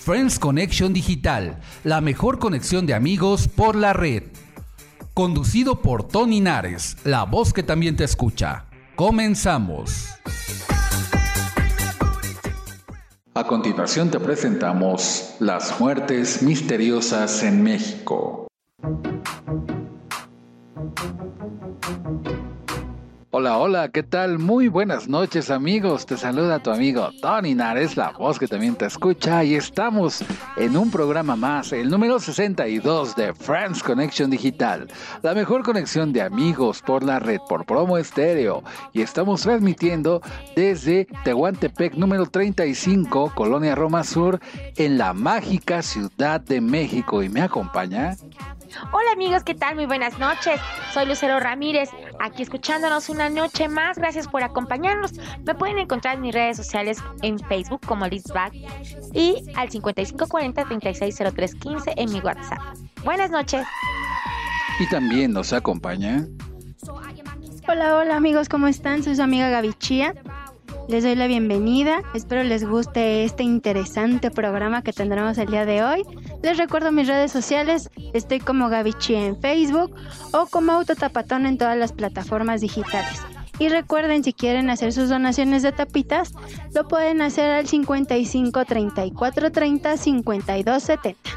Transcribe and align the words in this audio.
Friends 0.00 0.38
Connection 0.38 0.94
Digital, 0.94 1.60
la 1.84 2.00
mejor 2.00 2.38
conexión 2.38 2.86
de 2.86 2.94
amigos 2.94 3.48
por 3.48 3.76
la 3.76 3.92
red. 3.92 4.22
Conducido 5.12 5.82
por 5.82 6.08
Tony 6.08 6.40
Nares, 6.40 6.96
la 7.04 7.24
voz 7.24 7.52
que 7.52 7.62
también 7.62 7.96
te 7.96 8.04
escucha. 8.04 8.64
Comenzamos. 8.96 10.08
A 13.34 13.44
continuación 13.46 14.10
te 14.10 14.18
presentamos 14.18 15.34
las 15.38 15.78
muertes 15.78 16.42
misteriosas 16.42 17.42
en 17.42 17.62
México. 17.62 18.48
Hola, 23.32 23.58
hola, 23.58 23.90
¿qué 23.90 24.02
tal? 24.02 24.40
Muy 24.40 24.66
buenas 24.66 25.06
noches 25.06 25.52
amigos, 25.52 26.04
te 26.04 26.16
saluda 26.16 26.58
tu 26.58 26.72
amigo 26.72 27.10
Tony 27.22 27.54
Nares, 27.54 27.96
la 27.96 28.10
voz 28.10 28.40
que 28.40 28.48
también 28.48 28.74
te 28.74 28.86
escucha 28.86 29.44
y 29.44 29.54
estamos 29.54 30.24
en 30.56 30.76
un 30.76 30.90
programa 30.90 31.36
más, 31.36 31.72
el 31.72 31.90
número 31.90 32.18
62 32.18 33.14
de 33.14 33.32
Friends 33.32 33.84
Connection 33.84 34.30
Digital, 34.30 34.88
la 35.22 35.32
mejor 35.32 35.62
conexión 35.62 36.12
de 36.12 36.22
amigos 36.22 36.82
por 36.82 37.04
la 37.04 37.20
red, 37.20 37.38
por 37.48 37.64
promo 37.66 37.98
estéreo 37.98 38.64
y 38.92 39.00
estamos 39.00 39.42
transmitiendo 39.42 40.20
desde 40.56 41.06
Tehuantepec 41.22 41.94
número 41.94 42.26
35, 42.26 43.32
Colonia 43.36 43.76
Roma 43.76 44.02
Sur, 44.02 44.40
en 44.74 44.98
la 44.98 45.12
mágica 45.12 45.82
Ciudad 45.82 46.40
de 46.40 46.60
México 46.60 47.22
y 47.22 47.28
me 47.28 47.42
acompaña 47.42 48.16
Hola 48.92 49.12
amigos, 49.12 49.42
¿qué 49.42 49.54
tal? 49.54 49.74
Muy 49.74 49.86
buenas 49.86 50.18
noches. 50.18 50.60
Soy 50.92 51.06
Lucero 51.06 51.40
Ramírez, 51.40 51.90
aquí 52.20 52.42
escuchándonos 52.42 53.08
una 53.20 53.42
noche 53.42 53.68
más. 53.68 53.98
Gracias 53.98 54.26
por 54.26 54.42
acompañarnos. 54.42 55.12
Me 55.44 55.54
pueden 55.54 55.78
encontrar 55.78 56.16
en 56.16 56.22
mis 56.22 56.34
redes 56.34 56.56
sociales 56.56 56.98
en 57.22 57.38
Facebook 57.38 57.82
como 57.86 58.06
Lizbag 58.06 58.52
y 59.12 59.44
al 59.56 59.68
5540-360315 59.68 61.92
en 61.96 62.12
mi 62.12 62.20
WhatsApp. 62.20 62.60
Buenas 63.04 63.30
noches. 63.30 63.66
Y 64.78 64.88
también 64.88 65.32
nos 65.32 65.52
acompaña. 65.52 66.24
Hola, 67.68 67.96
hola 67.96 68.16
amigos, 68.16 68.48
¿cómo 68.48 68.68
están? 68.68 69.02
Soy 69.02 69.16
su 69.16 69.22
amiga 69.22 69.50
Gaby 69.50 69.74
Chía. 69.74 70.14
Les 70.90 71.04
doy 71.04 71.14
la 71.14 71.28
bienvenida. 71.28 72.02
Espero 72.14 72.42
les 72.42 72.68
guste 72.68 73.22
este 73.22 73.44
interesante 73.44 74.28
programa 74.32 74.82
que 74.82 74.92
tendremos 74.92 75.38
el 75.38 75.46
día 75.46 75.64
de 75.64 75.84
hoy. 75.84 76.02
Les 76.42 76.58
recuerdo 76.58 76.90
mis 76.90 77.06
redes 77.06 77.30
sociales. 77.30 77.90
Estoy 78.12 78.40
como 78.40 78.68
Gavichi 78.68 79.14
en 79.14 79.40
Facebook 79.40 79.94
o 80.32 80.46
como 80.46 80.72
Autotapatón 80.72 81.46
en 81.46 81.58
todas 81.58 81.78
las 81.78 81.92
plataformas 81.92 82.60
digitales. 82.60 83.22
Y 83.60 83.68
recuerden, 83.68 84.24
si 84.24 84.32
quieren 84.32 84.68
hacer 84.68 84.92
sus 84.92 85.08
donaciones 85.08 85.62
de 85.62 85.70
tapitas, 85.70 86.32
lo 86.74 86.88
pueden 86.88 87.22
hacer 87.22 87.52
al 87.52 87.68
55 87.68 88.64
34 88.64 89.52
30 89.52 89.96
52 89.96 90.82
70. 90.82 91.30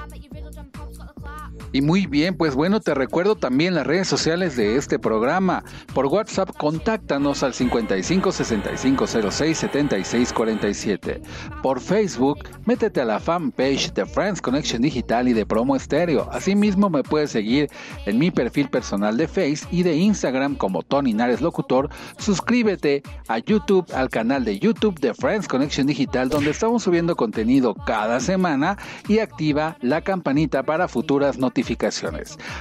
Y 1.73 1.81
muy 1.81 2.05
bien, 2.05 2.37
pues 2.37 2.53
bueno, 2.53 2.81
te 2.81 2.93
recuerdo 2.93 3.35
también 3.35 3.73
las 3.73 3.87
redes 3.87 4.07
sociales 4.07 4.55
de 4.55 4.75
este 4.75 4.99
programa. 4.99 5.63
Por 5.95 6.05
WhatsApp, 6.05 6.55
contáctanos 6.55 7.41
al 7.41 7.55
55 7.55 8.31
65 8.31 9.07
06 9.07 9.57
76 9.57 10.33
47. 10.33 11.21
Por 11.63 11.81
Facebook, 11.81 12.47
métete 12.65 13.01
a 13.01 13.05
la 13.05 13.19
fanpage 13.19 13.91
de 13.91 14.05
Friends 14.05 14.39
Connection 14.39 14.83
Digital 14.83 15.27
y 15.27 15.33
de 15.33 15.47
Promo 15.47 15.75
Estéreo. 15.75 16.29
Asimismo, 16.31 16.91
me 16.91 17.01
puedes 17.01 17.31
seguir 17.31 17.71
en 18.05 18.19
mi 18.19 18.29
perfil 18.29 18.69
personal 18.69 19.17
de 19.17 19.27
Face 19.27 19.65
y 19.71 19.81
de 19.81 19.95
Instagram 19.95 20.55
como 20.55 20.83
Tony 20.83 21.13
Nares 21.13 21.41
Locutor. 21.41 21.89
Suscríbete 22.19 23.01
a 23.27 23.39
YouTube, 23.39 23.87
al 23.95 24.11
canal 24.11 24.45
de 24.45 24.59
YouTube 24.59 24.99
de 24.99 25.15
Friends 25.15 25.47
Connection 25.47 25.87
Digital, 25.87 26.29
donde 26.29 26.51
estamos 26.51 26.83
subiendo 26.83 27.15
contenido 27.15 27.73
cada 27.73 28.19
semana 28.19 28.77
y 29.07 29.17
activa 29.17 29.75
la 29.81 30.01
campanita 30.01 30.61
para 30.61 30.87
futuras 30.87 31.39
notificaciones 31.39 31.62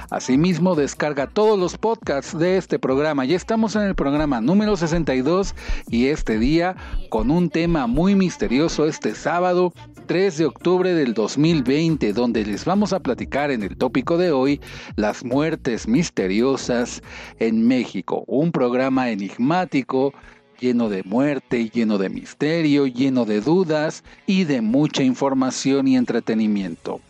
Asimismo, 0.09 0.75
descarga 0.75 1.27
todos 1.27 1.59
los 1.59 1.77
podcasts 1.77 2.37
de 2.37 2.57
este 2.57 2.79
programa. 2.79 3.25
Ya 3.25 3.35
estamos 3.35 3.75
en 3.75 3.83
el 3.83 3.95
programa 3.95 4.39
número 4.41 4.77
62 4.77 5.53
y 5.89 6.07
este 6.07 6.39
día 6.39 6.75
con 7.09 7.29
un 7.29 7.49
tema 7.49 7.87
muy 7.87 8.15
misterioso 8.15 8.87
este 8.87 9.13
sábado 9.13 9.73
3 10.05 10.37
de 10.37 10.45
octubre 10.45 10.93
del 10.93 11.13
2020, 11.13 12.13
donde 12.13 12.45
les 12.45 12.65
vamos 12.65 12.93
a 12.93 12.99
platicar 12.99 13.51
en 13.51 13.63
el 13.63 13.77
tópico 13.77 14.17
de 14.17 14.31
hoy 14.31 14.61
las 14.95 15.23
muertes 15.23 15.87
misteriosas 15.87 17.01
en 17.39 17.67
México. 17.67 18.23
Un 18.27 18.51
programa 18.51 19.09
enigmático 19.09 20.13
lleno 20.59 20.87
de 20.87 21.03
muerte, 21.03 21.69
lleno 21.69 21.97
de 21.97 22.09
misterio, 22.09 22.87
lleno 22.87 23.25
de 23.25 23.41
dudas 23.41 24.03
y 24.25 24.45
de 24.45 24.61
mucha 24.61 25.03
información 25.03 25.89
y 25.89 25.97
entretenimiento. 25.97 27.01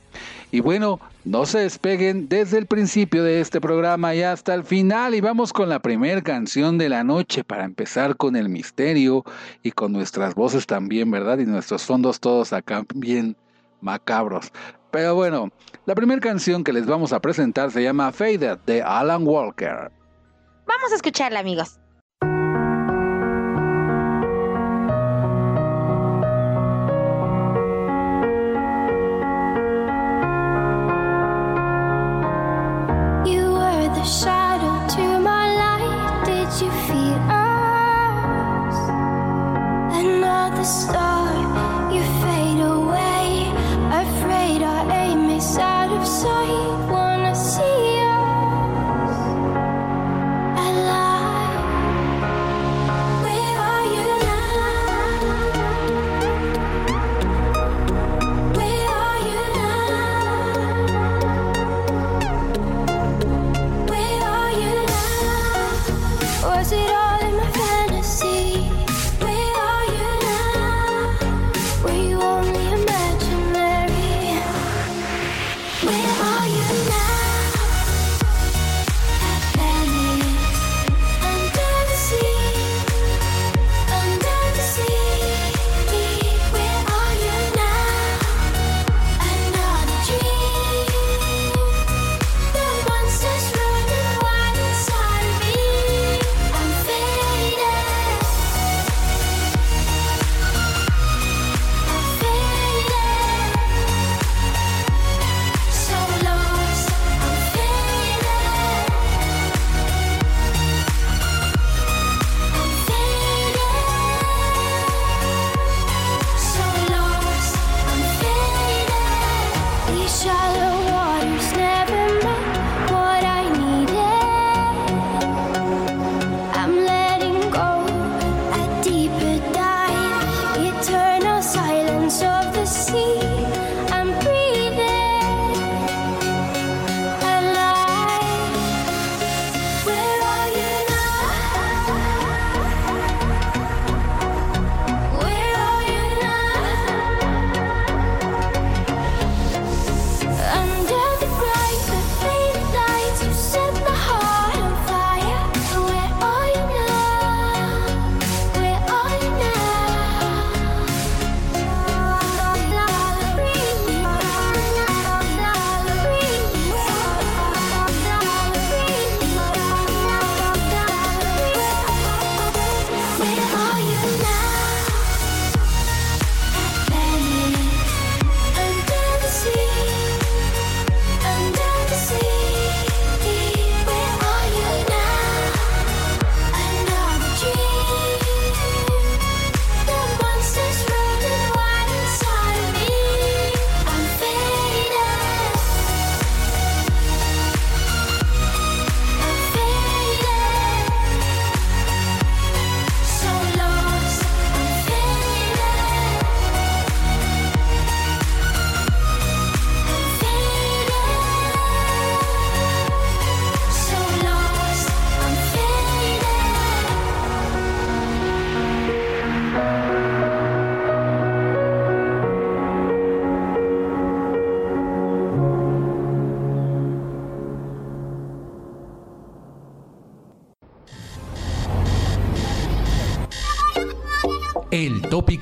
Y 0.51 0.59
bueno, 0.59 0.99
no 1.25 1.45
se 1.45 1.59
despeguen 1.59 2.27
desde 2.27 2.57
el 2.57 2.65
principio 2.65 3.23
de 3.23 3.39
este 3.39 3.61
programa 3.61 4.13
y 4.13 4.23
hasta 4.23 4.53
el 4.53 4.63
final 4.63 5.15
y 5.15 5.21
vamos 5.21 5.53
con 5.53 5.69
la 5.69 5.79
primera 5.79 6.21
canción 6.21 6.77
de 6.77 6.89
la 6.89 7.03
noche 7.03 7.43
para 7.43 7.63
empezar 7.63 8.17
con 8.17 8.35
el 8.35 8.49
misterio 8.49 9.23
y 9.61 9.71
con 9.71 9.93
nuestras 9.93 10.35
voces 10.35 10.67
también, 10.67 11.09
¿verdad? 11.11 11.39
Y 11.39 11.45
nuestros 11.45 11.83
fondos 11.83 12.19
todos 12.19 12.51
acá 12.51 12.83
bien 12.93 13.37
macabros. 13.79 14.51
Pero 14.91 15.15
bueno, 15.15 15.49
la 15.85 15.95
primera 15.95 16.19
canción 16.19 16.63
que 16.63 16.73
les 16.73 16.85
vamos 16.85 17.13
a 17.13 17.19
presentar 17.19 17.71
se 17.71 17.83
llama 17.83 18.11
Faded 18.11 18.57
de 18.65 18.81
Alan 18.81 19.25
Walker. 19.25 19.91
Vamos 20.65 20.91
a 20.91 20.95
escucharla 20.95 21.39
amigos. 21.39 21.79
star? 40.63 41.12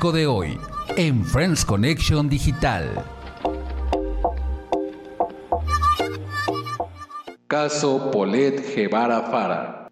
De 0.10 0.26
hoy 0.26 0.58
en 0.98 1.24
Friends 1.24 1.64
Connection 1.64 2.28
Digital. 2.28 3.06
Caso 7.48 8.10
Polet 8.10 8.76
Guevara 8.76 9.22
Fara. 9.30 9.88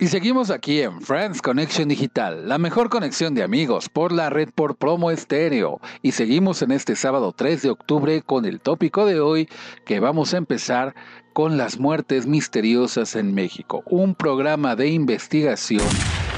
Y 0.00 0.08
seguimos 0.08 0.50
aquí 0.50 0.82
en 0.82 1.00
Friends 1.00 1.40
Connection 1.40 1.88
Digital, 1.88 2.48
la 2.48 2.58
mejor 2.58 2.90
conexión 2.90 3.34
de 3.34 3.44
amigos 3.44 3.88
por 3.88 4.10
la 4.10 4.30
red 4.30 4.50
por 4.52 4.76
promo 4.76 5.12
estéreo. 5.12 5.80
Y 6.02 6.10
seguimos 6.10 6.60
en 6.62 6.72
este 6.72 6.96
sábado 6.96 7.30
3 7.30 7.62
de 7.62 7.70
octubre 7.70 8.20
con 8.22 8.44
el 8.44 8.60
tópico 8.60 9.06
de 9.06 9.20
hoy 9.20 9.48
que 9.86 10.00
vamos 10.00 10.34
a 10.34 10.38
empezar 10.38 10.96
con 11.34 11.58
las 11.58 11.78
muertes 11.78 12.26
misteriosas 12.26 13.16
en 13.16 13.34
México, 13.34 13.82
un 13.90 14.14
programa 14.14 14.76
de 14.76 14.88
investigación 14.88 15.86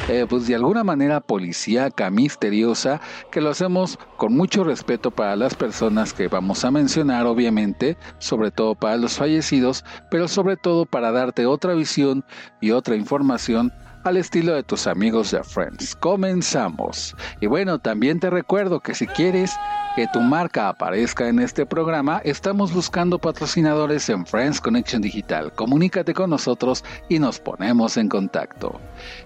eh, 0.08 0.24
pues 0.28 0.46
de 0.46 0.54
alguna 0.54 0.84
manera 0.84 1.20
policíaca, 1.20 2.10
misteriosa, 2.10 3.00
que 3.32 3.40
lo 3.40 3.50
hacemos 3.50 3.98
con 4.16 4.32
mucho 4.34 4.62
respeto 4.62 5.10
para 5.10 5.34
las 5.34 5.56
personas 5.56 6.12
que 6.12 6.28
vamos 6.28 6.64
a 6.64 6.70
mencionar, 6.70 7.26
obviamente, 7.26 7.96
sobre 8.18 8.52
todo 8.52 8.76
para 8.76 8.96
los 8.98 9.16
fallecidos, 9.16 9.84
pero 10.08 10.28
sobre 10.28 10.56
todo 10.56 10.86
para 10.86 11.10
darte 11.10 11.46
otra 11.46 11.74
visión 11.74 12.24
y 12.60 12.70
otra 12.70 12.94
información 12.94 13.72
al 14.06 14.16
estilo 14.16 14.54
de 14.54 14.62
tus 14.62 14.86
amigos 14.86 15.32
de 15.32 15.42
Friends. 15.42 15.96
Comenzamos. 15.96 17.16
Y 17.40 17.46
bueno, 17.46 17.80
también 17.80 18.20
te 18.20 18.30
recuerdo 18.30 18.78
que 18.78 18.94
si 18.94 19.06
quieres 19.06 19.52
que 19.96 20.06
tu 20.12 20.20
marca 20.20 20.68
aparezca 20.68 21.28
en 21.28 21.40
este 21.40 21.66
programa, 21.66 22.20
estamos 22.24 22.72
buscando 22.72 23.18
patrocinadores 23.18 24.08
en 24.08 24.24
Friends 24.24 24.60
Connection 24.60 25.02
Digital. 25.02 25.52
Comunícate 25.52 26.14
con 26.14 26.30
nosotros 26.30 26.84
y 27.08 27.18
nos 27.18 27.40
ponemos 27.40 27.96
en 27.96 28.08
contacto. 28.08 28.80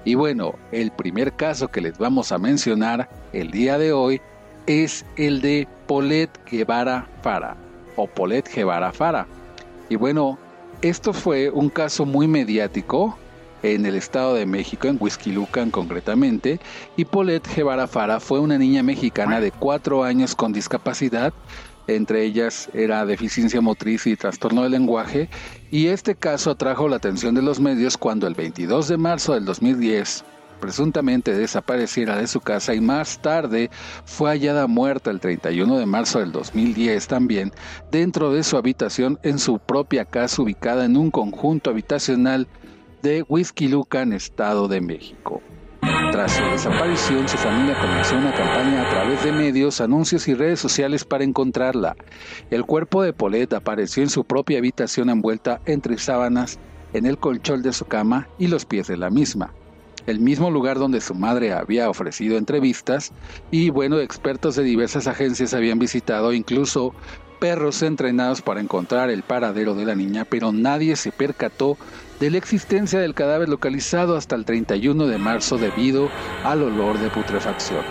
Y 0.04 0.14
bueno, 0.14 0.54
el 0.72 0.90
primer 0.90 1.34
caso 1.34 1.68
que 1.68 1.82
les 1.82 1.98
vamos 1.98 2.32
a 2.32 2.38
mencionar 2.38 3.08
el 3.34 3.50
día 3.50 3.76
de 3.76 3.92
hoy 3.92 4.20
es 4.66 5.04
el 5.16 5.42
de 5.42 5.68
Polet 5.86 6.30
Guevara 6.50 7.06
Fara 7.22 7.56
o 7.96 8.06
Polet 8.06 8.48
Guevara 8.54 8.92
Fara. 8.92 9.26
Y 9.90 9.96
bueno, 9.96 10.38
esto 10.80 11.12
fue 11.12 11.50
un 11.50 11.68
caso 11.68 12.06
muy 12.06 12.26
mediático 12.26 13.18
en 13.62 13.86
el 13.86 13.94
Estado 13.94 14.34
de 14.34 14.46
México, 14.46 14.88
en 14.88 14.96
Huizquilucan 15.00 15.70
concretamente, 15.70 16.60
y 16.96 17.04
Paulette 17.04 17.54
Guevara 17.54 17.86
Fara 17.86 18.20
fue 18.20 18.40
una 18.40 18.58
niña 18.58 18.82
mexicana 18.82 19.40
de 19.40 19.52
cuatro 19.52 20.04
años 20.04 20.34
con 20.34 20.52
discapacidad, 20.52 21.32
entre 21.86 22.24
ellas 22.24 22.68
era 22.72 23.04
deficiencia 23.04 23.60
motriz 23.60 24.06
y 24.06 24.16
trastorno 24.16 24.62
del 24.62 24.72
lenguaje, 24.72 25.28
y 25.70 25.86
este 25.88 26.14
caso 26.14 26.52
atrajo 26.52 26.88
la 26.88 26.96
atención 26.96 27.34
de 27.34 27.42
los 27.42 27.60
medios 27.60 27.96
cuando 27.96 28.26
el 28.26 28.34
22 28.34 28.88
de 28.88 28.96
marzo 28.96 29.34
del 29.34 29.44
2010 29.44 30.24
presuntamente 30.60 31.34
desapareciera 31.34 32.16
de 32.16 32.26
su 32.26 32.40
casa 32.40 32.75
y 32.75 32.80
más 32.80 33.20
tarde 33.20 33.70
fue 34.04 34.30
hallada 34.30 34.66
muerta 34.66 35.11
el 35.11 35.18
31 35.18 35.78
de 35.78 35.87
marzo 35.87 36.20
del 36.20 36.32
2010 36.32 37.08
también 37.08 37.52
dentro 37.90 38.32
de 38.32 38.44
su 38.44 38.56
habitación 38.56 39.18
en 39.23 39.38
su 39.38 39.58
propia 39.58 40.04
casa 40.04 40.42
ubicada 40.42 40.85
en 40.85 40.96
un 40.96 41.11
conjunto 41.11 41.70
habitacional 41.70 42.46
de 43.02 43.25
Lucan, 43.69 44.12
Estado 44.12 44.69
de 44.69 44.80
México. 44.80 45.40
Tras 46.12 46.33
su 46.33 46.42
desaparición, 46.45 47.28
su 47.28 47.37
familia 47.38 47.78
comenzó 47.80 48.16
una 48.16 48.35
campaña 48.35 48.83
a 48.83 48.88
través 48.90 49.25
de 49.25 49.33
medios, 49.33 49.80
anuncios 49.80 50.28
y 50.28 50.35
redes 50.35 50.61
sociales 50.61 51.04
para 51.04 51.25
encontrarla. 51.25 51.97
El 52.50 52.64
cuerpo 52.64 53.02
de 53.02 53.12
Paulette 53.12 53.54
apareció 53.54 54.02
en 54.02 54.11
su 54.11 54.25
propia 54.25 54.59
habitación 54.59 55.09
envuelta 55.09 55.61
entre 55.66 55.99
sábanas, 55.99 56.59
en 56.92 57.07
el 57.07 57.16
colchón 57.16 57.62
de 57.62 57.73
su 57.73 57.87
cama 57.87 58.28
y 58.38 58.49
los 58.49 58.66
pies 58.66 58.88
de 58.88 58.97
la 58.97 59.09
misma. 59.09 59.54
El 60.07 60.21
mismo 60.21 60.50
lugar 60.50 60.78
donde 60.78 61.00
su 61.00 61.14
madre 61.14 61.52
había 61.52 61.88
ofrecido 61.88 62.37
entrevistas 62.37 63.12
y 63.50 63.71
bueno, 63.71 63.99
expertos 64.00 64.57
de 64.57 64.64
diversas 64.64 65.07
agencias 65.07 65.54
habían 65.54 65.78
visitado, 65.78 66.33
incluso 66.33 66.95
perros 67.38 67.83
entrenados 67.83 68.42
para 68.42 68.61
encontrar 68.61 69.11
el 69.11 69.23
paradero 69.23 69.75
de 69.75 69.87
la 69.87 69.95
niña, 69.95 70.26
pero 70.28 70.52
nadie 70.52 70.97
se 70.97 71.12
percató 71.12 71.78
de 72.20 72.30
la 72.30 72.36
existencia 72.36 73.00
del 73.00 73.14
cadáver 73.14 73.48
localizado 73.48 74.14
hasta 74.14 74.36
el 74.36 74.44
31 74.44 75.06
de 75.06 75.16
marzo 75.16 75.56
debido 75.56 76.10
al 76.44 76.62
olor 76.62 76.98
de 76.98 77.08
putrefacción. 77.08 77.82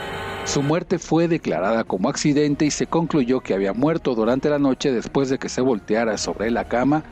Su 0.45 0.61
muerte 0.61 0.99
fue 0.99 1.27
declarada 1.27 1.83
como 1.83 2.09
accidente 2.09 2.65
y 2.65 2.71
se 2.71 2.85
concluyó 2.85 3.41
que 3.41 3.55
había 3.55 3.73
muerto 3.73 4.13
durante 4.13 4.49
la 4.49 4.59
noche 4.59 4.91
después 4.91 5.29
de 5.29 5.39
que 5.39 5.49
se 5.49 5.61
volteara 5.61 6.17
sobre 6.17 6.51
la 6.51 6.65
cama 6.65 7.03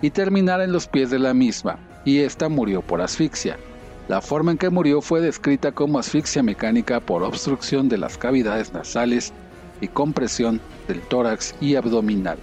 y 0.00 0.10
terminara 0.10 0.62
en 0.62 0.72
los 0.72 0.86
pies 0.86 1.10
de 1.10 1.18
la 1.18 1.34
misma, 1.34 1.78
y 2.04 2.20
ésta 2.20 2.48
murió 2.48 2.82
por 2.82 3.00
asfixia. 3.00 3.58
La 4.08 4.20
forma 4.20 4.52
en 4.52 4.58
que 4.58 4.70
murió 4.70 5.02
fue 5.02 5.20
descrita 5.20 5.72
como 5.72 5.98
asfixia 5.98 6.42
mecánica 6.42 7.00
por 7.00 7.24
obstrucción 7.24 7.88
de 7.88 7.98
las 7.98 8.16
cavidades 8.16 8.72
nasales 8.72 9.32
y 9.80 9.88
compresión 9.88 10.60
del 10.86 11.00
tórax 11.00 11.54
y 11.60 11.74
abdominal. 11.74 12.38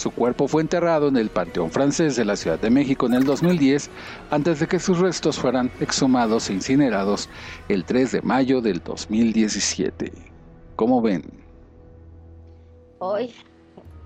Su 0.00 0.10
cuerpo 0.10 0.48
fue 0.48 0.62
enterrado 0.62 1.08
en 1.08 1.18
el 1.18 1.28
Panteón 1.28 1.70
Francés 1.70 2.16
de 2.16 2.24
la 2.24 2.34
Ciudad 2.34 2.58
de 2.58 2.70
México 2.70 3.04
en 3.04 3.12
el 3.12 3.24
2010, 3.24 3.90
antes 4.30 4.58
de 4.58 4.66
que 4.66 4.78
sus 4.78 4.98
restos 4.98 5.38
fueran 5.38 5.70
exhumados 5.78 6.48
e 6.48 6.54
incinerados 6.54 7.28
el 7.68 7.84
3 7.84 8.12
de 8.12 8.22
mayo 8.22 8.62
del 8.62 8.82
2017. 8.82 10.10
¿Cómo 10.76 11.02
ven? 11.02 11.24
Hoy, 13.00 13.34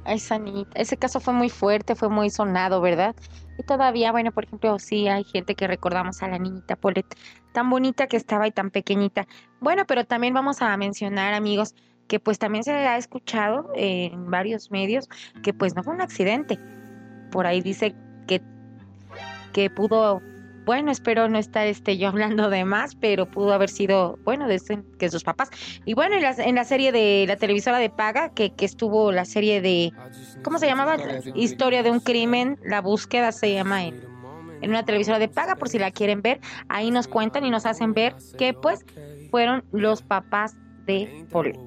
esa 0.05 0.37
niñita, 0.37 0.73
ese 0.75 0.97
caso 0.97 1.21
fue 1.21 1.33
muy 1.33 1.49
fuerte, 1.49 1.95
fue 1.95 2.09
muy 2.09 2.29
sonado, 2.29 2.81
¿verdad? 2.81 3.15
Y 3.57 3.63
todavía, 3.63 4.11
bueno, 4.11 4.33
por 4.33 4.47
ejemplo, 4.47 4.77
sí 4.81 5.07
hay 5.07 5.23
gente 5.23 5.55
que 5.55 5.69
recordamos 5.69 6.25
a 6.25 6.27
la 6.27 6.41
niñita 6.41 6.75
Paulette, 6.75 7.15
tan 7.53 7.71
bonita 7.71 8.09
que 8.09 8.17
estaba 8.17 8.49
y 8.49 8.51
tan 8.51 8.71
pequeñita. 8.71 9.29
Bueno, 9.61 9.85
pero 9.87 10.05
también 10.05 10.35
vamos 10.35 10.61
a 10.61 10.77
mencionar, 10.77 11.35
amigos, 11.35 11.77
que 12.09 12.21
pues 12.21 12.39
también 12.39 12.65
se 12.65 12.73
ha 12.73 12.97
escuchado 12.97 13.71
en 13.75 14.31
varios 14.31 14.71
medios 14.71 15.09
que 15.43 15.53
pues 15.53 15.75
no 15.75 15.83
fue 15.83 15.95
un 15.95 16.01
accidente. 16.01 16.59
Por 17.31 17.47
ahí 17.47 17.61
dice 17.61 17.95
que, 18.27 18.41
que 19.53 19.71
pudo, 19.71 20.21
bueno, 20.65 20.91
espero 20.91 21.29
no 21.29 21.39
estar 21.39 21.67
este, 21.67 21.97
yo 21.99 22.09
hablando 22.09 22.49
de 22.51 22.65
más, 22.65 22.95
pero 22.95 23.27
pudo 23.27 23.53
haber 23.53 23.69
sido, 23.69 24.19
bueno, 24.25 24.47
de 24.47 24.61
que 24.99 25.11
sus 25.11 25.25
papás. 25.25 25.51
Y 25.85 25.95
bueno, 25.95 26.17
en 26.17 26.23
la, 26.23 26.31
en 26.33 26.55
la 26.55 26.65
serie 26.65 26.93
de 26.93 27.25
la 27.27 27.37
televisora 27.37 27.79
de 27.79 27.91
Paga, 27.91 28.31
que, 28.31 28.53
que 28.55 28.65
estuvo 28.65 29.13
la 29.13 29.25
serie 29.25 29.61
de, 29.61 29.93
¿cómo 30.43 30.59
se 30.59 30.67
llamaba? 30.67 30.97
Historia 31.35 31.83
de 31.83 31.91
un 31.91 32.01
crimen, 32.01 32.59
la 32.65 32.81
búsqueda 32.81 33.33
se 33.33 33.53
llama 33.53 33.85
en, 33.85 34.01
en 34.61 34.71
una 34.71 34.85
televisora 34.85 35.19
de 35.19 35.29
Paga, 35.29 35.57
por 35.57 35.69
si 35.69 35.79
la 35.79 35.91
quieren 35.91 36.23
ver, 36.23 36.41
ahí 36.69 36.91
nos 36.91 37.09
cuentan 37.09 37.45
y 37.45 37.51
nos 37.51 37.67
hacen 37.67 37.93
ver 37.93 38.15
que 38.39 38.55
pues 38.55 38.85
fueron 39.31 39.65
los 39.73 40.03
papás 40.03 40.57
de 40.87 41.27
Paulette. 41.31 41.59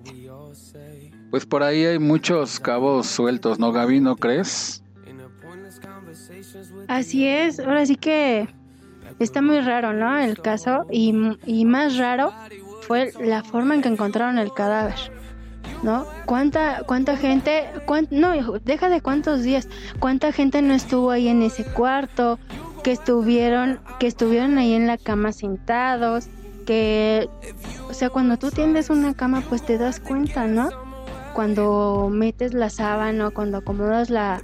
Pues 1.31 1.45
por 1.45 1.63
ahí 1.63 1.85
hay 1.85 1.99
muchos 1.99 2.59
cabos 2.59 3.07
sueltos, 3.07 3.59
¿no, 3.59 3.71
Gaby? 3.71 3.99
¿No 3.99 4.15
crees? 4.15 4.83
Así 6.87 7.27
es, 7.27 7.59
ahora 7.59 7.85
sí 7.85 7.95
que 7.95 8.47
está 9.19 9.41
muy 9.41 9.59
raro, 9.59 9.93
¿no? 9.93 10.17
El 10.17 10.39
caso, 10.39 10.85
y, 10.89 11.13
y 11.45 11.65
más 11.65 11.97
raro 11.97 12.31
fue 12.81 13.11
la 13.19 13.43
forma 13.43 13.75
en 13.75 13.81
que 13.81 13.89
encontraron 13.89 14.37
el 14.37 14.53
cadáver, 14.53 14.95
¿no? 15.83 16.05
¿Cuánta, 16.25 16.83
cuánta 16.85 17.17
gente, 17.17 17.65
no, 18.11 18.31
deja 18.63 18.89
de 18.89 19.01
cuántos 19.01 19.43
días, 19.43 19.67
cuánta 19.99 20.31
gente 20.31 20.61
no 20.61 20.73
estuvo 20.73 21.11
ahí 21.11 21.27
en 21.27 21.41
ese 21.41 21.65
cuarto, 21.65 22.39
que 22.83 22.91
estuvieron, 22.91 23.79
que 23.99 24.07
estuvieron 24.07 24.57
ahí 24.57 24.73
en 24.73 24.87
la 24.87 24.97
cama 24.97 25.33
sentados, 25.33 26.27
que, 26.65 27.29
o 27.89 27.93
sea, 27.93 28.09
cuando 28.09 28.37
tú 28.37 28.51
tiendes 28.51 28.89
una 28.89 29.13
cama, 29.13 29.43
pues 29.49 29.65
te 29.65 29.77
das 29.77 29.99
cuenta, 29.99 30.47
¿no? 30.47 30.86
Cuando 31.37 32.09
metes 32.11 32.55
la 32.55 32.71
sábana 32.71 33.29
cuando 33.29 33.59
acomodas 33.59 34.09
la, 34.09 34.41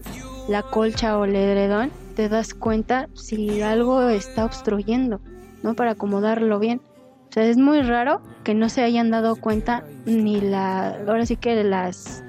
colcha 0.69 1.17
o 1.17 1.25
el 1.25 1.35
edredón, 1.35 1.89
te 2.15 2.29
das 2.29 2.53
cuenta 2.53 3.09
si 3.15 3.63
algo 3.63 4.09
está 4.09 4.45
obstruyendo, 4.45 5.19
¿no? 5.63 5.73
Para 5.73 5.93
acomodarlo 5.93 6.59
bien. 6.59 6.81
O 7.29 7.33
sea, 7.33 7.45
es 7.45 7.57
muy 7.57 7.81
raro 7.81 8.21
que 8.43 8.53
no 8.53 8.69
se 8.69 8.83
hayan 8.83 9.09
dado 9.09 9.37
cuenta 9.37 9.83
ni 10.05 10.39
la, 10.39 10.89
ahora 11.07 11.25
sí 11.25 11.35
que 11.35 11.63
las, 11.63 12.23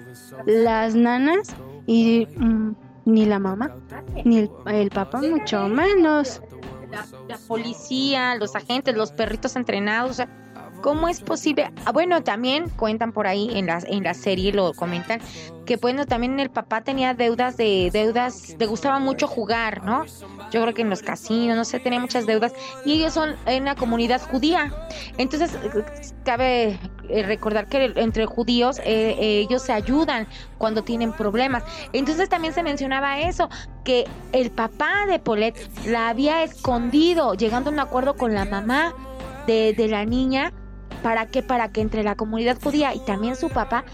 las 0.47 0.95
nanas 0.95 1.55
y 1.87 2.27
mm, 2.35 2.71
ni 3.05 3.27
la 3.27 3.39
mamá, 3.39 3.77
ni 4.25 4.49
el, 4.65 4.89
papá, 4.89 5.21
mucho 5.21 5.69
menos. 5.69 6.41
La, 6.91 7.05
la, 7.29 7.37
policía, 7.47 8.35
los 8.37 8.57
agentes, 8.57 8.97
los 8.97 9.13
perritos 9.13 9.57
entrenados, 9.57 10.11
o 10.13 10.15
sea, 10.15 10.44
¿Cómo 10.85 11.09
es 11.09 11.23
posible? 11.23 11.73
Ah, 11.87 11.93
bueno, 11.93 12.23
también 12.23 12.69
cuentan 12.69 13.13
por 13.13 13.27
ahí 13.27 13.49
en 13.55 13.65
la, 13.65 13.79
en 13.87 14.05
la 14.05 14.13
serie, 14.13 14.53
lo 14.53 14.75
comentan, 14.75 15.19
que 15.65 15.79
bueno, 15.79 16.05
también 16.05 16.39
el 16.39 16.51
papá 16.51 16.83
tenía 16.83 17.15
deudas 17.15 17.57
de 17.57 17.89
deudas, 17.91 18.55
le 18.59 18.67
gustaba 18.67 18.99
mucho 18.99 19.27
jugar, 19.27 19.83
¿no? 19.83 20.05
Yo 20.51 20.61
creo 20.61 20.75
que 20.75 20.83
en 20.83 20.91
los 20.91 21.01
casinos, 21.01 21.57
no 21.57 21.65
sé, 21.65 21.81
tenía 21.81 21.99
muchas 21.99 22.27
deudas 22.27 22.53
y 22.85 22.93
ellos 22.93 23.15
son 23.15 23.35
en 23.47 23.63
una 23.63 23.77
comunidad 23.77 24.21
judía. 24.31 24.75
Entonces, 25.17 25.57
cabe 26.23 26.79
eh, 27.09 27.23
recordar 27.23 27.67
que 27.67 27.95
entre 27.97 28.27
judíos 28.27 28.79
eh, 28.85 29.17
ellos 29.19 29.63
se 29.63 29.73
ayudan 29.73 30.27
cuando 30.59 30.85
tienen 30.85 31.15
problemas. 31.15 31.63
Entonces 31.95 32.29
también 32.29 32.53
se 32.53 32.63
mencionaba 32.63 33.21
eso, 33.21 33.49
que 33.85 34.05
el 34.33 34.51
papá 34.51 35.07
de 35.09 35.19
Polet 35.19 35.57
la 35.87 36.11
había 36.11 36.43
escondido, 36.43 37.33
llegando 37.33 37.71
a 37.71 37.73
un 37.73 37.81
acuerdo 37.81 38.19
con 38.19 38.35
la 38.35 38.45
mamá 38.45 38.93
de, 39.47 39.73
de 39.73 39.89
la 39.89 40.05
niña, 40.05 40.53
¿para 41.05 41.27
qué? 41.27 41.43
Para 41.43 41.69
que 41.69 41.83
entre 41.83 42.03
la 42.03 42.15
comunidad 42.15 42.59
judía 42.61 42.95
y 42.95 42.99
también 43.01 43.37
su 43.37 43.51
papá 43.51 43.85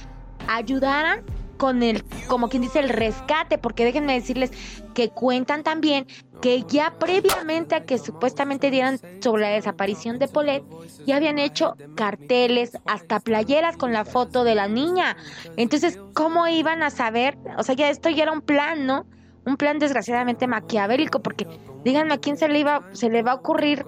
ayudaran 0.46 1.24
con 1.56 1.82
el, 1.82 2.04
como 2.28 2.48
quien 2.48 2.62
dice, 2.62 2.78
el 2.78 2.88
rescate, 2.88 3.58
porque 3.58 3.84
déjenme 3.84 4.14
decirles 4.14 4.52
que 4.94 5.08
cuentan 5.08 5.64
también 5.64 6.06
que 6.40 6.62
ya 6.62 6.94
previamente 7.00 7.74
a 7.74 7.84
que 7.84 7.98
supuestamente 7.98 8.70
dieran 8.70 9.00
sobre 9.20 9.42
la 9.42 9.48
desaparición 9.48 10.20
de 10.20 10.28
Polet, 10.28 10.62
ya 11.04 11.16
habían 11.16 11.40
hecho 11.40 11.74
carteles, 11.96 12.78
hasta 12.86 13.18
playeras 13.18 13.76
con 13.76 13.92
la 13.92 14.04
foto 14.04 14.44
de 14.44 14.54
la 14.54 14.68
niña. 14.68 15.16
Entonces, 15.56 15.98
¿cómo 16.14 16.46
iban 16.46 16.84
a 16.84 16.90
saber? 16.90 17.36
O 17.58 17.64
sea, 17.64 17.74
ya 17.74 17.90
esto 17.90 18.08
ya 18.08 18.22
era 18.22 18.32
un 18.32 18.40
plan, 18.40 18.86
¿no? 18.86 19.04
Un 19.44 19.56
plan 19.56 19.80
desgraciadamente 19.80 20.46
maquiavélico, 20.46 21.20
porque 21.20 21.48
díganme 21.84 22.14
a 22.14 22.18
quién 22.18 22.36
se 22.36 22.48
le 22.48 22.60
iba, 22.60 22.88
se 22.92 23.10
le 23.10 23.22
va 23.22 23.32
a 23.32 23.34
ocurrir 23.34 23.84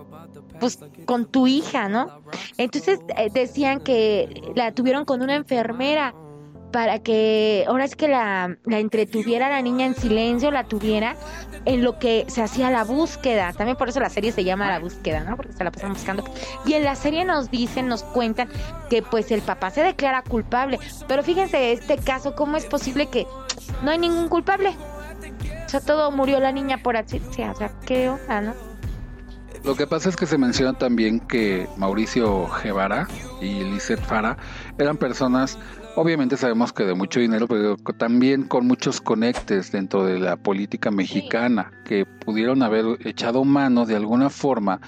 pues 0.63 0.79
con 1.07 1.27
tu 1.27 1.49
hija, 1.49 1.89
¿no? 1.89 2.23
Entonces 2.57 3.01
eh, 3.17 3.31
decían 3.35 3.81
que 3.81 4.53
la 4.55 4.71
tuvieron 4.71 5.05
con 5.05 5.21
una 5.21 5.35
enfermera 5.35 6.15
para 6.71 7.01
que 7.01 7.65
ahora 7.67 7.85
es 7.85 7.97
que 7.97 8.07
la, 8.07 8.57
la 8.65 8.79
entretuviera 8.79 9.51
la 9.51 9.61
niña 9.61 9.87
en 9.87 9.97
silencio, 9.97 10.53
la 10.53 10.63
tuviera 10.63 11.17
en 11.65 11.83
lo 11.83 11.99
que 11.99 12.27
se 12.29 12.43
hacía 12.43 12.71
la 12.71 12.85
búsqueda. 12.85 13.53
También 13.55 13.77
por 13.77 13.89
eso 13.89 13.99
la 13.99 14.09
serie 14.09 14.31
se 14.31 14.45
llama 14.45 14.69
La 14.69 14.79
búsqueda, 14.79 15.25
¿no? 15.25 15.37
Porque 15.37 15.53
se 15.53 15.65
la 15.65 15.73
pasan 15.73 15.95
buscando. 15.95 16.23
Y 16.65 16.75
en 16.75 16.85
la 16.85 16.95
serie 16.95 17.25
nos 17.25 17.51
dicen, 17.51 17.89
nos 17.89 18.05
cuentan 18.05 18.49
que 18.89 19.03
pues 19.03 19.33
el 19.33 19.43
papá 19.43 19.71
se 19.71 19.83
declara 19.83 20.23
culpable. 20.23 20.79
Pero 21.09 21.25
fíjense 21.25 21.73
este 21.73 21.99
caso, 21.99 22.37
¿cómo 22.37 22.57
es 22.57 22.67
posible 22.67 23.07
que 23.09 23.27
no 23.83 23.91
hay 23.91 23.99
ningún 23.99 24.29
culpable? 24.29 24.77
O 25.67 25.69
sea, 25.69 25.81
todo 25.81 26.13
murió 26.13 26.39
la 26.39 26.53
niña 26.53 26.79
por 26.85 26.97
accidente. 26.97 27.51
O 27.51 27.55
sea, 27.57 27.73
¿qué 27.85 28.09
onda, 28.09 28.41
no? 28.41 28.72
Lo 29.65 29.77
que 29.77 29.87
pasa 29.87 30.09
es 30.09 30.17
que 30.17 30.27
se 30.27 30.39
menciona 30.39 30.77
también 30.77 31.21
que 31.21 31.69
Mauricio 31.77 32.49
Guevara 32.63 33.07
y 33.41 33.63
Lizeth 33.65 34.01
Fara 34.01 34.37
eran 34.79 34.97
personas 34.97 35.59
Obviamente 35.95 36.39
sabemos 36.39 36.73
que 36.73 36.85
de 36.85 36.95
mucho 36.95 37.21
dinero, 37.21 37.47
pero 37.47 37.77
también 37.99 38.45
con 38.45 38.67
muchos 38.67 39.03
conectes 39.03 39.73
dentro 39.73 40.07
de 40.07 40.19
la 40.19 40.37
política 40.37 40.91
mexicana 40.91 41.71
que 41.85 42.07
pudieron 42.07 42.63
haber 42.63 42.99
echado 43.07 43.45
mano 43.45 43.85
de 43.85 43.97
alguna 43.97 44.31
forma 44.31 44.81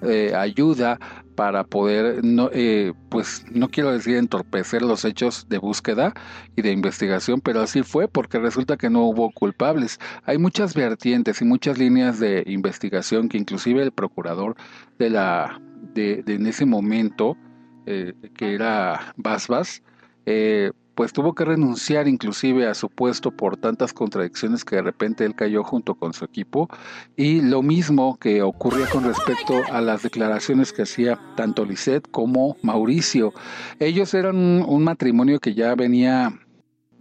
eh, 0.00 0.32
ayuda 0.34 0.98
para 1.36 1.64
poder, 1.64 2.24
no, 2.24 2.50
eh, 2.52 2.94
pues 3.10 3.44
no 3.52 3.68
quiero 3.68 3.92
decir 3.92 4.16
entorpecer 4.16 4.82
los 4.82 5.04
hechos 5.04 5.46
de 5.48 5.58
búsqueda 5.58 6.14
y 6.56 6.62
de 6.62 6.72
investigación, 6.72 7.40
pero 7.40 7.60
así 7.60 7.82
fue 7.82 8.08
porque 8.08 8.38
resulta 8.38 8.76
que 8.76 8.90
no 8.90 9.04
hubo 9.04 9.30
culpables. 9.30 10.00
Hay 10.24 10.38
muchas 10.38 10.74
vertientes 10.74 11.40
y 11.42 11.44
muchas 11.44 11.78
líneas 11.78 12.18
de 12.18 12.42
investigación 12.46 13.28
que 13.28 13.38
inclusive 13.38 13.82
el 13.82 13.92
procurador 13.92 14.56
de 14.98 15.10
la 15.10 15.60
de, 15.94 16.24
en 16.26 16.46
ese 16.46 16.64
momento 16.64 17.36
eh, 17.84 18.14
que 18.36 18.54
era 18.54 19.14
Basbas 19.16 19.82
eh, 20.24 20.72
pues 20.96 21.12
tuvo 21.12 21.34
que 21.34 21.44
renunciar 21.44 22.08
inclusive 22.08 22.66
a 22.66 22.74
su 22.74 22.88
puesto 22.88 23.30
por 23.30 23.58
tantas 23.58 23.92
contradicciones 23.92 24.64
que 24.64 24.76
de 24.76 24.82
repente 24.82 25.26
él 25.26 25.34
cayó 25.34 25.62
junto 25.62 25.94
con 25.94 26.14
su 26.14 26.24
equipo 26.24 26.68
y 27.16 27.42
lo 27.42 27.62
mismo 27.62 28.16
que 28.18 28.40
ocurría 28.40 28.86
con 28.88 29.04
respecto 29.04 29.62
a 29.70 29.82
las 29.82 30.02
declaraciones 30.02 30.72
que 30.72 30.82
hacía 30.82 31.20
tanto 31.36 31.66
Lisette 31.66 32.10
como 32.10 32.56
Mauricio. 32.62 33.34
Ellos 33.78 34.14
eran 34.14 34.36
un, 34.36 34.84
matrimonio 34.84 35.38
que 35.38 35.52
ya 35.52 35.74
venía 35.74 36.32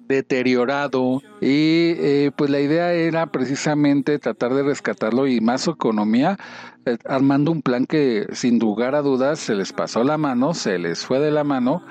deteriorado 0.10 1.22
y 1.40 1.94
eh, 1.98 2.32
pues 2.36 2.50
la 2.50 2.60
idea 2.60 2.92
era 2.92 3.28
precisamente 3.28 4.20
tratar 4.20 4.54
de 4.54 4.64
rescatarlo 4.64 5.26
y 5.26 5.40
más 5.40 5.62
su 5.62 5.72
economía 5.72 6.38
eh, 6.86 6.98
armando 7.06 7.52
un 7.52 7.62
plan 7.62 7.86
que 7.86 8.28
sin 8.34 8.60
lugar 8.60 8.94
a 8.94 9.02
dudas 9.02 9.40
se 9.40 9.56
les 9.56 9.72
pasó 9.72 10.04
la 10.04 10.18
mano, 10.18 10.54
se 10.54 10.80
les 10.80 11.06
fue 11.06 11.20
de 11.20 11.32
la 11.32 11.46
mano 11.46 11.82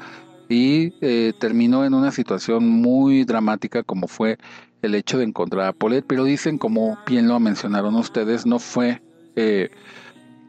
y 0.48 0.92
eh, 1.00 1.32
terminó 1.38 1.84
en 1.84 1.94
una 1.94 2.10
situación 2.10 2.68
muy 2.68 3.24
dramática 3.24 3.82
como 3.82 4.08
fue 4.08 4.38
el 4.82 4.94
hecho 4.94 5.18
de 5.18 5.24
encontrar 5.24 5.66
a 5.66 5.72
Polet, 5.72 6.04
pero 6.06 6.24
dicen, 6.24 6.58
como 6.58 6.98
bien 7.06 7.26
lo 7.28 7.40
mencionaron 7.40 7.94
ustedes, 7.94 8.44
no 8.44 8.58
fue 8.58 9.00
eh, 9.36 9.70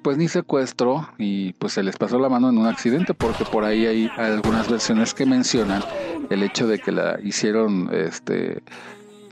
pues 0.04 0.18
ni 0.18 0.28
secuestro 0.28 1.10
y 1.18 1.54
pues 1.54 1.74
se 1.74 1.82
les 1.82 1.98
pasó 1.98 2.20
la 2.20 2.30
mano 2.30 2.50
en 2.50 2.60
un 2.60 2.68
accidente 2.68 3.16
porque 3.16 3.44
por 3.44 3.64
ahí 3.64 3.88
hay 3.88 4.12
algunas 4.18 4.70
versiones 4.70 5.16
que 5.16 5.26
mencionan 5.26 5.82
el 6.30 6.44
hecho 6.44 6.68
de 6.68 6.78
que 6.78 6.92
la 6.92 7.20
hicieron 7.24 7.90
este 7.92 8.62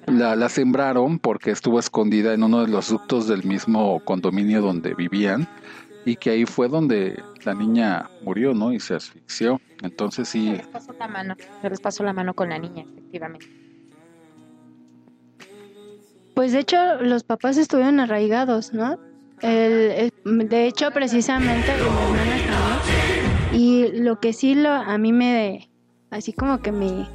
la, 0.07 0.35
la 0.35 0.49
sembraron 0.49 1.19
porque 1.19 1.51
estuvo 1.51 1.77
escondida 1.77 2.33
en 2.33 2.41
uno 2.41 2.61
de 2.61 2.69
los 2.69 2.89
ductos 2.89 3.27
del 3.27 3.43
mismo 3.43 3.99
condominio 4.03 4.63
donde 4.63 4.95
vivían 4.95 5.47
y 6.05 6.15
que 6.15 6.31
ahí 6.31 6.45
fue 6.45 6.67
donde 6.67 7.21
la 7.43 7.53
niña 7.53 8.09
murió, 8.21 8.53
¿no? 8.53 8.73
Y 8.73 8.79
se 8.79 8.95
asfixió. 8.95 9.59
Entonces 9.81 10.29
sí. 10.29 10.47
Se 10.47 10.57
les 10.57 10.67
pasó 10.67 10.93
la 10.93 11.07
mano, 11.07 11.35
se 11.61 11.69
les 11.69 11.79
pasó 11.79 12.03
la 12.03 12.13
mano 12.13 12.33
con 12.33 12.49
la 12.49 12.59
niña, 12.59 12.85
efectivamente. 12.91 13.47
Pues 16.35 16.51
de 16.51 16.59
hecho 16.59 16.95
los 17.01 17.23
papás 17.23 17.57
estuvieron 17.57 17.99
arraigados, 17.99 18.73
¿no? 18.73 18.97
El, 19.41 20.11
de 20.23 20.67
hecho 20.67 20.91
precisamente 20.91 21.73
y 23.51 23.89
lo 23.91 24.19
que 24.21 24.31
sí 24.31 24.55
lo 24.55 24.69
a 24.69 24.97
mí 24.97 25.11
me 25.11 25.69
así 26.11 26.31
como 26.31 26.61
que 26.61 26.71
me, 26.71 27.09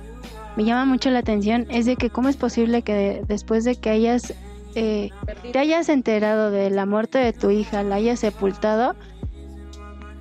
me 0.55 0.65
llama 0.65 0.85
mucho 0.85 1.11
la 1.11 1.21
atención 1.21 1.67
es 1.71 1.87
de 1.87 1.97
que 1.97 2.11
cómo 2.11 2.29
es 2.29 2.37
posible 2.37 2.83
que 2.83 3.23
después 3.27 3.65
de 3.65 3.77
que 3.77 3.89
hayas 3.89 4.35
eh, 4.75 5.11
te 5.53 5.59
hayas 5.59 5.89
enterado 5.89 6.51
de 6.51 6.71
la 6.71 6.87
muerte 6.87 7.19
de 7.19 7.33
tu 7.33 7.51
hija, 7.51 7.83
la 7.83 7.97
hayas 7.97 8.21
sepultado, 8.21 8.95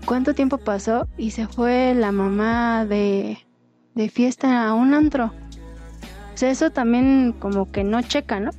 ¿cuánto 0.06 0.34
tiempo 0.34 0.58
pasó? 0.58 1.08
Y 1.18 1.32
se 1.32 1.48
fue 1.48 1.94
la 1.96 2.12
mamá 2.12 2.86
de, 2.86 3.46
de 3.96 4.10
fiesta 4.10 4.68
a 4.68 4.74
un 4.74 4.94
antro. 4.94 5.32
O 6.34 6.38
sea, 6.38 6.50
eso 6.51 6.70
también 6.70 7.34
como 7.39 7.72
que 7.72 7.84
no 7.84 8.01
checa, 8.01 8.39
¿no? 8.39 8.51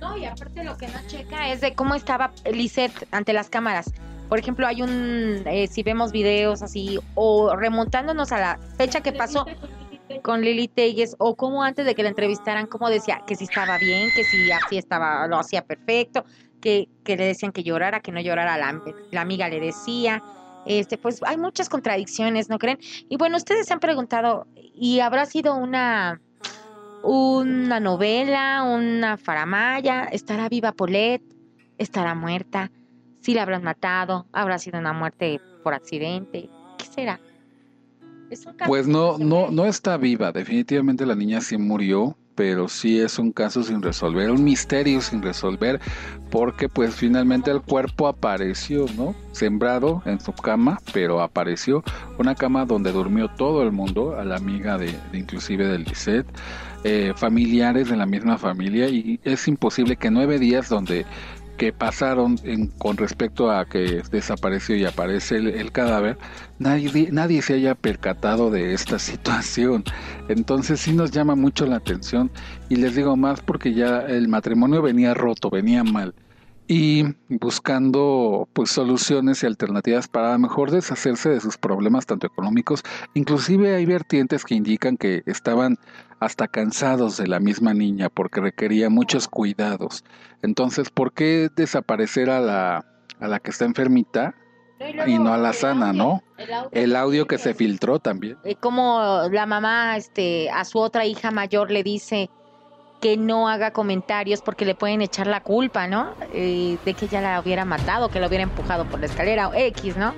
No, 0.00 0.18
y 0.18 0.24
aparte 0.24 0.64
lo 0.64 0.76
que 0.76 0.88
no 0.88 0.98
checa 1.06 1.52
es 1.52 1.60
de 1.60 1.74
cómo 1.74 1.94
estaba 1.94 2.32
Lisette 2.52 3.06
ante 3.12 3.32
las 3.32 3.48
cámaras. 3.48 3.92
Por 4.28 4.38
ejemplo, 4.38 4.66
hay 4.66 4.82
un, 4.82 5.42
eh, 5.46 5.68
si 5.68 5.82
vemos 5.82 6.10
videos 6.10 6.62
así, 6.62 6.98
o 7.14 7.54
remontándonos 7.54 8.32
a 8.32 8.40
la 8.40 8.58
fecha 8.76 9.00
que 9.02 9.12
pasó, 9.12 9.46
con 10.22 10.42
Lili 10.42 10.68
Telles 10.68 11.16
o 11.18 11.36
como 11.36 11.62
antes 11.62 11.86
de 11.86 11.94
que 11.94 12.02
la 12.02 12.08
entrevistaran, 12.08 12.66
como 12.66 12.90
decía 12.90 13.22
que 13.26 13.34
si 13.34 13.44
estaba 13.44 13.78
bien, 13.78 14.10
que 14.14 14.24
si 14.24 14.50
así 14.50 14.78
estaba, 14.78 15.26
lo 15.26 15.38
hacía 15.38 15.64
perfecto, 15.64 16.24
que, 16.60 16.88
que 17.04 17.16
le 17.16 17.26
decían 17.26 17.52
que 17.52 17.62
llorara, 17.62 18.00
que 18.00 18.12
no 18.12 18.20
llorara, 18.20 18.56
la, 18.56 19.20
amiga 19.20 19.48
le 19.48 19.60
decía. 19.60 20.22
Este, 20.64 20.96
pues 20.96 21.20
hay 21.24 21.36
muchas 21.36 21.68
contradicciones, 21.68 22.48
¿no 22.48 22.58
creen? 22.58 22.78
Y 23.08 23.16
bueno, 23.16 23.36
ustedes 23.36 23.66
se 23.66 23.72
han 23.72 23.80
preguntado, 23.80 24.46
¿y 24.54 25.00
habrá 25.00 25.26
sido 25.26 25.56
una, 25.56 26.20
una 27.02 27.80
novela, 27.80 28.62
una 28.62 29.16
faramaya? 29.16 30.04
¿Estará 30.04 30.48
viva 30.48 30.72
Polet? 30.72 31.22
¿Estará 31.78 32.14
muerta? 32.14 32.70
¿Si 33.20 33.34
la 33.34 33.42
habrán 33.42 33.64
matado? 33.64 34.26
¿Habrá 34.32 34.58
sido 34.58 34.78
una 34.78 34.92
muerte 34.92 35.40
por 35.64 35.74
accidente? 35.74 36.48
¿Qué 36.78 36.86
será? 36.86 37.20
Pues 38.66 38.86
no, 38.86 39.18
no, 39.18 39.50
no 39.50 39.66
está 39.66 39.96
viva. 39.96 40.32
Definitivamente 40.32 41.06
la 41.06 41.14
niña 41.14 41.40
sí 41.40 41.56
murió, 41.58 42.16
pero 42.34 42.68
sí 42.68 43.00
es 43.00 43.18
un 43.18 43.32
caso 43.32 43.62
sin 43.62 43.82
resolver, 43.82 44.30
un 44.30 44.44
misterio 44.44 45.00
sin 45.00 45.22
resolver, 45.22 45.80
porque 46.30 46.68
pues 46.68 46.94
finalmente 46.94 47.50
el 47.50 47.60
cuerpo 47.60 48.08
apareció, 48.08 48.86
¿no? 48.96 49.14
Sembrado 49.32 50.02
en 50.06 50.20
su 50.20 50.32
cama, 50.32 50.80
pero 50.92 51.20
apareció 51.20 51.82
una 52.18 52.34
cama 52.34 52.64
donde 52.64 52.92
durmió 52.92 53.28
todo 53.28 53.62
el 53.62 53.72
mundo, 53.72 54.18
a 54.18 54.24
la 54.24 54.36
amiga 54.36 54.78
de, 54.78 54.94
inclusive 55.12 55.66
del 55.66 55.84
Lisette, 55.84 56.26
eh, 56.84 57.12
familiares 57.14 57.90
de 57.90 57.96
la 57.96 58.06
misma 58.06 58.38
familia, 58.38 58.88
y 58.88 59.20
es 59.24 59.46
imposible 59.46 59.96
que 59.96 60.10
nueve 60.10 60.38
días 60.38 60.68
donde 60.68 61.04
que 61.62 61.72
pasaron 61.72 62.38
con 62.78 62.96
respecto 62.96 63.48
a 63.48 63.64
que 63.66 64.02
desapareció 64.10 64.74
y 64.74 64.84
aparece 64.84 65.36
el, 65.36 65.70
cadáver, 65.70 66.18
nadie, 66.58 67.10
nadie 67.12 67.40
se 67.40 67.54
haya 67.54 67.76
percatado 67.76 68.50
de 68.50 68.74
esta 68.74 68.98
situación. 69.10 69.84
Entonces 70.28 70.80
sí 70.80 70.92
nos 70.92 71.12
llama 71.12 71.36
mucho 71.36 71.64
la 71.64 71.76
atención 71.76 72.32
y 72.68 72.74
les 72.74 72.96
digo 72.96 73.16
más 73.16 73.42
porque 73.42 73.74
ya 73.74 74.00
el 74.00 74.26
matrimonio 74.26 74.82
venía 74.82 75.14
roto, 75.14 75.50
venía 75.50 75.84
mal 75.84 76.16
y 76.66 77.04
buscando 77.28 78.48
pues 78.54 78.70
soluciones 78.70 79.44
y 79.44 79.46
alternativas 79.46 80.08
para 80.08 80.36
mejor 80.38 80.72
deshacerse 80.72 81.28
de 81.28 81.38
sus 81.38 81.58
problemas 81.58 82.06
tanto 82.06 82.26
económicos, 82.26 82.82
inclusive 83.14 83.76
hay 83.76 83.86
vertientes 83.86 84.44
que 84.44 84.56
indican 84.56 84.96
que 84.96 85.22
estaban 85.26 85.78
hasta 86.22 86.46
cansados 86.46 87.16
de 87.16 87.26
la 87.26 87.40
misma 87.40 87.74
niña 87.74 88.08
porque 88.08 88.40
requería 88.40 88.88
muchos 88.88 89.26
cuidados. 89.26 90.04
Entonces, 90.40 90.90
¿por 90.90 91.12
qué 91.12 91.48
desaparecer 91.56 92.30
a 92.30 92.40
la, 92.40 92.84
a 93.18 93.28
la 93.28 93.40
que 93.40 93.50
está 93.50 93.64
enfermita? 93.64 94.34
y 95.06 95.16
no 95.16 95.32
a 95.32 95.36
la 95.36 95.52
sana, 95.52 95.92
¿no? 95.92 96.24
El 96.72 96.96
audio 96.96 97.28
que 97.28 97.38
se 97.38 97.54
filtró 97.54 98.00
también. 98.00 98.36
Eh, 98.42 98.56
como 98.56 99.28
la 99.30 99.46
mamá 99.46 99.96
este, 99.96 100.50
a 100.50 100.64
su 100.64 100.80
otra 100.80 101.06
hija 101.06 101.30
mayor 101.30 101.70
le 101.70 101.84
dice 101.84 102.30
que 103.00 103.16
no 103.16 103.48
haga 103.48 103.72
comentarios 103.72 104.42
porque 104.42 104.64
le 104.64 104.74
pueden 104.74 105.00
echar 105.00 105.28
la 105.28 105.40
culpa, 105.40 105.86
¿no? 105.86 106.14
Eh, 106.32 106.78
de 106.84 106.94
que 106.94 107.04
ella 107.04 107.20
la 107.20 107.40
hubiera 107.40 107.64
matado, 107.64 108.08
que 108.08 108.18
la 108.18 108.26
hubiera 108.26 108.42
empujado 108.42 108.84
por 108.86 108.98
la 108.98 109.06
escalera 109.06 109.46
o 109.46 109.54
X, 109.54 109.96
¿no? 109.96 110.14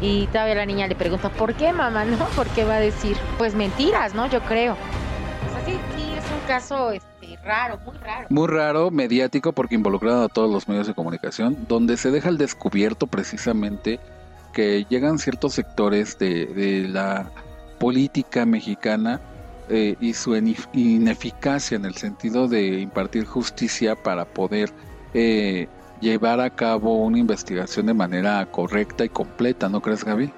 Y 0.00 0.28
todavía 0.28 0.54
la 0.54 0.66
niña 0.66 0.86
le 0.86 0.94
pregunta, 0.94 1.30
¿por 1.30 1.54
qué, 1.54 1.72
mamá? 1.72 2.04
¿No? 2.04 2.24
¿Por 2.36 2.46
qué 2.50 2.64
va 2.64 2.76
a 2.76 2.80
decir? 2.80 3.16
Pues 3.36 3.56
mentiras, 3.56 4.14
¿no? 4.14 4.28
Yo 4.28 4.40
creo. 4.42 4.76
Caso 6.46 6.92
este, 6.92 7.38
raro, 7.44 7.78
muy 7.84 7.96
raro. 7.98 8.26
Muy 8.30 8.48
raro, 8.48 8.90
mediático, 8.90 9.52
porque 9.52 9.74
involucrado 9.74 10.24
a 10.24 10.28
todos 10.28 10.50
los 10.50 10.68
medios 10.68 10.86
de 10.86 10.94
comunicación, 10.94 11.66
donde 11.68 11.96
se 11.96 12.10
deja 12.10 12.28
al 12.28 12.38
descubierto 12.38 13.06
precisamente 13.06 14.00
que 14.52 14.86
llegan 14.88 15.18
ciertos 15.18 15.54
sectores 15.54 16.18
de, 16.18 16.86
la 16.88 17.30
política 17.78 18.46
mexicana 18.46 19.20
eh, 19.68 19.96
y 20.00 20.14
su 20.14 20.36
ineficacia 20.36 21.76
en 21.76 21.84
el 21.84 21.94
sentido 21.94 22.46
de 22.46 22.80
impartir 22.80 23.24
justicia 23.24 23.96
para 23.96 24.24
poder 24.24 24.70
eh, 25.12 25.66
llevar 26.00 26.40
a 26.40 26.50
cabo 26.50 27.02
una 27.04 27.18
investigación 27.18 27.86
de 27.86 27.94
manera 27.94 28.46
correcta 28.46 29.04
y 29.04 29.08
completa, 29.08 29.68
¿no 29.68 29.80
crees, 29.80 30.04
Gaby? 30.04 30.30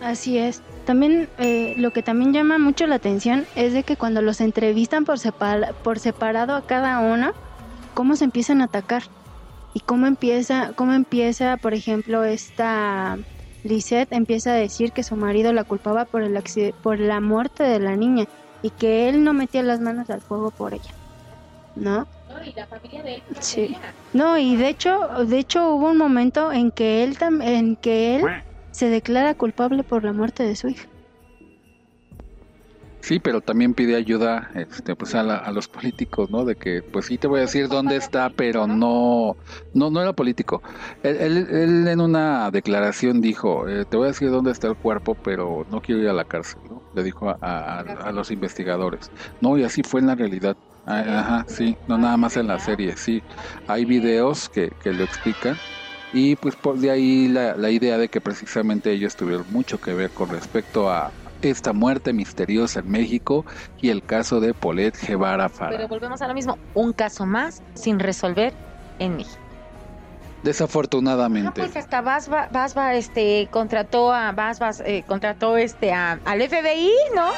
Así 0.00 0.38
es. 0.38 0.62
También 0.84 1.28
eh, 1.38 1.74
lo 1.76 1.92
que 1.92 2.02
también 2.02 2.32
llama 2.32 2.58
mucho 2.58 2.86
la 2.86 2.94
atención 2.94 3.46
es 3.56 3.72
de 3.72 3.82
que 3.82 3.96
cuando 3.96 4.22
los 4.22 4.40
entrevistan 4.40 5.04
por, 5.04 5.18
por 5.82 5.98
separado 5.98 6.54
a 6.54 6.62
cada 6.62 7.00
uno, 7.00 7.32
cómo 7.94 8.16
se 8.16 8.24
empiezan 8.24 8.60
a 8.60 8.64
atacar 8.64 9.02
y 9.74 9.80
cómo 9.80 10.06
empieza, 10.06 10.72
cómo 10.74 10.94
empieza, 10.94 11.56
por 11.56 11.74
ejemplo, 11.74 12.24
esta 12.24 13.18
Lisette 13.64 14.12
empieza 14.12 14.52
a 14.52 14.54
decir 14.54 14.92
que 14.92 15.02
su 15.02 15.16
marido 15.16 15.52
la 15.52 15.64
culpaba 15.64 16.04
por 16.04 16.22
el 16.22 16.42
por 16.82 16.98
la 17.00 17.20
muerte 17.20 17.64
de 17.64 17.80
la 17.80 17.96
niña 17.96 18.24
y 18.62 18.70
que 18.70 19.08
él 19.08 19.24
no 19.24 19.32
metía 19.32 19.62
las 19.62 19.80
manos 19.80 20.08
al 20.10 20.20
fuego 20.20 20.50
por 20.50 20.74
ella, 20.74 20.94
¿no? 21.76 22.06
No, 22.28 22.44
y 22.44 22.52
la 22.52 22.66
familia 22.66 23.02
de 23.02 23.14
él. 23.16 23.22
Sí. 23.40 23.76
No, 24.12 24.38
y 24.38 24.56
de 24.56 24.68
hecho, 24.68 25.00
de 25.26 25.38
hecho 25.38 25.74
hubo 25.74 25.90
un 25.90 25.98
momento 25.98 26.52
en 26.52 26.70
que 26.70 27.04
él 27.04 27.16
en 27.42 27.76
que 27.76 28.16
él 28.16 28.24
se 28.78 28.88
declara 28.90 29.34
culpable 29.34 29.82
por 29.82 30.04
la 30.04 30.12
muerte 30.12 30.44
de 30.44 30.54
su 30.54 30.68
hija. 30.68 30.88
Sí, 33.00 33.18
pero 33.18 33.40
también 33.40 33.74
pide 33.74 33.96
ayuda 33.96 34.50
este, 34.54 34.94
pues 34.94 35.16
a, 35.16 35.50
los 35.50 35.66
políticos, 35.66 36.30
¿no? 36.30 36.44
De 36.44 36.54
que, 36.54 36.82
pues 36.82 37.06
sí 37.06 37.18
te 37.18 37.26
voy 37.26 37.38
a 37.38 37.42
decir 37.42 37.66
dónde 37.66 37.96
está, 37.96 38.30
pero 38.30 38.68
no, 38.68 39.36
no, 39.74 39.90
no 39.90 40.00
era 40.00 40.12
político. 40.12 40.62
Él, 41.02 41.88
en 41.88 42.00
una 42.00 42.52
declaración 42.52 43.20
dijo, 43.20 43.68
eh, 43.68 43.84
te 43.84 43.96
voy 43.96 44.04
a 44.04 44.08
decir 44.08 44.30
dónde 44.30 44.52
está 44.52 44.68
el 44.68 44.76
cuerpo, 44.76 45.16
pero 45.24 45.66
no 45.68 45.80
quiero 45.80 46.00
ir 46.00 46.08
a 46.08 46.12
la 46.12 46.24
cárcel, 46.24 46.60
¿no? 46.70 46.80
Le 46.94 47.02
dijo 47.02 47.34
a, 47.40 48.12
los 48.12 48.30
investigadores. 48.30 49.10
No, 49.40 49.58
y 49.58 49.64
así 49.64 49.82
fue 49.82 50.00
en 50.00 50.06
la 50.06 50.14
realidad. 50.14 50.56
Ah, 50.86 51.00
ajá, 51.00 51.46
sí, 51.48 51.76
no 51.88 51.98
nada 51.98 52.16
más 52.16 52.36
en 52.36 52.46
la 52.46 52.60
serie, 52.60 52.96
sí. 52.96 53.22
Hay 53.66 53.84
videos 53.84 54.48
que, 54.48 54.70
que 54.82 54.92
lo 54.92 55.02
explican 55.02 55.56
y 56.12 56.36
pues 56.36 56.56
por 56.56 56.78
de 56.78 56.90
ahí 56.90 57.28
la, 57.28 57.56
la 57.56 57.70
idea 57.70 57.98
de 57.98 58.08
que 58.08 58.20
precisamente 58.20 58.90
ellos 58.90 59.16
tuvieron 59.16 59.46
mucho 59.50 59.80
que 59.80 59.92
ver 59.94 60.10
con 60.10 60.30
respecto 60.30 60.90
a, 60.90 61.10
esta 61.42 61.72
muerte 61.72 62.12
misteriosa 62.12 62.80
en 62.80 62.90
México 62.90 63.44
y 63.80 63.90
el 63.90 64.02
caso 64.02 64.40
de 64.40 64.54
Polet 64.54 64.96
Guevara 65.06 65.48
Fara. 65.48 65.76
Pero 65.76 65.88
volvemos 65.88 66.22
a 66.22 66.28
lo 66.28 66.34
mismo, 66.34 66.58
un 66.74 66.92
caso 66.92 67.26
más 67.26 67.62
sin 67.74 67.98
resolver 67.98 68.52
en 68.98 69.16
México. 69.16 69.38
Desafortunadamente. 70.42 71.60
No, 71.60 71.66
pues 71.66 71.76
hasta 71.76 72.00
Basba, 72.00 72.94
este 72.94 73.48
contrató 73.50 74.12
a 74.12 74.32
Basba 74.32 74.70
eh, 74.84 75.02
contrató 75.06 75.56
este 75.56 75.92
a, 75.92 76.20
al 76.24 76.40
FBI, 76.40 76.90
¿no? 77.14 77.28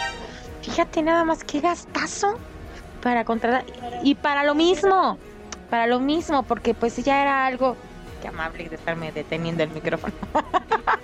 Fíjate 0.63 1.03
nada 1.03 1.25
más 1.25 1.43
qué 1.43 1.61
gastazo 1.61 2.39
para 3.03 3.25
contratar 3.25 3.65
y 4.03 4.15
para 4.15 4.45
lo 4.45 4.55
mismo, 4.55 5.17
para 5.71 5.87
lo 5.87 5.99
mismo, 5.99 6.43
porque 6.43 6.75
pues 6.75 6.97
ya 6.99 7.23
era 7.23 7.47
algo 7.47 7.77
que 8.21 8.29
amable 8.29 8.69
de 8.69 8.77
estarme 8.77 9.13
deteniendo 9.13 9.63
el 9.63 9.71
micrófono. 9.71 10.15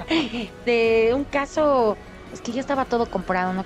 de 0.66 1.12
un 1.14 1.24
caso 1.24 1.96
es 2.32 2.40
que 2.40 2.52
ya 2.52 2.60
estaba 2.60 2.84
todo 2.84 3.06
comprado, 3.06 3.52
¿no 3.52 3.64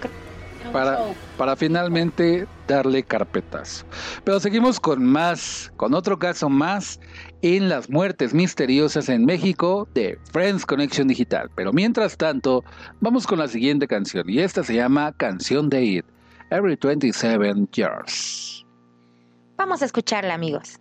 Para, 0.72 0.98
para 1.36 1.56
finalmente 1.56 2.46
darle 2.68 3.02
carpetazo. 3.02 3.84
Pero 4.24 4.40
seguimos 4.40 4.78
con 4.78 5.04
más, 5.04 5.72
con 5.76 5.94
otro 5.94 6.18
caso 6.18 6.48
más 6.48 7.00
en 7.42 7.68
las 7.68 7.90
muertes 7.90 8.32
misteriosas 8.34 9.08
en 9.08 9.24
México 9.24 9.88
de 9.94 10.18
Friends 10.32 10.64
Connection 10.64 11.08
Digital. 11.08 11.50
Pero 11.54 11.72
mientras 11.72 12.16
tanto, 12.16 12.64
vamos 13.00 13.26
con 13.26 13.38
la 13.38 13.48
siguiente 13.48 13.86
canción 13.86 14.28
y 14.28 14.40
esta 14.40 14.62
se 14.62 14.74
llama 14.74 15.12
Canción 15.16 15.68
de 15.68 15.82
It, 15.82 16.04
Every 16.50 16.76
27 16.76 17.68
Years. 17.72 18.64
Vamos 19.56 19.82
a 19.82 19.84
escucharla, 19.84 20.34
amigos. 20.34 20.80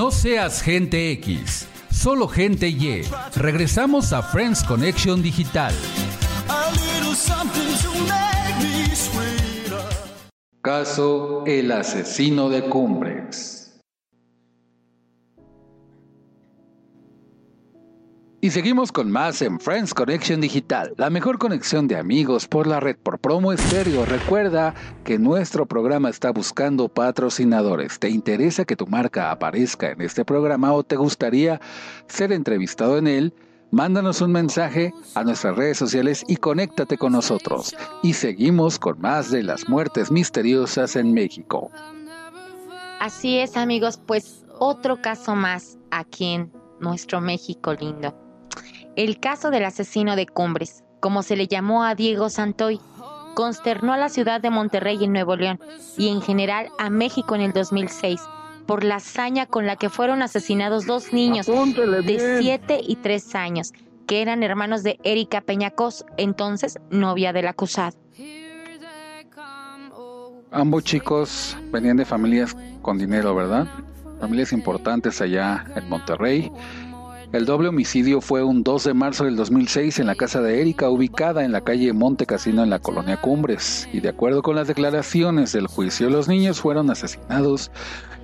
No 0.00 0.10
seas 0.10 0.62
gente 0.62 1.12
X, 1.12 1.68
solo 1.90 2.26
gente 2.26 2.68
Y. 2.68 3.02
Regresamos 3.36 4.14
a 4.14 4.22
Friends 4.22 4.64
Connection 4.64 5.20
Digital. 5.20 5.74
Caso 10.62 11.44
El 11.46 11.70
asesino 11.70 12.48
de 12.48 12.62
Cumbres. 12.62 13.39
Y 18.42 18.52
seguimos 18.52 18.90
con 18.90 19.10
más 19.10 19.42
en 19.42 19.60
Friends 19.60 19.92
Connection 19.92 20.40
Digital, 20.40 20.94
la 20.96 21.10
mejor 21.10 21.36
conexión 21.36 21.86
de 21.88 21.96
amigos 21.96 22.48
por 22.48 22.66
la 22.66 22.80
red 22.80 22.96
por 22.96 23.18
promo 23.18 23.52
estéreo. 23.52 24.06
Recuerda 24.06 24.74
que 25.04 25.18
nuestro 25.18 25.66
programa 25.66 26.08
está 26.08 26.30
buscando 26.30 26.88
patrocinadores. 26.88 27.98
¿Te 27.98 28.08
interesa 28.08 28.64
que 28.64 28.76
tu 28.76 28.86
marca 28.86 29.30
aparezca 29.30 29.90
en 29.90 30.00
este 30.00 30.24
programa 30.24 30.72
o 30.72 30.82
te 30.82 30.96
gustaría 30.96 31.60
ser 32.06 32.32
entrevistado 32.32 32.96
en 32.96 33.08
él? 33.08 33.34
Mándanos 33.72 34.22
un 34.22 34.32
mensaje 34.32 34.94
a 35.14 35.22
nuestras 35.22 35.56
redes 35.56 35.76
sociales 35.76 36.24
y 36.26 36.36
conéctate 36.36 36.96
con 36.96 37.12
nosotros. 37.12 37.76
Y 38.02 38.14
seguimos 38.14 38.78
con 38.78 38.98
más 39.02 39.30
de 39.30 39.42
las 39.42 39.68
muertes 39.68 40.10
misteriosas 40.10 40.96
en 40.96 41.12
México. 41.12 41.70
Así 43.00 43.36
es 43.36 43.58
amigos, 43.58 44.00
pues 44.06 44.46
otro 44.58 45.02
caso 45.02 45.36
más 45.36 45.76
aquí 45.90 46.24
en 46.24 46.50
nuestro 46.80 47.20
México 47.20 47.74
lindo 47.74 48.29
el 48.96 49.20
caso 49.20 49.50
del 49.50 49.64
asesino 49.64 50.16
de 50.16 50.26
Cumbres, 50.26 50.84
como 51.00 51.22
se 51.22 51.36
le 51.36 51.46
llamó 51.46 51.84
a 51.84 51.94
Diego 51.94 52.28
Santoy, 52.28 52.80
consternó 53.34 53.92
a 53.92 53.98
la 53.98 54.08
ciudad 54.08 54.40
de 54.40 54.50
Monterrey 54.50 55.02
en 55.02 55.12
Nuevo 55.12 55.36
León 55.36 55.60
y 55.96 56.08
en 56.08 56.20
general 56.20 56.68
a 56.78 56.90
México 56.90 57.34
en 57.34 57.40
el 57.40 57.52
2006 57.52 58.20
por 58.66 58.84
la 58.84 58.96
hazaña 58.96 59.46
con 59.46 59.66
la 59.66 59.76
que 59.76 59.88
fueron 59.88 60.22
asesinados 60.22 60.86
dos 60.86 61.12
niños 61.12 61.46
de 61.46 62.38
7 62.40 62.80
y 62.86 62.96
3 62.96 63.34
años, 63.34 63.72
que 64.06 64.22
eran 64.22 64.42
hermanos 64.42 64.82
de 64.82 64.98
Erika 65.02 65.40
Peñacos, 65.40 66.04
entonces 66.16 66.78
novia 66.90 67.32
del 67.32 67.48
acusado. 67.48 67.96
Ambos 70.52 70.84
chicos 70.84 71.56
venían 71.72 71.96
de 71.96 72.04
familias 72.04 72.56
con 72.82 72.98
dinero, 72.98 73.34
¿verdad? 73.34 73.66
Familias 74.20 74.52
importantes 74.52 75.20
allá 75.20 75.64
en 75.74 75.88
Monterrey 75.88 76.52
el 77.32 77.46
doble 77.46 77.68
homicidio 77.68 78.20
fue 78.20 78.42
un 78.42 78.64
2 78.64 78.84
de 78.84 78.94
marzo 78.94 79.24
del 79.24 79.36
2006 79.36 80.00
en 80.00 80.06
la 80.06 80.16
casa 80.16 80.40
de 80.40 80.60
Erika, 80.60 80.90
ubicada 80.90 81.44
en 81.44 81.52
la 81.52 81.60
calle 81.60 81.92
Monte 81.92 82.26
Casino 82.26 82.64
en 82.64 82.70
la 82.70 82.80
colonia 82.80 83.20
Cumbres. 83.20 83.88
Y 83.92 84.00
de 84.00 84.08
acuerdo 84.08 84.42
con 84.42 84.56
las 84.56 84.66
declaraciones 84.66 85.52
del 85.52 85.68
juicio, 85.68 86.10
los 86.10 86.26
niños 86.26 86.60
fueron 86.60 86.90
asesinados 86.90 87.70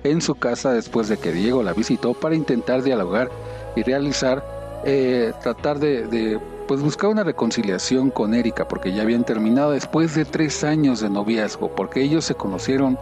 en 0.03 0.21
su 0.21 0.35
casa 0.35 0.73
después 0.73 1.07
de 1.07 1.17
que 1.17 1.31
Diego 1.31 1.63
la 1.63 1.73
visitó 1.73 2.13
para 2.13 2.35
intentar 2.35 2.83
dialogar 2.83 3.29
y 3.77 3.83
realizar, 3.83 4.43
eh, 4.83 5.31
tratar 5.41 5.79
de 5.79 6.37
pues 6.67 6.81
buscaba 6.81 7.13
una 7.13 7.23
reconciliación 7.23 8.11
con 8.11 8.33
Erika 8.33 8.67
porque 8.67 8.91
ya 8.91 9.03
habían 9.03 9.23
terminado 9.23 9.71
después 9.71 10.13
de 10.15 10.25
tres 10.25 10.63
años 10.63 10.99
de 10.99 11.09
noviazgo, 11.09 11.69
porque 11.69 12.01
ellos 12.01 12.25
se 12.25 12.35
conocieron 12.35 12.97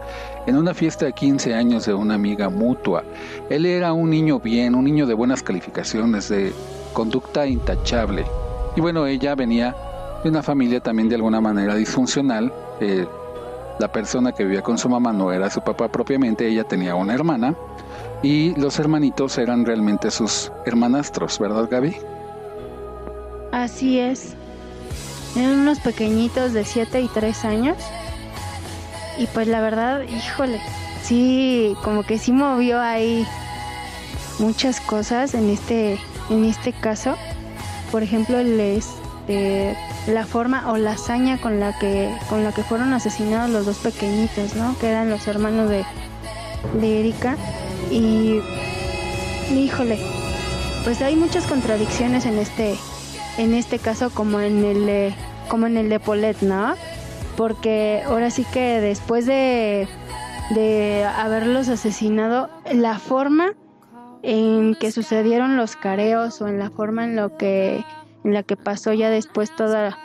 en 0.46 0.56
una 0.56 0.72
fiesta 0.72 1.06
de 1.06 1.12
15 1.12 1.54
años 1.54 1.84
de 1.86 1.92
una 1.92 2.14
amiga 2.14 2.48
mutua. 2.48 3.02
Él 3.50 3.66
era 3.66 3.92
un 3.92 4.10
niño 4.10 4.38
bien, 4.38 4.74
un 4.74 4.84
niño 4.84 5.06
de 5.06 5.14
buenas 5.14 5.42
calificaciones, 5.42 6.28
de 6.28 6.52
conducta 6.92 7.46
intachable. 7.46 8.24
Y 8.76 8.80
bueno, 8.80 9.06
ella 9.06 9.34
venía 9.34 9.74
de 10.22 10.30
una 10.30 10.42
familia 10.42 10.80
también 10.80 11.08
de 11.08 11.16
alguna 11.16 11.40
manera 11.40 11.74
disfuncional. 11.74 12.52
Eh, 12.80 13.06
la 13.80 13.90
persona 13.90 14.32
que 14.32 14.44
vivía 14.44 14.62
con 14.62 14.78
su 14.78 14.88
mamá 14.88 15.12
no 15.12 15.32
era 15.32 15.50
su 15.50 15.60
papá 15.60 15.88
propiamente, 15.88 16.46
ella 16.46 16.64
tenía 16.64 16.94
una 16.94 17.14
hermana 17.14 17.54
y 18.22 18.54
los 18.58 18.78
hermanitos 18.78 19.36
eran 19.38 19.66
realmente 19.66 20.10
sus 20.10 20.50
hermanastros, 20.64 21.38
¿verdad 21.38 21.68
Gaby? 21.70 21.96
Así 23.56 23.98
es. 23.98 24.34
Eran 25.34 25.60
unos 25.60 25.80
pequeñitos 25.80 26.52
de 26.52 26.62
7 26.62 27.00
y 27.00 27.08
3 27.08 27.44
años. 27.46 27.78
Y 29.16 29.26
pues 29.28 29.48
la 29.48 29.62
verdad, 29.62 30.02
híjole, 30.02 30.60
sí, 31.02 31.74
como 31.82 32.02
que 32.02 32.18
sí 32.18 32.32
movió 32.32 32.78
ahí 32.78 33.26
muchas 34.38 34.78
cosas 34.78 35.32
en 35.32 35.48
este, 35.48 35.98
en 36.28 36.44
este 36.44 36.74
caso. 36.74 37.16
Por 37.90 38.02
ejemplo, 38.02 38.40
este, 38.40 39.74
la 40.06 40.26
forma 40.26 40.70
o 40.70 40.76
la 40.76 40.90
hazaña 40.92 41.40
con 41.40 41.58
la 41.58 41.78
que, 41.78 42.14
con 42.28 42.44
la 42.44 42.52
que 42.52 42.62
fueron 42.62 42.92
asesinados 42.92 43.48
los 43.48 43.64
dos 43.64 43.78
pequeñitos, 43.78 44.54
¿no? 44.54 44.78
Que 44.78 44.90
eran 44.90 45.08
los 45.08 45.26
hermanos 45.28 45.70
de, 45.70 45.82
de 46.78 47.00
Erika. 47.00 47.38
Y 47.90 48.38
híjole, 49.50 49.98
pues 50.84 51.00
hay 51.00 51.16
muchas 51.16 51.46
contradicciones 51.46 52.26
en 52.26 52.38
este, 52.38 52.76
en 53.38 53.54
este 53.54 53.78
caso 53.78 54.10
como 54.10 54.40
en 54.40 54.64
el 54.64 54.86
de, 54.86 55.14
como 55.48 55.66
en 55.66 55.76
el 55.76 55.88
de 55.88 56.00
Polet, 56.00 56.40
¿no? 56.42 56.74
Porque 57.36 58.02
ahora 58.06 58.30
sí 58.30 58.44
que 58.52 58.80
después 58.80 59.26
de, 59.26 59.88
de 60.50 61.04
haberlos 61.04 61.68
asesinado, 61.68 62.48
la 62.72 62.98
forma 62.98 63.52
en 64.22 64.74
que 64.74 64.90
sucedieron 64.90 65.56
los 65.56 65.76
careos 65.76 66.40
o 66.40 66.48
en 66.48 66.58
la 66.58 66.70
forma 66.70 67.04
en 67.04 67.16
lo 67.16 67.36
que 67.36 67.84
en 68.24 68.32
la 68.34 68.42
que 68.42 68.56
pasó 68.56 68.92
ya 68.92 69.08
después 69.08 69.54
toda 69.54 69.96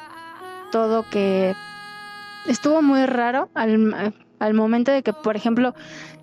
todo 0.72 1.04
que 1.10 1.56
estuvo 2.48 2.84
muy 2.84 3.06
raro 3.08 3.50
al, 3.56 4.13
al 4.39 4.54
momento 4.54 4.91
de 4.91 5.02
que 5.02 5.13
por 5.13 5.36
ejemplo 5.36 5.74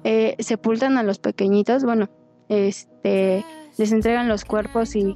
eh, 0.05 0.37
sepultan 0.39 0.97
a 0.97 1.03
los 1.03 1.19
pequeñitos 1.19 1.83
bueno 1.83 2.09
este 2.49 3.45
les 3.79 3.91
entregan 3.91 4.29
los 4.29 4.45
cuerpos 4.45 4.95
y 4.95 5.15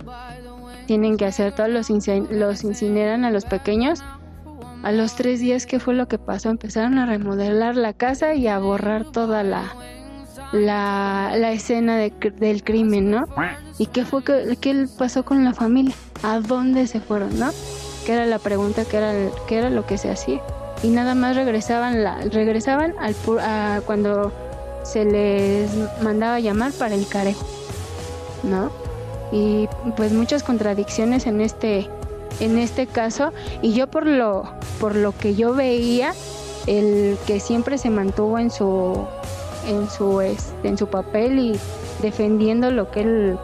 tienen 0.92 1.16
que 1.16 1.24
hacer, 1.24 1.54
todos 1.54 1.70
los, 1.70 1.88
los 2.30 2.64
incineran 2.64 3.24
a 3.24 3.30
los 3.30 3.46
pequeños. 3.46 4.02
A 4.82 4.92
los 4.92 5.14
tres 5.14 5.40
días, 5.40 5.64
¿qué 5.64 5.80
fue 5.80 5.94
lo 5.94 6.06
que 6.06 6.18
pasó? 6.18 6.50
Empezaron 6.50 6.98
a 6.98 7.06
remodelar 7.06 7.76
la 7.76 7.94
casa 7.94 8.34
y 8.34 8.46
a 8.46 8.58
borrar 8.58 9.10
toda 9.10 9.42
la, 9.42 9.74
la, 10.52 11.50
escena 11.50 11.96
del 11.96 12.62
crimen, 12.62 13.10
¿no? 13.10 13.24
¿Y 13.78 13.86
qué 13.86 14.04
fue 14.04 14.22
que, 14.22 14.58
qué 14.60 14.86
pasó 14.98 15.24
con 15.24 15.44
la 15.44 15.54
familia? 15.54 15.94
¿A 16.22 16.40
dónde 16.40 16.86
se 16.86 17.00
fueron, 17.00 17.38
no? 17.38 17.48
Que 18.04 18.12
era 18.12 18.26
la 18.26 18.38
pregunta, 18.38 18.84
que 18.84 18.98
era, 18.98 19.14
que 19.48 19.56
era 19.56 19.70
lo 19.70 19.86
que 19.86 19.96
se 19.96 20.10
hacía. 20.10 20.42
Y 20.82 20.88
nada 20.88 21.14
más 21.14 21.36
regresaban, 21.36 22.04
la, 22.04 22.18
regresaban 22.24 22.92
al, 23.00 23.16
a, 23.40 23.80
cuando 23.86 24.30
se 24.82 25.06
les 25.06 25.70
mandaba 26.02 26.38
llamar 26.38 26.70
para 26.72 26.94
el 26.94 27.08
carejo, 27.08 27.46
¿no? 28.42 28.81
Y 29.32 29.66
pues 29.96 30.12
muchas 30.12 30.42
contradicciones 30.42 31.26
en 31.26 31.40
este 31.40 31.88
en 32.40 32.58
este 32.58 32.86
caso. 32.86 33.32
Y 33.62 33.72
yo 33.72 33.86
por 33.88 34.06
lo 34.06 34.44
por 34.78 34.94
lo 34.94 35.16
que 35.16 35.34
yo 35.34 35.54
veía 35.54 36.12
el 36.66 37.18
que 37.26 37.40
siempre 37.40 37.78
se 37.78 37.90
mantuvo 37.90 38.38
en 38.38 38.50
su 38.50 39.04
en 39.66 39.90
su 39.90 40.20
este, 40.20 40.68
en 40.68 40.78
su 40.78 40.86
papel 40.86 41.38
y 41.38 41.58
defendiendo 42.02 42.70
lo 42.70 42.90
que 42.90 43.00
él 43.00 43.38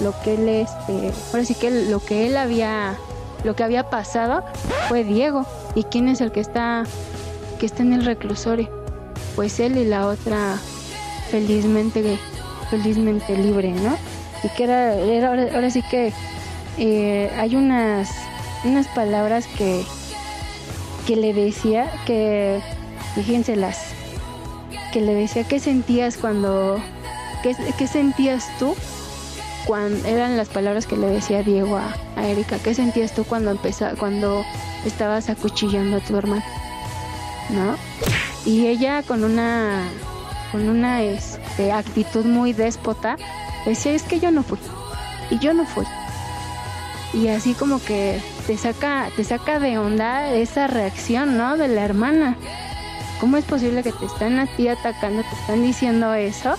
lo 0.00 0.14
que 0.22 0.34
él 0.34 0.48
este 0.48 1.12
ahora 1.32 1.44
sí 1.44 1.54
que 1.54 1.70
lo 1.70 2.00
que 2.00 2.26
él 2.26 2.36
había 2.36 2.96
lo 3.42 3.56
que 3.56 3.64
había 3.64 3.88
pasado 3.88 4.44
fue 4.88 5.02
Diego. 5.02 5.46
Y 5.74 5.84
quién 5.84 6.08
es 6.08 6.20
el 6.20 6.32
que 6.32 6.40
está 6.40 6.84
que 7.58 7.66
está 7.66 7.82
en 7.82 7.92
el 7.92 8.04
reclusorio 8.04 8.68
pues 9.36 9.60
él 9.60 9.78
y 9.78 9.84
la 9.84 10.06
otra 10.06 10.56
felizmente 11.30 12.18
felizmente 12.70 13.36
libre 13.36 13.70
no 13.72 13.96
y 14.42 14.48
que 14.48 14.64
era, 14.64 15.28
ahora, 15.28 15.70
sí 15.70 15.82
que 15.82 16.12
eh, 16.78 17.30
hay 17.36 17.56
unas, 17.56 18.10
unas 18.64 18.86
palabras 18.88 19.46
que, 19.46 19.84
que 21.06 21.16
le 21.16 21.32
decía, 21.32 21.90
que 22.06 22.60
fíjenselas, 23.14 23.78
que 24.92 25.00
le 25.00 25.14
decía 25.14 25.44
qué 25.44 25.60
sentías 25.60 26.16
cuando, 26.16 26.80
qué, 27.42 27.54
qué 27.78 27.86
sentías 27.86 28.48
tú 28.58 28.74
cuando 29.66 30.06
eran 30.08 30.36
las 30.36 30.48
palabras 30.48 30.86
que 30.86 30.96
le 30.96 31.06
decía 31.06 31.42
Diego 31.42 31.76
a, 31.76 31.94
Erika, 32.26 32.58
qué 32.58 32.74
sentías 32.74 33.14
tú 33.14 33.24
cuando 33.24 33.50
empezó, 33.50 33.86
cuando 33.98 34.44
estabas 34.84 35.30
acuchillando 35.30 35.98
a 35.98 36.00
tu 36.00 36.16
hermano, 36.16 36.42
¿no? 37.50 37.76
Y 38.44 38.66
ella 38.66 39.02
con 39.02 39.24
una 39.24 39.88
con 40.50 40.68
una 40.68 41.02
este, 41.02 41.70
actitud 41.70 42.24
muy 42.24 42.52
déspota 42.52 43.16
Decía, 43.64 43.92
es 43.92 44.02
que 44.02 44.20
yo 44.20 44.30
no 44.30 44.42
fui. 44.42 44.58
Y 45.30 45.38
yo 45.38 45.54
no 45.54 45.64
fui. 45.64 45.84
Y 47.12 47.28
así 47.28 47.54
como 47.54 47.82
que 47.82 48.20
te 48.46 48.56
saca, 48.56 49.08
te 49.16 49.24
saca 49.24 49.58
de 49.58 49.78
onda 49.78 50.32
esa 50.32 50.66
reacción, 50.66 51.36
¿no? 51.36 51.56
De 51.56 51.68
la 51.68 51.84
hermana. 51.84 52.36
¿Cómo 53.20 53.36
es 53.36 53.44
posible 53.44 53.82
que 53.82 53.92
te 53.92 54.06
están 54.06 54.38
a 54.38 54.46
ti 54.46 54.68
atacando, 54.68 55.22
te 55.22 55.34
están 55.34 55.62
diciendo 55.62 56.14
eso? 56.14 56.54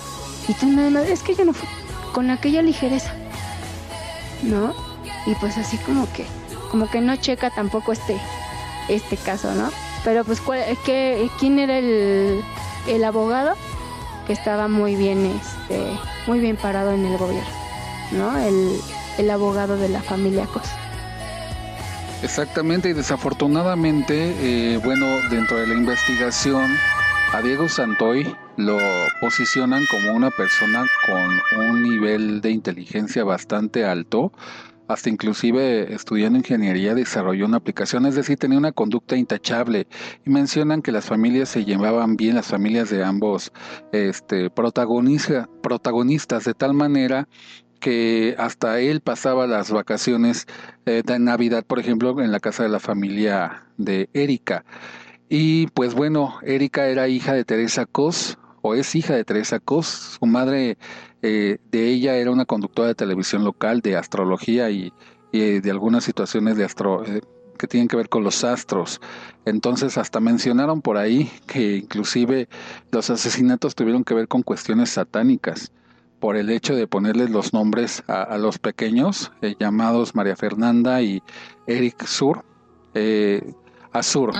Y 0.47 0.53
tú 0.53 0.67
nada 0.67 0.89
más, 0.89 1.05
es 1.07 1.23
que 1.23 1.35
yo 1.35 1.45
no 1.45 1.53
fui. 1.53 1.67
Con 2.13 2.29
aquella 2.29 2.61
ligereza. 2.61 3.13
¿No? 4.43 4.73
Y 5.25 5.35
pues 5.35 5.57
así 5.57 5.77
como 5.77 6.11
que, 6.13 6.25
como 6.69 6.89
que 6.89 6.99
no 6.99 7.15
checa 7.15 7.49
tampoco 7.49 7.93
este, 7.93 8.17
este 8.89 9.17
caso, 9.17 9.53
¿no? 9.55 9.69
Pero 10.03 10.25
pues, 10.25 10.41
¿cuál, 10.41 10.63
qué, 10.83 11.29
¿quién 11.39 11.59
era 11.59 11.77
el, 11.77 12.43
el 12.87 13.03
abogado? 13.03 13.55
que 14.25 14.33
estaba 14.33 14.67
muy 14.67 14.95
bien, 14.95 15.25
este, 15.71 15.99
muy 16.27 16.39
bien 16.39 16.57
parado 16.57 16.91
en 16.91 17.05
el 17.05 17.17
gobierno, 17.17 17.49
¿no? 18.11 18.37
El, 18.37 18.79
el 19.17 19.31
abogado 19.31 19.77
de 19.77 19.89
la 19.89 20.01
familia 20.01 20.45
Cos. 20.45 20.67
Exactamente, 22.23 22.89
y 22.89 22.93
desafortunadamente, 22.93 24.35
eh, 24.39 24.77
bueno, 24.83 25.07
dentro 25.29 25.57
de 25.57 25.67
la 25.67 25.73
investigación, 25.73 26.69
a 27.33 27.41
Diego 27.41 27.67
Santoy 27.67 28.35
lo 28.57 28.77
posicionan 29.19 29.85
como 29.89 30.13
una 30.13 30.29
persona 30.29 30.85
con 31.07 31.59
un 31.65 31.81
nivel 31.81 32.41
de 32.41 32.51
inteligencia 32.51 33.23
bastante 33.23 33.85
alto, 33.85 34.31
hasta 34.91 35.09
inclusive 35.09 35.93
estudiando 35.93 36.37
ingeniería 36.37 36.95
desarrolló 36.95 37.45
una 37.45 37.57
aplicación, 37.57 38.05
es 38.05 38.15
decir, 38.15 38.37
tenía 38.37 38.57
una 38.57 38.71
conducta 38.71 39.15
intachable 39.15 39.87
y 40.25 40.29
mencionan 40.29 40.81
que 40.81 40.91
las 40.91 41.05
familias 41.05 41.49
se 41.49 41.65
llevaban 41.65 42.15
bien, 42.17 42.35
las 42.35 42.47
familias 42.47 42.89
de 42.89 43.03
ambos 43.03 43.51
este, 43.91 44.49
protagonistas, 44.49 46.45
de 46.45 46.53
tal 46.53 46.73
manera 46.73 47.27
que 47.79 48.35
hasta 48.37 48.79
él 48.79 49.01
pasaba 49.01 49.47
las 49.47 49.71
vacaciones 49.71 50.45
eh, 50.85 51.01
de 51.03 51.19
Navidad, 51.19 51.65
por 51.65 51.79
ejemplo, 51.79 52.21
en 52.21 52.31
la 52.31 52.39
casa 52.39 52.63
de 52.63 52.69
la 52.69 52.79
familia 52.79 53.65
de 53.77 54.09
Erika. 54.13 54.63
Y 55.27 55.67
pues 55.67 55.93
bueno, 55.95 56.35
Erika 56.43 56.87
era 56.87 57.07
hija 57.07 57.33
de 57.33 57.43
Teresa 57.43 57.85
Cos, 57.85 58.37
o 58.61 58.75
es 58.75 58.95
hija 58.95 59.15
de 59.15 59.23
Teresa 59.23 59.59
Cos. 59.59 59.87
Su 59.87 60.25
madre 60.25 60.77
eh, 61.21 61.57
de 61.71 61.87
ella 61.87 62.15
era 62.15 62.31
una 62.31 62.45
conductora 62.45 62.89
de 62.89 62.95
televisión 62.95 63.43
local 63.43 63.81
de 63.81 63.95
astrología 63.95 64.69
y, 64.69 64.93
de 65.31 65.71
algunas 65.71 66.03
situaciones 66.03 66.57
de 66.57 66.65
astro, 66.65 67.05
eh, 67.05 67.21
que 67.57 67.67
tienen 67.67 67.87
que 67.87 67.95
ver 67.95 68.09
con 68.09 68.23
los 68.23 68.43
astros. 68.43 68.99
Entonces 69.45 69.97
hasta 69.97 70.19
mencionaron 70.19 70.81
por 70.81 70.97
ahí 70.97 71.31
que 71.47 71.77
inclusive 71.77 72.49
los 72.91 73.09
asesinatos 73.09 73.75
tuvieron 73.75 74.03
que 74.03 74.13
ver 74.13 74.27
con 74.27 74.41
cuestiones 74.43 74.89
satánicas 74.89 75.71
por 76.19 76.35
el 76.37 76.49
hecho 76.49 76.75
de 76.75 76.87
ponerles 76.87 77.29
los 77.29 77.53
nombres 77.53 78.03
a, 78.07 78.37
los 78.37 78.59
pequeños 78.59 79.31
eh, 79.41 79.55
llamados 79.59 80.15
María 80.15 80.35
Fernanda 80.35 81.01
y 81.01 81.21
Eric 81.65 82.05
Sur. 82.05 82.45
Azur. 83.93 84.33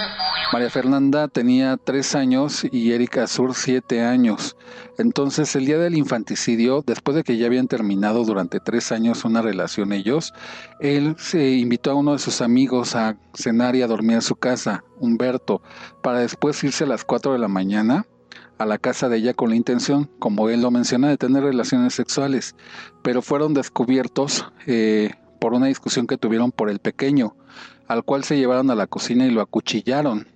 María 0.54 0.70
Fernanda 0.70 1.28
tenía 1.28 1.78
tres 1.78 2.16
años 2.16 2.66
y 2.72 2.92
Erika 2.92 3.24
Azur 3.24 3.54
siete 3.54 4.02
años. 4.02 4.56
Entonces, 4.98 5.56
el 5.56 5.66
día 5.66 5.78
del 5.78 5.98
infanticidio, 5.98 6.84
después 6.86 7.16
de 7.16 7.24
que 7.24 7.38
ya 7.38 7.48
habían 7.48 7.68
terminado 7.68 8.24
durante 8.24 8.60
tres 8.60 8.92
años 8.92 9.26
una 9.26 9.42
relación 9.42 9.94
ellos, 9.94 10.34
él 10.80 11.16
se 11.18 11.52
invitó 11.52 11.92
a 11.92 11.96
uno 11.96 12.14
de 12.14 12.20
sus 12.20 12.42
amigos 12.42 12.96
a 12.96 13.18
cenar 13.34 13.76
y 13.76 13.82
a 13.82 13.88
dormir 13.88 14.16
en 14.16 14.22
su 14.22 14.36
casa, 14.36 14.84
Humberto, 15.00 15.62
para 16.02 16.20
después 16.20 16.64
irse 16.64 16.84
a 16.84 16.88
las 16.88 17.06
cuatro 17.06 17.34
de 17.34 17.40
la 17.40 17.48
mañana 17.48 18.06
a 18.58 18.66
la 18.66 18.78
casa 18.78 19.10
de 19.10 19.18
ella 19.18 19.34
con 19.34 19.50
la 19.50 19.56
intención, 19.56 20.10
como 20.20 20.48
él 20.50 20.62
lo 20.62 20.70
menciona, 20.70 21.10
de 21.10 21.18
tener 21.18 21.44
relaciones 21.44 21.96
sexuales, 21.96 22.56
pero 23.02 23.24
fueron 23.24 23.56
descubiertos 23.56 24.46
eh, 24.68 25.16
por 25.40 25.56
una 25.56 25.66
discusión 25.66 26.06
que 26.06 26.18
tuvieron 26.18 26.52
por 26.52 26.70
el 26.70 26.78
pequeño 26.78 27.36
al 27.92 28.04
cual 28.06 28.24
se 28.24 28.38
llevaron 28.38 28.72
a 28.72 28.76
la 28.76 28.88
cocina 28.88 29.26
y 29.26 29.32
lo 29.32 29.42
acuchillaron. 29.42 30.28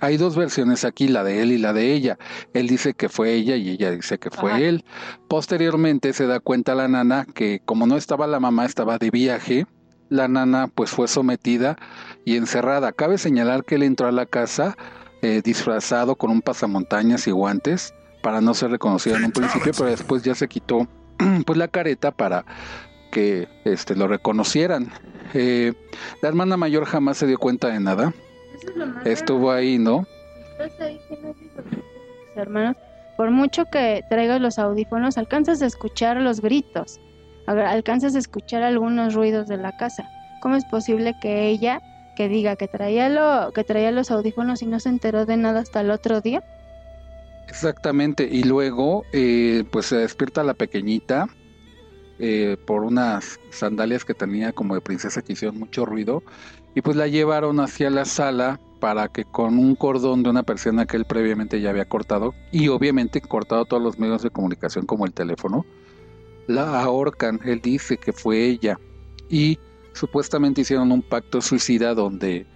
Hay 0.00 0.16
dos 0.16 0.36
versiones 0.36 0.84
aquí, 0.84 1.06
la 1.06 1.22
de 1.22 1.42
él 1.42 1.52
y 1.52 1.58
la 1.58 1.72
de 1.72 1.92
ella. 1.92 2.18
Él 2.52 2.66
dice 2.66 2.94
que 2.94 3.08
fue 3.08 3.32
ella 3.32 3.56
y 3.56 3.70
ella 3.70 3.92
dice 3.92 4.18
que 4.18 4.30
fue 4.30 4.66
él. 4.68 4.84
Posteriormente 5.28 6.12
se 6.12 6.26
da 6.26 6.40
cuenta 6.40 6.74
la 6.74 6.88
nana 6.88 7.24
que 7.32 7.60
como 7.64 7.86
no 7.86 7.96
estaba 7.96 8.26
la 8.26 8.40
mamá, 8.40 8.66
estaba 8.66 8.98
de 8.98 9.10
viaje, 9.10 9.66
la 10.10 10.26
nana 10.26 10.66
pues 10.66 10.90
fue 10.90 11.06
sometida 11.06 11.76
y 12.24 12.36
encerrada. 12.36 12.92
Cabe 12.92 13.16
señalar 13.16 13.64
que 13.64 13.76
él 13.76 13.84
entró 13.84 14.08
a 14.08 14.12
la 14.12 14.26
casa 14.26 14.76
eh, 15.22 15.40
disfrazado 15.42 16.16
con 16.16 16.30
un 16.30 16.42
pasamontañas 16.42 17.26
y 17.28 17.30
guantes 17.30 17.94
para 18.22 18.40
no 18.40 18.54
ser 18.54 18.72
reconocido 18.72 19.16
en 19.16 19.26
un 19.26 19.32
principio, 19.32 19.72
pero 19.72 19.90
después 19.90 20.22
ya 20.24 20.34
se 20.34 20.48
quitó 20.48 20.88
pues 21.46 21.58
la 21.58 21.68
careta 21.68 22.10
para 22.10 22.44
que 23.14 23.48
este, 23.64 23.94
lo 23.94 24.08
reconocieran. 24.08 24.90
Eh, 25.32 25.72
la 26.20 26.28
hermana 26.28 26.56
mayor 26.56 26.84
jamás 26.84 27.16
se 27.16 27.26
dio 27.26 27.38
cuenta 27.38 27.68
de 27.68 27.80
nada. 27.80 28.12
Estuvo 29.04 29.52
ahí, 29.52 29.78
¿no? 29.78 30.04
Hermanos, 32.34 32.76
por 33.16 33.30
mucho 33.30 33.66
que 33.66 34.02
traigas 34.10 34.40
los 34.40 34.58
audífonos, 34.58 35.16
alcanzas 35.16 35.62
a 35.62 35.66
escuchar 35.66 36.16
los 36.16 36.40
gritos, 36.40 37.00
alcanzas 37.46 38.16
a 38.16 38.18
escuchar 38.18 38.62
algunos 38.62 39.14
ruidos 39.14 39.46
de 39.46 39.58
la 39.58 39.76
casa. 39.76 40.04
¿Cómo 40.42 40.56
es 40.56 40.64
posible 40.64 41.14
que 41.22 41.48
ella, 41.48 41.80
que 42.16 42.28
diga 42.28 42.56
que 42.56 42.66
traía, 42.66 43.08
lo, 43.08 43.52
que 43.52 43.62
traía 43.62 43.92
los 43.92 44.10
audífonos 44.10 44.60
y 44.62 44.66
no 44.66 44.80
se 44.80 44.88
enteró 44.88 45.24
de 45.24 45.36
nada 45.36 45.60
hasta 45.60 45.80
el 45.80 45.90
otro 45.90 46.20
día? 46.20 46.42
Exactamente, 47.48 48.28
y 48.28 48.42
luego 48.42 49.04
eh, 49.12 49.64
pues 49.70 49.86
se 49.86 49.96
despierta 49.98 50.42
la 50.42 50.54
pequeñita, 50.54 51.28
eh, 52.18 52.56
por 52.66 52.82
unas 52.82 53.40
sandalias 53.50 54.04
que 54.04 54.14
tenía 54.14 54.52
como 54.52 54.74
de 54.74 54.80
princesa 54.80 55.22
que 55.22 55.32
hicieron 55.32 55.58
mucho 55.58 55.84
ruido 55.84 56.22
y 56.74 56.80
pues 56.80 56.96
la 56.96 57.08
llevaron 57.08 57.60
hacia 57.60 57.90
la 57.90 58.04
sala 58.04 58.60
para 58.80 59.08
que 59.08 59.24
con 59.24 59.58
un 59.58 59.74
cordón 59.74 60.22
de 60.22 60.30
una 60.30 60.42
persona 60.42 60.86
que 60.86 60.96
él 60.96 61.06
previamente 61.06 61.60
ya 61.60 61.70
había 61.70 61.86
cortado 61.86 62.34
y 62.52 62.68
obviamente 62.68 63.20
cortado 63.20 63.64
todos 63.64 63.82
los 63.82 63.98
medios 63.98 64.22
de 64.22 64.30
comunicación 64.30 64.84
como 64.86 65.06
el 65.06 65.12
teléfono, 65.12 65.64
la 66.46 66.80
ahorcan. 66.82 67.40
Él 67.44 67.60
dice 67.60 67.96
que 67.96 68.12
fue 68.12 68.44
ella 68.44 68.78
y 69.28 69.58
supuestamente 69.92 70.60
hicieron 70.60 70.92
un 70.92 71.02
pacto 71.02 71.40
suicida 71.40 71.94
donde 71.94 72.46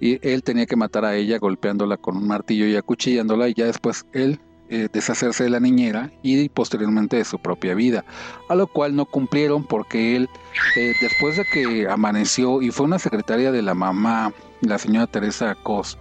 él 0.00 0.42
tenía 0.42 0.66
que 0.66 0.76
matar 0.76 1.04
a 1.04 1.16
ella 1.16 1.38
golpeándola 1.38 1.96
con 1.96 2.16
un 2.16 2.26
martillo 2.26 2.66
y 2.66 2.76
acuchillándola 2.76 3.48
y 3.48 3.54
ya 3.54 3.66
después 3.66 4.06
él 4.12 4.40
eh, 4.72 4.88
deshacerse 4.90 5.44
de 5.44 5.50
la 5.50 5.60
niñera 5.60 6.10
y 6.22 6.48
posteriormente 6.48 7.18
de 7.18 7.26
su 7.26 7.38
propia 7.38 7.74
vida, 7.74 8.06
a 8.48 8.54
lo 8.54 8.66
cual 8.66 8.96
no 8.96 9.04
cumplieron 9.04 9.64
porque 9.64 10.16
él, 10.16 10.30
eh, 10.76 10.94
después 10.98 11.36
de 11.36 11.44
que 11.44 11.86
amaneció 11.86 12.62
y 12.62 12.70
fue 12.70 12.86
una 12.86 12.98
secretaria 12.98 13.52
de 13.52 13.60
la 13.60 13.74
mamá, 13.74 14.32
la 14.62 14.78
señora 14.78 15.06
Teresa 15.06 15.54
Cos, 15.62 15.98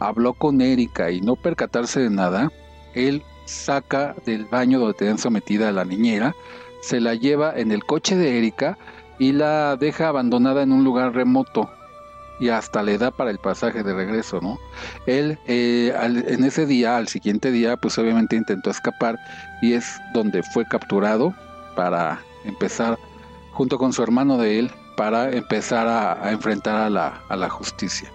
habló 0.00 0.34
con 0.34 0.60
Erika 0.60 1.12
y 1.12 1.20
no 1.20 1.36
percatarse 1.36 2.00
de 2.00 2.10
nada, 2.10 2.50
él 2.94 3.22
saca 3.44 4.16
del 4.26 4.46
baño 4.46 4.80
donde 4.80 4.98
tenían 4.98 5.18
sometida 5.18 5.68
a 5.68 5.72
la 5.72 5.84
niñera, 5.84 6.34
se 6.82 7.00
la 7.00 7.14
lleva 7.14 7.52
en 7.56 7.70
el 7.70 7.84
coche 7.84 8.16
de 8.16 8.36
Erika 8.36 8.76
y 9.20 9.30
la 9.30 9.76
deja 9.76 10.08
abandonada 10.08 10.64
en 10.64 10.72
un 10.72 10.82
lugar 10.82 11.14
remoto 11.14 11.70
y 12.40 12.48
hasta 12.48 12.82
le 12.82 12.98
da 12.98 13.10
para 13.10 13.30
el 13.30 13.38
pasaje 13.38 13.82
de 13.82 13.94
regreso, 13.94 14.40
¿no? 14.40 14.58
Él 15.06 15.38
eh, 15.46 15.92
en 15.96 16.44
ese 16.44 16.66
día, 16.66 16.96
al 16.96 17.08
siguiente 17.08 17.50
día, 17.50 17.76
pues 17.76 17.98
obviamente 17.98 18.36
intentó 18.36 18.70
escapar 18.70 19.18
y 19.62 19.72
es 19.72 20.00
donde 20.14 20.42
fue 20.42 20.64
capturado 20.64 21.34
para 21.76 22.20
empezar, 22.44 22.98
junto 23.52 23.78
con 23.78 23.92
su 23.92 24.02
hermano 24.02 24.38
de 24.38 24.58
él, 24.58 24.70
para 24.96 25.30
empezar 25.30 25.86
a, 25.86 26.30
enfrentar 26.32 26.76
a 26.76 26.90
la, 26.90 27.22
a 27.28 27.36
la 27.36 27.48
justicia. 27.48 28.10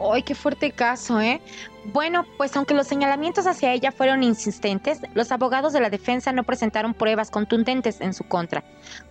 ¡Ay, 0.00 0.22
qué 0.22 0.34
fuerte 0.34 0.70
caso, 0.70 1.20
eh! 1.20 1.40
Bueno, 1.92 2.24
pues 2.36 2.56
aunque 2.56 2.74
los 2.74 2.86
señalamientos 2.86 3.46
hacia 3.46 3.72
ella 3.72 3.92
fueron 3.92 4.22
insistentes, 4.22 5.00
los 5.14 5.30
abogados 5.30 5.72
de 5.72 5.80
la 5.80 5.90
defensa 5.90 6.32
no 6.32 6.44
presentaron 6.44 6.94
pruebas 6.94 7.30
contundentes 7.30 8.00
en 8.00 8.14
su 8.14 8.24
contra. 8.24 8.64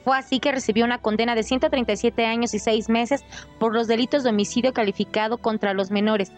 Fue 0.04 0.18
así 0.18 0.40
que 0.40 0.52
recibió 0.52 0.86
una 0.86 1.00
condena 1.00 1.36
de 1.36 1.44
137 1.44 2.26
años 2.26 2.54
y 2.54 2.60
6 2.60 2.90
meses 2.90 3.24
por 3.60 3.74
los 3.74 3.88
delitos 3.88 4.24
de 4.24 4.30
homicidio 4.30 4.74
calificado 4.74 5.38
contra 5.38 5.74
los 5.74 5.92
menores, 5.92 6.32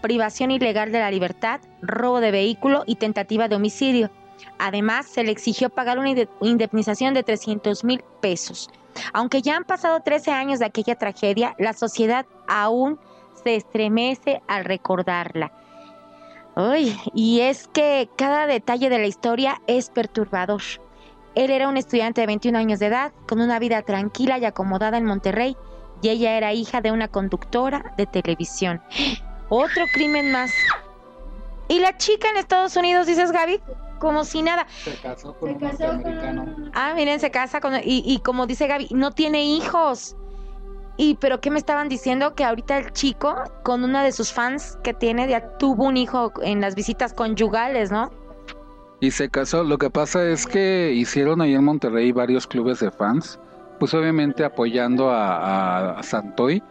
privación 0.00 0.50
ilegal 0.50 0.92
de 0.92 1.00
la 1.00 1.10
libertad, 1.10 1.60
robo 1.82 2.20
de 2.20 2.30
vehículo 2.30 2.84
y 2.86 2.96
tentativa 2.96 3.48
de 3.48 3.56
homicidio. 3.56 4.10
Además, 4.58 5.06
se 5.06 5.24
le 5.24 5.32
exigió 5.32 5.70
pagar 5.70 5.98
una 5.98 6.14
indemnización 6.40 7.14
de 7.14 7.22
300 7.22 7.84
mil 7.84 8.02
pesos. 8.20 8.70
Aunque 9.12 9.42
ya 9.42 9.56
han 9.56 9.64
pasado 9.64 10.00
13 10.00 10.30
años 10.30 10.58
de 10.58 10.66
aquella 10.66 10.96
tragedia, 10.96 11.54
la 11.58 11.72
sociedad 11.72 12.26
aún 12.46 12.98
se 13.46 13.54
estremece 13.54 14.42
al 14.48 14.64
recordarla. 14.64 15.52
y 17.14 17.40
es 17.42 17.68
que 17.68 18.08
cada 18.16 18.46
detalle 18.46 18.88
de 18.88 18.98
la 18.98 19.06
historia 19.06 19.62
es 19.68 19.88
perturbador. 19.90 20.62
Él 21.36 21.50
era 21.50 21.68
un 21.68 21.76
estudiante 21.76 22.22
de 22.22 22.26
21 22.26 22.58
años 22.58 22.80
de 22.80 22.86
edad, 22.86 23.12
con 23.28 23.40
una 23.40 23.60
vida 23.60 23.82
tranquila 23.82 24.38
y 24.38 24.46
acomodada 24.46 24.98
en 24.98 25.04
Monterrey, 25.04 25.56
y 26.02 26.08
ella 26.08 26.36
era 26.36 26.54
hija 26.54 26.80
de 26.80 26.90
una 26.90 27.06
conductora 27.06 27.94
de 27.96 28.06
televisión. 28.06 28.82
Otro 29.48 29.84
crimen 29.94 30.32
más. 30.32 30.50
¿Y 31.68 31.78
la 31.78 31.96
chica 31.96 32.28
en 32.30 32.38
Estados 32.38 32.74
Unidos, 32.74 33.06
dices 33.06 33.30
Gaby? 33.30 33.60
Como 34.00 34.24
si 34.24 34.42
nada. 34.42 34.66
Se 34.82 34.96
casó 34.96 35.38
con 35.38 35.50
un 35.50 35.64
americano. 35.64 36.70
Ah, 36.74 36.94
miren, 36.96 37.20
se 37.20 37.30
casa 37.30 37.60
con... 37.60 37.76
Y, 37.76 38.02
y 38.04 38.18
como 38.18 38.46
dice 38.46 38.66
Gaby, 38.66 38.88
no 38.90 39.12
tiene 39.12 39.44
hijos. 39.44 40.16
Y 40.96 41.16
pero 41.16 41.40
qué 41.40 41.50
me 41.50 41.58
estaban 41.58 41.88
diciendo 41.88 42.34
que 42.34 42.44
ahorita 42.44 42.78
el 42.78 42.92
chico 42.92 43.34
con 43.62 43.84
una 43.84 44.02
de 44.02 44.12
sus 44.12 44.32
fans 44.32 44.78
que 44.82 44.94
tiene 44.94 45.28
ya 45.28 45.56
tuvo 45.58 45.84
un 45.84 45.96
hijo 45.96 46.32
en 46.42 46.60
las 46.60 46.74
visitas 46.74 47.12
conyugales, 47.12 47.90
¿no? 47.90 48.10
Y 49.00 49.10
se 49.10 49.28
casó. 49.28 49.62
Lo 49.62 49.76
que 49.76 49.90
pasa 49.90 50.26
es 50.26 50.46
que 50.46 50.92
hicieron 50.94 51.42
ahí 51.42 51.54
en 51.54 51.64
Monterrey 51.64 52.12
varios 52.12 52.46
clubes 52.46 52.80
de 52.80 52.90
fans, 52.90 53.38
pues 53.78 53.92
obviamente 53.92 54.44
apoyando 54.44 55.10
a, 55.10 56.02
Santoy. 56.02 56.62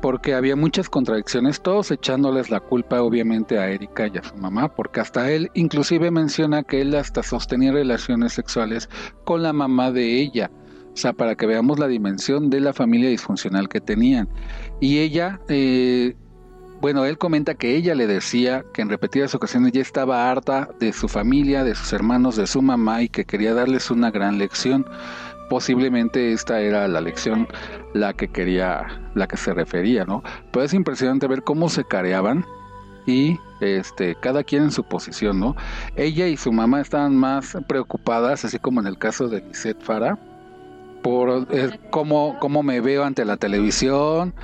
porque 0.00 0.34
había 0.34 0.56
muchas 0.56 0.90
contradicciones, 0.90 1.60
todos 1.60 1.92
echándoles 1.92 2.50
la 2.50 2.58
culpa 2.58 3.00
obviamente 3.00 3.60
a 3.60 3.70
Erika 3.70 4.08
y 4.08 4.18
a 4.18 4.24
su 4.24 4.34
mamá, 4.34 4.66
porque 4.74 4.98
hasta 4.98 5.30
él 5.30 5.48
inclusive 5.54 6.10
menciona 6.10 6.64
que 6.64 6.80
él 6.80 6.96
hasta 6.96 7.22
sostenía 7.22 7.70
relaciones 7.70 8.32
sexuales 8.32 8.88
con 9.22 9.44
la 9.44 9.52
mamá 9.52 9.92
de 9.92 10.20
ella. 10.20 10.50
O 10.92 10.96
sea, 10.96 11.12
para 11.12 11.34
que 11.34 11.46
veamos 11.46 11.78
la 11.78 11.88
dimensión 11.88 12.50
de 12.50 12.60
la 12.60 12.72
familia 12.72 13.08
disfuncional 13.08 13.68
que 13.68 13.80
tenían. 13.80 14.28
Y 14.80 14.98
ella, 14.98 15.40
eh, 15.48 16.14
bueno, 16.80 17.04
él 17.06 17.16
comenta 17.16 17.54
que 17.54 17.76
ella 17.76 17.94
le 17.94 18.06
decía 18.06 18.64
que 18.74 18.82
en 18.82 18.90
repetidas 18.90 19.34
ocasiones 19.34 19.72
ya 19.72 19.80
estaba 19.80 20.30
harta 20.30 20.68
de 20.80 20.92
su 20.92 21.08
familia, 21.08 21.64
de 21.64 21.74
sus 21.74 21.92
hermanos, 21.92 22.36
de 22.36 22.46
su 22.46 22.60
mamá 22.60 23.02
y 23.02 23.08
que 23.08 23.24
quería 23.24 23.54
darles 23.54 23.90
una 23.90 24.10
gran 24.10 24.38
lección 24.38 24.84
posiblemente 25.52 26.32
esta 26.32 26.62
era 26.62 26.88
la 26.88 27.02
lección 27.02 27.46
la 27.92 28.14
que 28.14 28.28
quería, 28.28 28.86
la 29.14 29.26
que 29.26 29.36
se 29.36 29.52
refería, 29.52 30.06
¿no? 30.06 30.22
Pero 30.50 30.64
es 30.64 30.72
impresionante 30.72 31.26
ver 31.26 31.42
cómo 31.42 31.68
se 31.68 31.84
careaban 31.84 32.46
y 33.04 33.38
este 33.60 34.14
cada 34.14 34.44
quien 34.44 34.62
en 34.62 34.70
su 34.70 34.82
posición, 34.82 35.38
¿no? 35.38 35.54
Ella 35.94 36.26
y 36.26 36.38
su 36.38 36.52
mamá 36.52 36.80
estaban 36.80 37.14
más 37.14 37.54
preocupadas, 37.68 38.46
así 38.46 38.58
como 38.58 38.80
en 38.80 38.86
el 38.86 38.96
caso 38.96 39.28
de 39.28 39.42
Lisette 39.42 39.82
Fara, 39.82 40.18
por 41.02 41.48
eh, 41.50 41.78
cómo, 41.90 42.36
cómo 42.40 42.62
me 42.62 42.80
veo 42.80 43.04
ante 43.04 43.24
la 43.24 43.36
televisión 43.36 44.34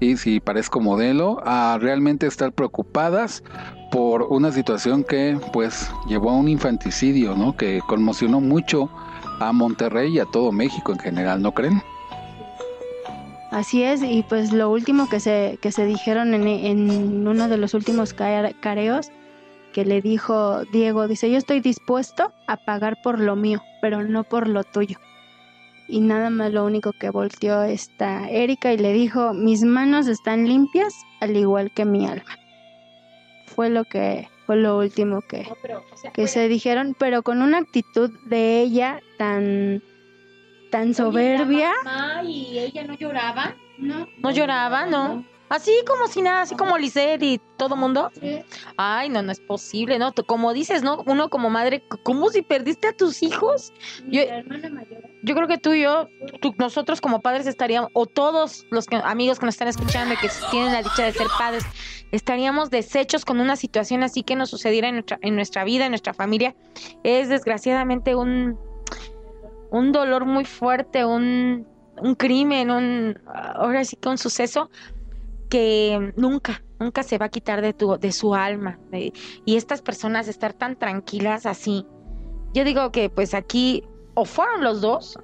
y 0.00 0.16
si 0.16 0.40
parezco 0.40 0.80
modelo, 0.80 1.42
a 1.44 1.78
realmente 1.78 2.26
estar 2.26 2.52
preocupadas 2.52 3.42
por 3.92 4.22
una 4.22 4.50
situación 4.50 5.04
que 5.04 5.38
pues 5.52 5.90
llevó 6.08 6.30
a 6.30 6.36
un 6.36 6.48
infanticidio, 6.48 7.36
¿no? 7.36 7.56
Que 7.56 7.80
conmocionó 7.86 8.40
mucho 8.40 8.90
a 9.40 9.52
Monterrey 9.52 10.14
y 10.14 10.18
a 10.18 10.24
todo 10.24 10.52
México 10.52 10.92
en 10.92 10.98
general, 10.98 11.42
¿no 11.42 11.52
creen? 11.52 11.82
Así 13.50 13.82
es, 13.82 14.02
y 14.02 14.24
pues 14.28 14.52
lo 14.52 14.70
último 14.70 15.08
que 15.08 15.18
se, 15.18 15.58
que 15.60 15.72
se 15.72 15.84
dijeron 15.84 16.34
en, 16.34 16.46
en 16.46 17.26
uno 17.26 17.48
de 17.48 17.56
los 17.56 17.74
últimos 17.74 18.14
careos, 18.14 19.10
que 19.72 19.84
le 19.84 20.00
dijo 20.00 20.64
Diego, 20.72 21.08
dice, 21.08 21.30
yo 21.30 21.36
estoy 21.36 21.60
dispuesto 21.60 22.32
a 22.46 22.56
pagar 22.56 22.98
por 23.02 23.18
lo 23.18 23.36
mío, 23.36 23.60
pero 23.82 24.02
no 24.02 24.24
por 24.24 24.48
lo 24.48 24.64
tuyo. 24.64 24.98
Y 25.90 26.00
nada 26.00 26.30
más 26.30 26.52
lo 26.52 26.64
único 26.64 26.92
que 26.92 27.10
volteó 27.10 27.64
esta 27.64 28.30
Erika 28.30 28.72
y 28.72 28.78
le 28.78 28.92
dijo, 28.92 29.34
mis 29.34 29.62
manos 29.64 30.06
están 30.06 30.46
limpias 30.46 30.94
al 31.20 31.36
igual 31.36 31.72
que 31.72 31.84
mi 31.84 32.06
alma. 32.06 32.38
Fue 33.46 33.70
lo 33.70 33.84
que 33.84 34.28
fue 34.46 34.56
lo 34.56 34.78
último 34.78 35.20
que, 35.22 35.48
que 36.12 36.26
se 36.28 36.48
dijeron, 36.48 36.96
pero 36.98 37.22
con 37.22 37.42
una 37.42 37.58
actitud 37.58 38.10
de 38.26 38.60
ella 38.60 39.00
tan, 39.18 39.82
tan 40.70 40.94
soberbia. 40.94 41.72
y 42.24 42.58
ella 42.58 42.84
no 42.84 42.94
lloraba. 42.94 43.56
No, 43.78 44.06
no 44.18 44.30
lloraba, 44.30 44.86
no. 44.86 45.24
Así 45.50 45.72
como 45.84 46.06
si 46.06 46.22
nada, 46.22 46.42
así 46.42 46.54
como 46.54 46.78
Lisette 46.78 47.22
y 47.24 47.40
todo 47.56 47.74
mundo. 47.74 48.12
Ay, 48.76 49.08
no, 49.08 49.20
no 49.20 49.32
es 49.32 49.40
posible, 49.40 49.98
¿no? 49.98 50.14
Como 50.14 50.52
dices, 50.52 50.84
¿no? 50.84 51.02
Uno 51.06 51.28
como 51.28 51.50
madre, 51.50 51.82
¿cómo 52.04 52.28
si 52.30 52.42
perdiste 52.42 52.86
a 52.86 52.96
tus 52.96 53.20
hijos? 53.24 53.72
Yo, 54.06 54.22
yo 55.24 55.34
creo 55.34 55.48
que 55.48 55.58
tú 55.58 55.74
y 55.74 55.82
yo, 55.82 56.06
nosotros 56.56 57.00
como 57.00 57.20
padres 57.20 57.48
estaríamos, 57.48 57.90
o 57.94 58.06
todos 58.06 58.64
los 58.70 58.86
amigos 59.02 59.40
que 59.40 59.46
nos 59.46 59.56
están 59.56 59.66
escuchando 59.66 60.14
y 60.14 60.18
que 60.18 60.30
tienen 60.52 60.72
la 60.72 60.84
dicha 60.84 61.02
de 61.02 61.12
ser 61.12 61.26
padres, 61.36 61.64
estaríamos 62.12 62.70
deshechos 62.70 63.24
con 63.24 63.40
una 63.40 63.56
situación 63.56 64.04
así 64.04 64.22
que 64.22 64.36
nos 64.36 64.50
sucediera 64.50 64.86
en 64.86 64.94
nuestra, 64.94 65.18
en 65.20 65.34
nuestra 65.34 65.64
vida, 65.64 65.86
en 65.86 65.90
nuestra 65.90 66.14
familia. 66.14 66.54
Es 67.02 67.28
desgraciadamente 67.28 68.14
un, 68.14 68.56
un 69.72 69.90
dolor 69.90 70.26
muy 70.26 70.44
fuerte, 70.44 71.04
un, 71.04 71.66
un 72.00 72.14
crimen, 72.14 72.70
un, 72.70 73.18
ahora 73.26 73.84
sí 73.84 73.96
que 73.96 74.08
un 74.08 74.18
suceso 74.18 74.70
que 75.50 76.12
nunca, 76.16 76.62
nunca 76.78 77.02
se 77.02 77.18
va 77.18 77.26
a 77.26 77.28
quitar 77.28 77.60
de, 77.60 77.74
tu, 77.74 77.98
de 77.98 78.12
su 78.12 78.34
alma. 78.34 78.78
y 78.92 79.56
estas 79.56 79.82
personas 79.82 80.28
estar 80.28 80.54
tan 80.54 80.76
tranquilas 80.76 81.44
así. 81.44 81.86
Yo 82.54 82.64
digo 82.64 82.90
que 82.90 83.10
pues 83.10 83.34
aquí 83.34 83.84
o 84.14 84.24
fueron 84.24 84.64
los 84.64 84.80
dos, 84.80 85.18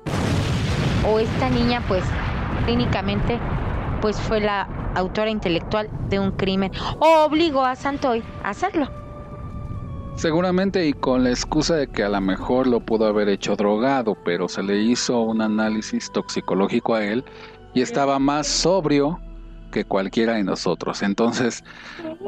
o 1.08 1.18
esta 1.18 1.48
niña 1.48 1.82
pues 1.88 2.04
clínicamente 2.66 3.38
pues 4.00 4.20
fue 4.20 4.40
la 4.40 4.68
autora 4.94 5.30
intelectual 5.30 5.88
de 6.08 6.18
un 6.18 6.32
crimen 6.32 6.72
o 6.98 7.24
obligó 7.24 7.64
a 7.64 7.76
Santoy 7.76 8.22
a 8.42 8.50
hacerlo. 8.50 8.88
Seguramente 10.16 10.86
y 10.86 10.92
con 10.94 11.24
la 11.24 11.30
excusa 11.30 11.76
de 11.76 11.88
que 11.88 12.02
a 12.02 12.08
lo 12.08 12.20
mejor 12.20 12.66
lo 12.66 12.80
pudo 12.80 13.06
haber 13.06 13.28
hecho 13.28 13.54
drogado, 13.54 14.16
pero 14.24 14.48
se 14.48 14.62
le 14.62 14.78
hizo 14.78 15.20
un 15.20 15.42
análisis 15.42 16.10
toxicológico 16.10 16.94
a 16.94 17.04
él 17.04 17.24
y 17.74 17.82
estaba 17.82 18.18
más 18.18 18.46
sobrio 18.46 19.20
que 19.70 19.84
cualquiera 19.84 20.34
de 20.34 20.44
nosotros. 20.44 21.02
Entonces, 21.02 21.64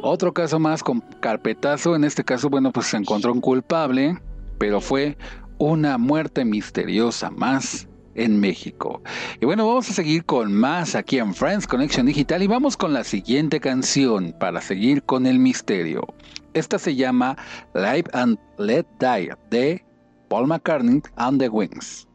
otro 0.03 0.32
caso 0.32 0.59
más 0.59 0.82
con 0.82 1.01
carpetazo, 1.20 1.97
en 1.97 2.05
este 2.05 2.24
caso, 2.24 2.49
bueno, 2.49 2.72
pues 2.72 2.86
se 2.86 2.97
encontró 2.97 3.32
un 3.32 3.41
culpable, 3.41 4.18
pero 4.59 4.80
fue 4.80 5.16
una 5.59 5.99
muerte 5.99 6.45
misteriosa 6.45 7.30
más 7.30 7.89
en 8.14 8.41
México. 8.41 9.03
Y 9.41 9.47
bueno, 9.47 9.66
vamos 9.66 9.89
a 9.91 9.93
seguir 9.93 10.24
con 10.24 10.53
más 10.53 10.95
aquí 10.95 11.18
en 11.18 11.32
Friends 11.34 11.66
Connection 11.66 12.07
Digital 12.07 12.43
y 12.43 12.47
vamos 12.47 12.76
con 12.76 12.93
la 12.93 13.05
siguiente 13.05 13.61
canción 13.61 14.34
para 14.39 14.61
seguir 14.61 15.03
con 15.05 15.26
el 15.26 15.39
misterio. 15.39 16.07
Esta 16.55 16.78
se 16.78 16.97
llama 16.97 17.36
Live 17.74 18.05
and 18.12 18.39
Let 18.59 18.86
Die 18.99 19.30
de 19.51 19.84
Paul 20.28 20.49
McCartney 20.49 21.01
and 21.16 21.41
the 21.41 21.49
Wings. 21.49 22.07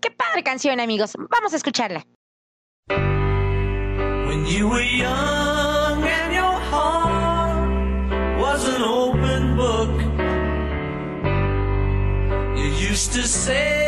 Qué 0.00 0.10
padre 0.10 0.42
canción, 0.42 0.80
amigos. 0.80 1.12
Vamos 1.30 1.52
a 1.52 1.56
escucharla. 1.56 2.04
When 4.38 4.46
you 4.46 4.68
were 4.68 4.80
young 4.80 6.04
and 6.04 6.32
your 6.32 6.56
heart 6.70 8.38
was 8.38 8.68
an 8.68 8.82
open 8.82 9.56
book, 9.56 9.90
you 12.56 12.68
used 12.88 13.12
to 13.14 13.26
say, 13.26 13.87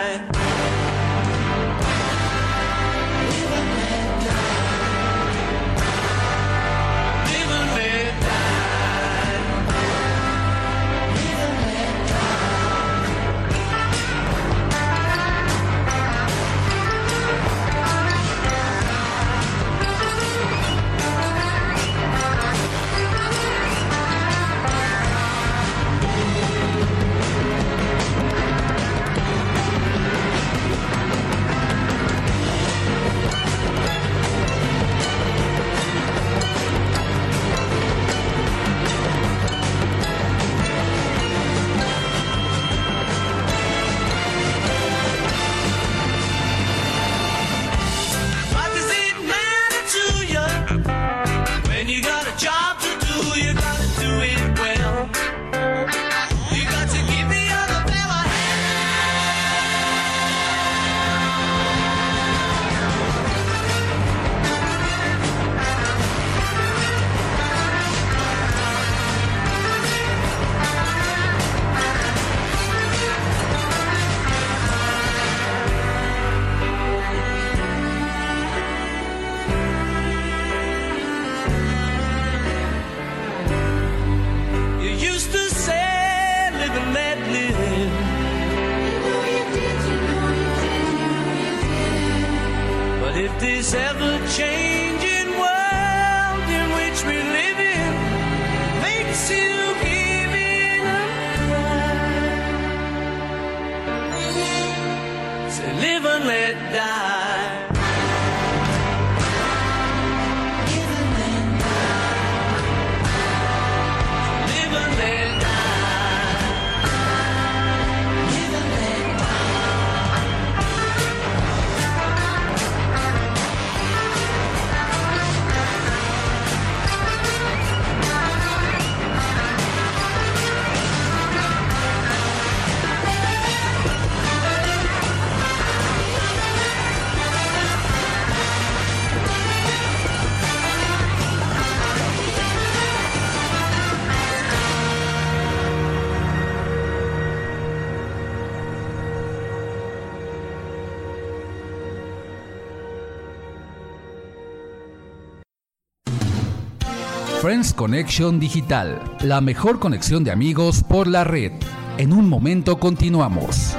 Friends 157.51 157.73
Connection 157.73 158.39
Digital, 158.39 159.17
la 159.19 159.41
mejor 159.41 159.81
conexión 159.81 160.23
de 160.23 160.31
amigos 160.31 160.85
por 160.87 161.05
la 161.05 161.25
red. 161.25 161.51
En 161.97 162.13
un 162.13 162.29
momento 162.29 162.79
continuamos. 162.79 163.75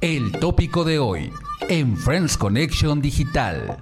El 0.00 0.30
tópico 0.38 0.84
de 0.84 1.00
hoy 1.00 1.32
en 1.68 1.96
Friends 1.96 2.36
Connection 2.36 3.02
Digital. 3.02 3.78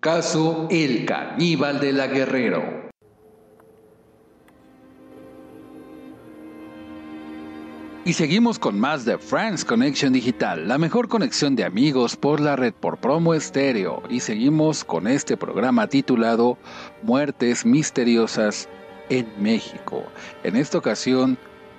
Caso 0.00 0.68
El 0.70 1.06
Caníbal 1.06 1.80
de 1.80 1.92
la 1.94 2.08
Guerrero. 2.08 2.83
Y 8.06 8.12
seguimos 8.12 8.58
con 8.58 8.78
más 8.78 9.06
de 9.06 9.16
Friends 9.16 9.64
Connection 9.64 10.12
Digital, 10.12 10.68
la 10.68 10.76
mejor 10.76 11.08
conexión 11.08 11.56
de 11.56 11.64
amigos 11.64 12.16
por 12.16 12.38
la 12.38 12.54
red 12.54 12.74
por 12.74 12.98
promo 12.98 13.32
estéreo. 13.32 14.02
Y 14.10 14.20
seguimos 14.20 14.84
con 14.84 15.06
este 15.06 15.38
programa 15.38 15.86
titulado 15.86 16.58
Muertes 17.02 17.64
Misteriosas 17.64 18.68
en 19.08 19.26
México. 19.38 20.04
En 20.42 20.56
esta 20.56 20.76
ocasión 20.76 21.38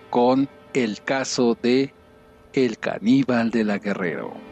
con 0.09 0.49
el 0.73 0.99
caso 1.03 1.55
de 1.61 1.93
El 2.53 2.79
Caníbal 2.79 3.51
de 3.51 3.63
la 3.63 3.77
Guerrero. 3.77 4.44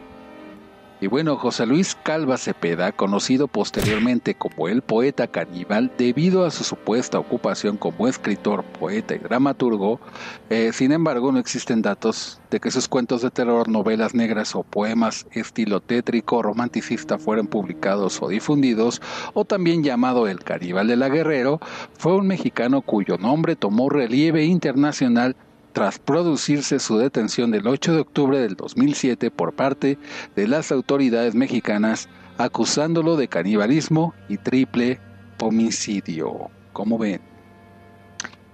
Y 1.04 1.06
bueno, 1.06 1.36
José 1.36 1.66
Luis 1.66 1.98
Calva 2.02 2.38
Cepeda, 2.38 2.90
conocido 2.90 3.46
posteriormente 3.46 4.36
como 4.36 4.68
el 4.68 4.80
poeta 4.80 5.26
caníbal, 5.26 5.92
debido 5.98 6.46
a 6.46 6.50
su 6.50 6.64
supuesta 6.64 7.18
ocupación 7.18 7.76
como 7.76 8.08
escritor, 8.08 8.64
poeta 8.64 9.14
y 9.14 9.18
dramaturgo, 9.18 10.00
eh, 10.48 10.70
sin 10.72 10.92
embargo 10.92 11.30
no 11.30 11.38
existen 11.38 11.82
datos 11.82 12.40
de 12.50 12.58
que 12.58 12.70
sus 12.70 12.88
cuentos 12.88 13.20
de 13.20 13.30
terror, 13.30 13.68
novelas 13.68 14.14
negras 14.14 14.54
o 14.54 14.62
poemas 14.62 15.26
estilo 15.32 15.80
tétrico 15.82 16.42
romanticista 16.42 17.18
fueran 17.18 17.48
publicados 17.48 18.22
o 18.22 18.28
difundidos, 18.28 19.02
o 19.34 19.44
también 19.44 19.84
llamado 19.84 20.26
el 20.26 20.42
caníbal 20.42 20.88
de 20.88 20.96
la 20.96 21.10
Guerrero, 21.10 21.60
fue 21.98 22.16
un 22.16 22.26
mexicano 22.28 22.80
cuyo 22.80 23.18
nombre 23.18 23.56
tomó 23.56 23.90
relieve 23.90 24.46
internacional 24.46 25.36
tras 25.74 25.98
producirse 25.98 26.78
su 26.78 26.96
detención 26.96 27.50
del 27.50 27.66
8 27.66 27.92
de 27.92 28.00
octubre 28.00 28.38
del 28.38 28.54
2007 28.54 29.30
por 29.32 29.52
parte 29.52 29.98
de 30.36 30.48
las 30.48 30.72
autoridades 30.72 31.34
mexicanas 31.34 32.08
acusándolo 32.38 33.16
de 33.16 33.28
canibalismo 33.28 34.14
y 34.28 34.38
triple 34.38 35.00
homicidio. 35.42 36.50
¿Cómo 36.72 36.96
ven? 36.96 37.20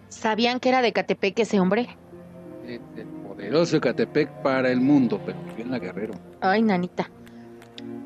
¿Sabían 0.09 0.61
que 0.61 0.71
era 0.71 0.83
de 0.83 0.93
Catepec 0.93 1.39
ese 1.39 1.61
hombre? 1.61 1.97
El, 2.67 2.81
poderoso 3.29 3.81
Catepec 3.81 4.31
para 4.43 4.71
el 4.71 4.81
mundo, 4.81 5.21
pero 5.25 5.39
bien 5.57 5.71
la 5.71 5.79
Guerrero. 5.79 6.15
Ay, 6.41 6.63
nanita. 6.63 7.11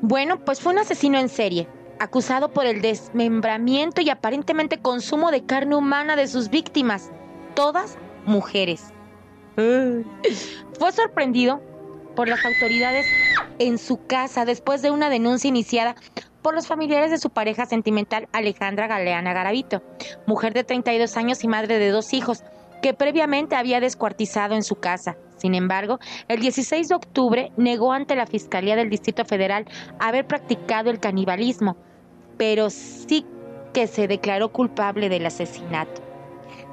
Bueno, 0.01 0.39
pues 0.43 0.59
fue 0.59 0.73
un 0.73 0.79
asesino 0.79 1.17
en 1.17 1.29
serie, 1.29 1.67
acusado 1.99 2.51
por 2.51 2.65
el 2.65 2.81
desmembramiento 2.81 4.01
y 4.01 4.09
aparentemente 4.09 4.77
consumo 4.77 5.31
de 5.31 5.45
carne 5.45 5.75
humana 5.75 6.15
de 6.17 6.27
sus 6.27 6.49
víctimas, 6.49 7.11
todas 7.55 7.97
mujeres. 8.25 8.93
Fue 9.55 10.91
sorprendido 10.91 11.61
por 12.15 12.27
las 12.27 12.43
autoridades 12.45 13.05
en 13.59 13.77
su 13.77 14.05
casa 14.05 14.45
después 14.45 14.81
de 14.81 14.91
una 14.91 15.09
denuncia 15.09 15.47
iniciada 15.47 15.95
por 16.41 16.53
los 16.53 16.67
familiares 16.67 17.09
de 17.09 17.17
su 17.17 17.29
pareja 17.29 17.65
sentimental 17.65 18.27
Alejandra 18.31 18.87
Galeana 18.87 19.33
Garavito, 19.33 19.81
mujer 20.27 20.53
de 20.53 20.63
32 20.63 21.17
años 21.17 21.43
y 21.43 21.47
madre 21.47 21.79
de 21.79 21.89
dos 21.89 22.13
hijos, 22.13 22.43
que 22.81 22.93
previamente 22.93 23.55
había 23.55 23.79
descuartizado 23.79 24.55
en 24.55 24.63
su 24.63 24.75
casa. 24.75 25.15
Sin 25.37 25.55
embargo, 25.55 25.99
el 26.27 26.39
16 26.39 26.87
de 26.87 26.95
octubre 26.95 27.51
negó 27.57 27.93
ante 27.93 28.15
la 28.15 28.27
Fiscalía 28.27 28.75
del 28.75 28.89
Distrito 28.89 29.25
Federal 29.25 29.65
haber 29.99 30.27
practicado 30.27 30.91
el 30.91 30.99
canibalismo, 30.99 31.77
pero 32.37 32.69
sí 32.69 33.25
que 33.73 33.87
se 33.87 34.07
declaró 34.07 34.51
culpable 34.51 35.09
del 35.09 35.25
asesinato 35.25 36.04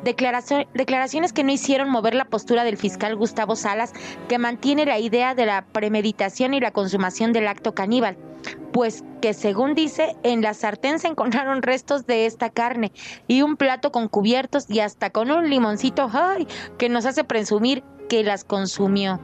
declaraciones 0.03 1.32
que 1.32 1.44
no 1.44 1.53
hicieron 1.53 1.90
mover 1.90 2.14
la 2.14 2.24
postura 2.24 2.64
del 2.64 2.76
fiscal 2.76 3.16
Gustavo 3.16 3.57
Salas, 3.57 3.92
que 4.28 4.38
mantiene 4.38 4.86
la 4.86 4.98
idea 4.98 5.34
de 5.34 5.46
la 5.46 5.64
premeditación 5.72 6.55
y 6.55 6.61
la 6.61 6.72
consumación 6.72 7.32
del 7.32 7.48
acto 7.48 7.74
caníbal, 7.74 8.16
pues 8.72 9.05
que 9.20 9.34
según 9.34 9.74
dice, 9.74 10.16
en 10.22 10.42
la 10.42 10.55
sartén 10.55 10.98
se 10.98 11.09
encontraron 11.09 11.62
restos 11.62 12.07
de 12.07 12.26
esta 12.26 12.50
carne 12.50 12.92
y 13.28 13.42
un 13.42 13.57
plato 13.57 13.92
con 13.92 14.09
cubiertos 14.09 14.68
y 14.68 14.80
hasta 14.80 15.11
con 15.11 15.30
un 15.30 15.48
limoncito 15.48 16.11
¡ay! 16.12 16.46
que 16.78 16.88
nos 16.88 17.07
hace 17.07 17.24
presumir 17.24 17.84
que 18.09 18.24
las 18.24 18.44
consumió. 18.44 19.20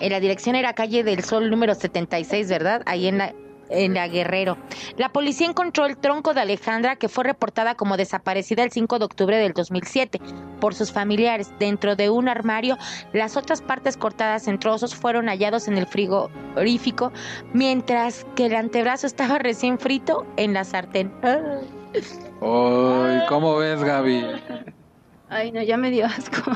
En 0.00 0.12
la 0.12 0.20
dirección 0.20 0.56
era 0.56 0.74
calle 0.74 1.04
del 1.04 1.24
Sol 1.24 1.48
número 1.48 1.74
76, 1.74 2.48
¿verdad? 2.50 2.82
Ahí 2.84 3.06
en 3.06 3.18
la 3.18 3.34
en 3.70 3.94
la 3.94 4.08
Guerrero. 4.08 4.56
La 4.96 5.10
policía 5.10 5.46
encontró 5.46 5.86
el 5.86 5.96
tronco 5.96 6.34
de 6.34 6.40
Alejandra 6.40 6.96
que 6.96 7.08
fue 7.08 7.24
reportada 7.24 7.74
como 7.74 7.96
desaparecida 7.96 8.62
el 8.62 8.70
5 8.70 8.98
de 8.98 9.04
octubre 9.04 9.36
del 9.36 9.52
2007 9.52 10.20
por 10.60 10.74
sus 10.74 10.92
familiares. 10.92 11.52
Dentro 11.58 11.96
de 11.96 12.10
un 12.10 12.28
armario, 12.28 12.76
las 13.12 13.36
otras 13.36 13.62
partes 13.62 13.96
cortadas 13.96 14.48
en 14.48 14.58
trozos 14.58 14.94
fueron 14.94 15.26
hallados 15.26 15.68
en 15.68 15.78
el 15.78 15.86
frigorífico, 15.86 17.12
mientras 17.52 18.26
que 18.34 18.46
el 18.46 18.54
antebrazo 18.54 19.06
estaba 19.06 19.38
recién 19.40 19.78
frito 19.78 20.26
en 20.36 20.54
la 20.54 20.64
sartén. 20.64 21.12
Ay, 21.22 23.20
¿cómo 23.28 23.56
ves, 23.56 23.82
Gaby? 23.82 24.24
Ay, 25.28 25.50
no, 25.50 25.62
ya 25.62 25.76
me 25.76 25.90
dio 25.90 26.06
asco. 26.06 26.52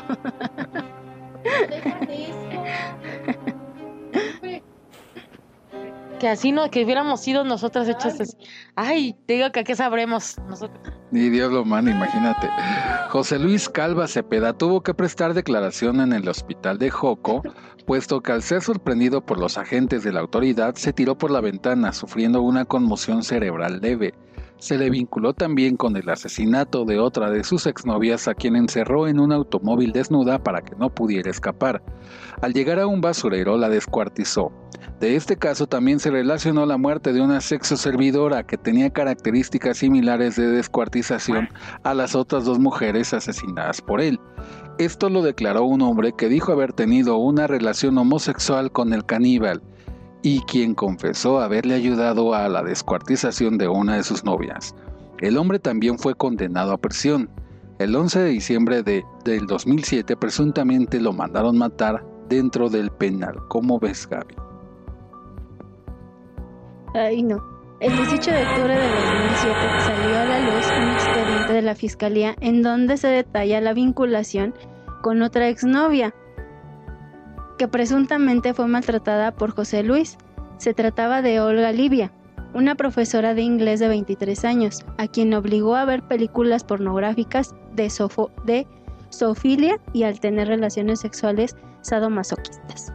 Que 6.21 6.29
así 6.29 6.53
no, 6.53 6.71
que 6.71 6.85
hubiéramos 6.85 7.21
sido 7.21 7.43
nosotras 7.43 7.89
hechas 7.89 8.21
así. 8.21 8.37
Ay, 8.77 9.16
te 9.27 9.35
digo 9.35 9.51
que 9.51 9.64
qué 9.64 9.75
sabremos 9.75 10.37
nosotros. 10.49 10.81
Ni 11.11 11.29
Dios 11.31 11.51
lo 11.51 11.64
manda, 11.64 11.91
imagínate. 11.91 12.49
José 13.09 13.41
Luis 13.41 13.68
Calva 13.68 14.07
Cepeda 14.07 14.53
tuvo 14.53 14.83
que 14.83 14.95
prestar 14.95 15.35
declaración 15.35 16.01
en 16.01 16.12
el 16.12 16.29
hospital 16.29 16.79
de 16.79 16.91
Joco, 16.91 17.43
puesto 17.87 18.21
que 18.21 18.31
al 18.31 18.43
ser 18.43 18.62
sorprendido 18.62 19.21
por 19.23 19.41
los 19.41 19.59
agentes 19.59 20.05
de 20.05 20.12
la 20.12 20.21
autoridad 20.21 20.77
se 20.77 20.93
tiró 20.93 21.18
por 21.18 21.33
la 21.33 21.41
ventana, 21.41 21.93
sufriendo 21.93 22.43
una 22.43 22.64
conmoción 22.64 23.25
cerebral 23.25 23.81
leve. 23.81 24.14
Se 24.61 24.77
le 24.77 24.91
vinculó 24.91 25.33
también 25.33 25.79
con 25.79 25.97
el 25.97 26.11
asesinato 26.11 26.85
de 26.85 26.99
otra 26.99 27.31
de 27.31 27.45
sus 27.45 27.67
exnovias 27.67 28.29
a 28.29 28.35
quien 28.35 28.57
encerró 28.57 29.09
en 29.09 29.19
un 29.19 29.33
automóvil 29.33 29.93
desnuda 29.93 30.39
para 30.39 30.61
que 30.61 30.77
no 30.77 30.91
pudiera 30.91 31.31
escapar. 31.31 31.83
Al 32.43 32.53
llegar 32.53 32.79
a 32.79 32.87
un 32.87 33.01
basurero 33.01 33.57
la 33.57 33.71
descuartizó. 33.71 34.53
De 35.01 35.17
este 35.17 35.37
caso 35.37 35.67
también 35.67 35.99
se 35.99 36.11
relacionó 36.11 36.67
la 36.67 36.77
muerte 36.77 37.15
de 37.15 37.23
una 37.23 37.41
sexo 37.41 37.79
servidora 37.79 38.43
que 38.43 38.59
tenía 38.59 38.91
características 38.91 39.79
similares 39.79 40.37
de 40.37 40.49
descuartización 40.49 41.49
a 41.83 41.95
las 41.95 42.15
otras 42.15 42.45
dos 42.45 42.59
mujeres 42.59 43.15
asesinadas 43.15 43.81
por 43.81 44.03
él. 44.03 44.21
Esto 44.77 45.09
lo 45.09 45.23
declaró 45.23 45.65
un 45.65 45.81
hombre 45.81 46.13
que 46.13 46.29
dijo 46.29 46.53
haber 46.53 46.75
tenido 46.75 47.17
una 47.17 47.47
relación 47.47 47.97
homosexual 47.97 48.71
con 48.71 48.93
el 48.93 49.07
caníbal 49.07 49.63
y 50.23 50.41
quien 50.41 50.75
confesó 50.75 51.41
haberle 51.41 51.75
ayudado 51.75 52.35
a 52.35 52.49
la 52.49 52.62
descuartización 52.62 53.59
de 53.59 53.68
una 53.68 53.97
de 53.97 54.03
sus 54.03 54.25
novias. 54.25 54.75
El 55.21 55.39
hombre 55.39 55.59
también 55.59 55.99
fue 55.99 56.14
condenado 56.14 56.73
a 56.73 56.79
prisión. 56.79 57.31
El 57.79 57.95
11 57.95 58.21
de 58.21 58.29
diciembre 58.31 58.83
de, 58.83 59.05
del 59.25 59.47
2007 59.47 60.16
presuntamente 60.16 61.01
lo 61.01 61.12
mandaron 61.12 61.57
matar 61.57 62.05
dentro 62.29 62.68
del 62.68 62.91
penal. 62.91 63.37
¿Cómo 63.49 63.79
ves, 63.79 64.07
Gaby? 64.07 64.35
Ay, 66.95 67.23
no. 67.23 67.43
El 67.81 67.97
18 67.97 68.31
de 68.31 68.47
octubre 68.47 68.75
de 68.75 68.89
2007 68.89 69.57
salió 69.81 70.18
a 70.18 70.25
la 70.27 70.41
luz 70.41 70.66
un 70.66 70.91
expediente 70.91 71.53
de 71.55 71.62
la 71.62 71.75
Fiscalía 71.75 72.37
en 72.41 72.62
donde 72.62 72.99
se 72.99 73.09
detalla 73.09 73.61
la 73.62 73.73
vinculación 73.73 74.55
con 75.01 75.23
otra 75.23 75.49
exnovia, 75.49 76.14
que 77.61 77.69
presuntamente 77.69 78.55
fue 78.55 78.67
maltratada 78.69 79.33
por 79.33 79.51
José 79.51 79.83
Luis. 79.83 80.17
Se 80.57 80.73
trataba 80.73 81.21
de 81.21 81.41
Olga 81.41 81.73
Livia, 81.73 82.11
una 82.55 82.75
profesora 82.75 83.35
de 83.35 83.43
inglés 83.43 83.81
de 83.81 83.89
23 83.89 84.47
años, 84.47 84.87
a 84.97 85.09
quien 85.09 85.35
obligó 85.35 85.77
a 85.77 85.85
ver 85.85 86.03
películas 86.03 86.65
pornográficas 86.65 87.55
de, 87.75 87.91
sofo 87.91 88.31
de 88.47 88.67
zoofilia 89.13 89.79
y 89.93 90.05
al 90.05 90.21
tener 90.21 90.49
relaciones 90.49 91.01
sexuales 91.01 91.55
sadomasoquistas. 91.83 92.95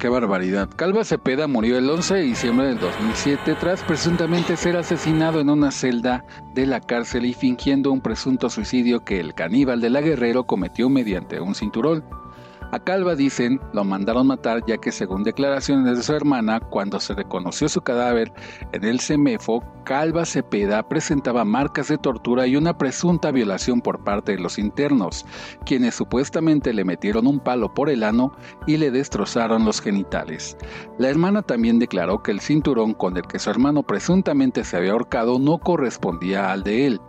Qué 0.00 0.08
barbaridad. 0.08 0.68
Calva 0.74 1.04
Cepeda 1.04 1.46
murió 1.46 1.78
el 1.78 1.88
11 1.88 2.14
de 2.16 2.22
diciembre 2.22 2.66
del 2.66 2.80
2007 2.80 3.54
tras 3.60 3.84
presuntamente 3.84 4.56
ser 4.56 4.76
asesinado 4.76 5.38
en 5.38 5.50
una 5.50 5.70
celda 5.70 6.24
de 6.56 6.66
la 6.66 6.80
cárcel 6.80 7.26
y 7.26 7.32
fingiendo 7.32 7.92
un 7.92 8.00
presunto 8.00 8.50
suicidio 8.50 9.04
que 9.04 9.20
el 9.20 9.34
caníbal 9.34 9.80
de 9.80 9.90
la 9.90 10.00
Guerrero 10.00 10.48
cometió 10.48 10.90
mediante 10.90 11.40
un 11.40 11.54
cinturón. 11.54 12.23
A 12.74 12.80
Calva 12.80 13.14
dicen 13.14 13.60
lo 13.72 13.84
mandaron 13.84 14.26
matar 14.26 14.64
ya 14.66 14.78
que 14.78 14.90
según 14.90 15.22
declaraciones 15.22 15.96
de 15.96 16.02
su 16.02 16.12
hermana, 16.12 16.58
cuando 16.58 16.98
se 16.98 17.14
reconoció 17.14 17.68
su 17.68 17.80
cadáver 17.82 18.32
en 18.72 18.82
el 18.82 18.98
CEMEFO, 18.98 19.62
Calva 19.84 20.24
Cepeda 20.24 20.82
presentaba 20.88 21.44
marcas 21.44 21.86
de 21.86 21.98
tortura 21.98 22.48
y 22.48 22.56
una 22.56 22.76
presunta 22.76 23.30
violación 23.30 23.80
por 23.80 24.02
parte 24.02 24.32
de 24.32 24.40
los 24.40 24.58
internos, 24.58 25.24
quienes 25.64 25.94
supuestamente 25.94 26.72
le 26.72 26.84
metieron 26.84 27.28
un 27.28 27.38
palo 27.38 27.72
por 27.72 27.90
el 27.90 28.02
ano 28.02 28.32
y 28.66 28.76
le 28.76 28.90
destrozaron 28.90 29.64
los 29.64 29.80
genitales. 29.80 30.56
La 30.98 31.08
hermana 31.10 31.42
también 31.42 31.78
declaró 31.78 32.24
que 32.24 32.32
el 32.32 32.40
cinturón 32.40 32.94
con 32.94 33.16
el 33.16 33.22
que 33.28 33.38
su 33.38 33.50
hermano 33.50 33.84
presuntamente 33.84 34.64
se 34.64 34.76
había 34.76 34.94
ahorcado 34.94 35.38
no 35.38 35.58
correspondía 35.58 36.50
al 36.50 36.64
de 36.64 36.88
él. 36.88 37.00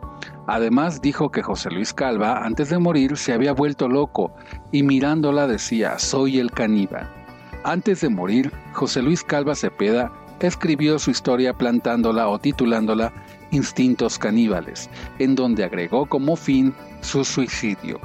Además 0.47 1.01
dijo 1.01 1.31
que 1.31 1.41
José 1.41 1.71
Luis 1.71 1.93
Calva, 1.93 2.45
antes 2.45 2.69
de 2.69 2.77
morir, 2.77 3.17
se 3.17 3.33
había 3.33 3.53
vuelto 3.53 3.87
loco 3.87 4.31
y 4.71 4.83
mirándola 4.83 5.47
decía, 5.47 5.97
soy 5.97 6.39
el 6.39 6.51
caníbal. 6.51 7.09
Antes 7.63 8.01
de 8.01 8.09
morir, 8.09 8.51
José 8.73 9.01
Luis 9.01 9.23
Calva 9.23 9.55
Cepeda 9.55 10.11
escribió 10.39 10.99
su 10.99 11.11
historia 11.11 11.53
plantándola 11.53 12.27
o 12.27 12.37
titulándola 12.37 13.11
Instintos 13.51 14.19
caníbales, 14.19 14.89
en 15.17 15.35
donde 15.35 15.63
agregó 15.63 16.05
como 16.07 16.35
fin 16.35 16.73
su 17.01 17.23
suicidio. 17.23 17.99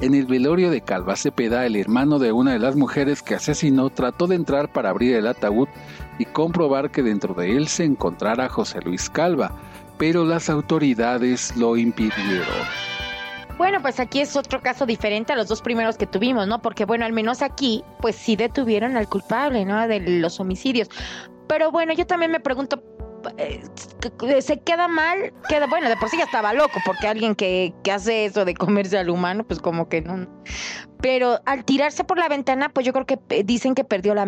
En 0.00 0.14
el 0.14 0.26
velorio 0.26 0.70
de 0.70 0.80
Calva 0.80 1.16
Cepeda, 1.16 1.66
el 1.66 1.76
hermano 1.76 2.18
de 2.18 2.32
una 2.32 2.52
de 2.52 2.58
las 2.58 2.76
mujeres 2.76 3.22
que 3.22 3.34
asesinó 3.34 3.90
trató 3.90 4.26
de 4.26 4.36
entrar 4.36 4.72
para 4.72 4.90
abrir 4.90 5.14
el 5.14 5.26
ataúd 5.26 5.68
y 6.18 6.24
comprobar 6.24 6.90
que 6.90 7.02
dentro 7.02 7.34
de 7.34 7.56
él 7.56 7.68
se 7.68 7.84
encontrara 7.84 8.48
José 8.48 8.80
Luis 8.80 9.08
Calva, 9.10 9.52
pero 10.02 10.24
las 10.24 10.50
autoridades 10.50 11.56
lo 11.56 11.76
impidieron. 11.76 12.48
Bueno, 13.56 13.80
pues 13.80 14.00
aquí 14.00 14.20
es 14.20 14.34
otro 14.34 14.60
caso 14.60 14.84
diferente 14.84 15.32
a 15.32 15.36
los 15.36 15.46
dos 15.46 15.62
primeros 15.62 15.96
que 15.96 16.08
tuvimos, 16.08 16.48
¿no? 16.48 16.60
Porque 16.60 16.84
bueno, 16.84 17.04
al 17.04 17.12
menos 17.12 17.40
aquí, 17.40 17.84
pues 18.00 18.16
sí 18.16 18.34
detuvieron 18.34 18.96
al 18.96 19.08
culpable, 19.08 19.64
¿no? 19.64 19.86
De 19.86 20.00
los 20.00 20.40
homicidios. 20.40 20.88
Pero 21.46 21.70
bueno, 21.70 21.92
yo 21.92 22.04
también 22.04 22.32
me 22.32 22.40
pregunto, 22.40 22.82
eh, 23.38 23.62
se 24.40 24.58
queda 24.58 24.88
mal, 24.88 25.32
queda, 25.48 25.68
bueno, 25.68 25.88
de 25.88 25.96
por 25.96 26.08
sí 26.08 26.16
ya 26.18 26.24
estaba 26.24 26.52
loco, 26.52 26.80
porque 26.84 27.06
alguien 27.06 27.36
que, 27.36 27.72
que 27.84 27.92
hace 27.92 28.24
eso 28.24 28.44
de 28.44 28.54
comerse 28.54 28.98
al 28.98 29.08
humano, 29.08 29.44
pues 29.44 29.60
como 29.60 29.88
que 29.88 30.00
no. 30.00 30.26
Pero 31.00 31.38
al 31.46 31.64
tirarse 31.64 32.02
por 32.02 32.18
la 32.18 32.28
ventana, 32.28 32.70
pues 32.70 32.84
yo 32.84 32.92
creo 32.92 33.06
que 33.06 33.20
eh, 33.28 33.44
dicen 33.44 33.76
que 33.76 33.84
perdió 33.84 34.16
la, 34.16 34.26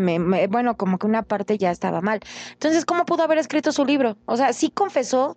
bueno, 0.49 0.77
como 0.77 0.99
que 0.99 1.07
una 1.09 1.25
parte 1.25 1.59
ya 1.59 1.73
estaba 1.73 2.01
mal. 2.01 2.21
Entonces, 2.53 2.85
¿cómo 2.85 3.05
pudo 3.05 3.25
haber 3.25 3.39
escrito 3.39 3.73
su 3.73 3.85
libro? 3.85 4.17
O 4.27 4.37
sea, 4.37 4.53
sí 4.53 4.71
confesó 4.71 5.37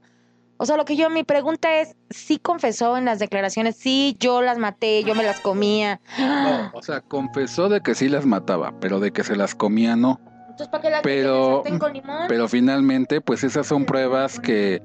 o 0.58 0.66
sea, 0.66 0.76
lo 0.76 0.86
que 0.86 0.96
yo, 0.96 1.10
mi 1.10 1.24
pregunta 1.24 1.80
es, 1.80 1.96
¿sí 2.10 2.40
confesó 2.40 2.98
en 2.98 3.06
las 3.06 3.20
declaraciones? 3.20 3.76
Sí, 3.76 4.16
yo 4.20 4.42
las 4.42 4.58
maté, 4.58 5.04
yo 5.04 5.14
me 5.14 5.24
las 5.24 5.40
comía. 5.40 6.02
No, 6.18 6.72
o 6.74 6.82
sea, 6.82 7.02
confesó 7.02 7.70
de 7.70 7.82
que 7.82 7.94
sí 7.94 8.10
las 8.10 8.26
mataba, 8.26 8.74
pero 8.80 9.00
de 9.00 9.12
que 9.12 9.24
se 9.24 9.36
las 9.36 9.54
comía 9.54 9.96
no. 9.96 10.20
Entonces, 10.50 10.70
¿para 10.70 10.82
qué 10.82 10.90
las 10.90 11.02
pero, 11.04 11.64
con 11.80 11.94
limón? 11.94 12.26
Pero 12.28 12.48
finalmente, 12.48 13.22
pues 13.22 13.44
esas 13.44 13.68
son 13.68 13.86
pruebas 13.86 14.40
que, 14.40 14.82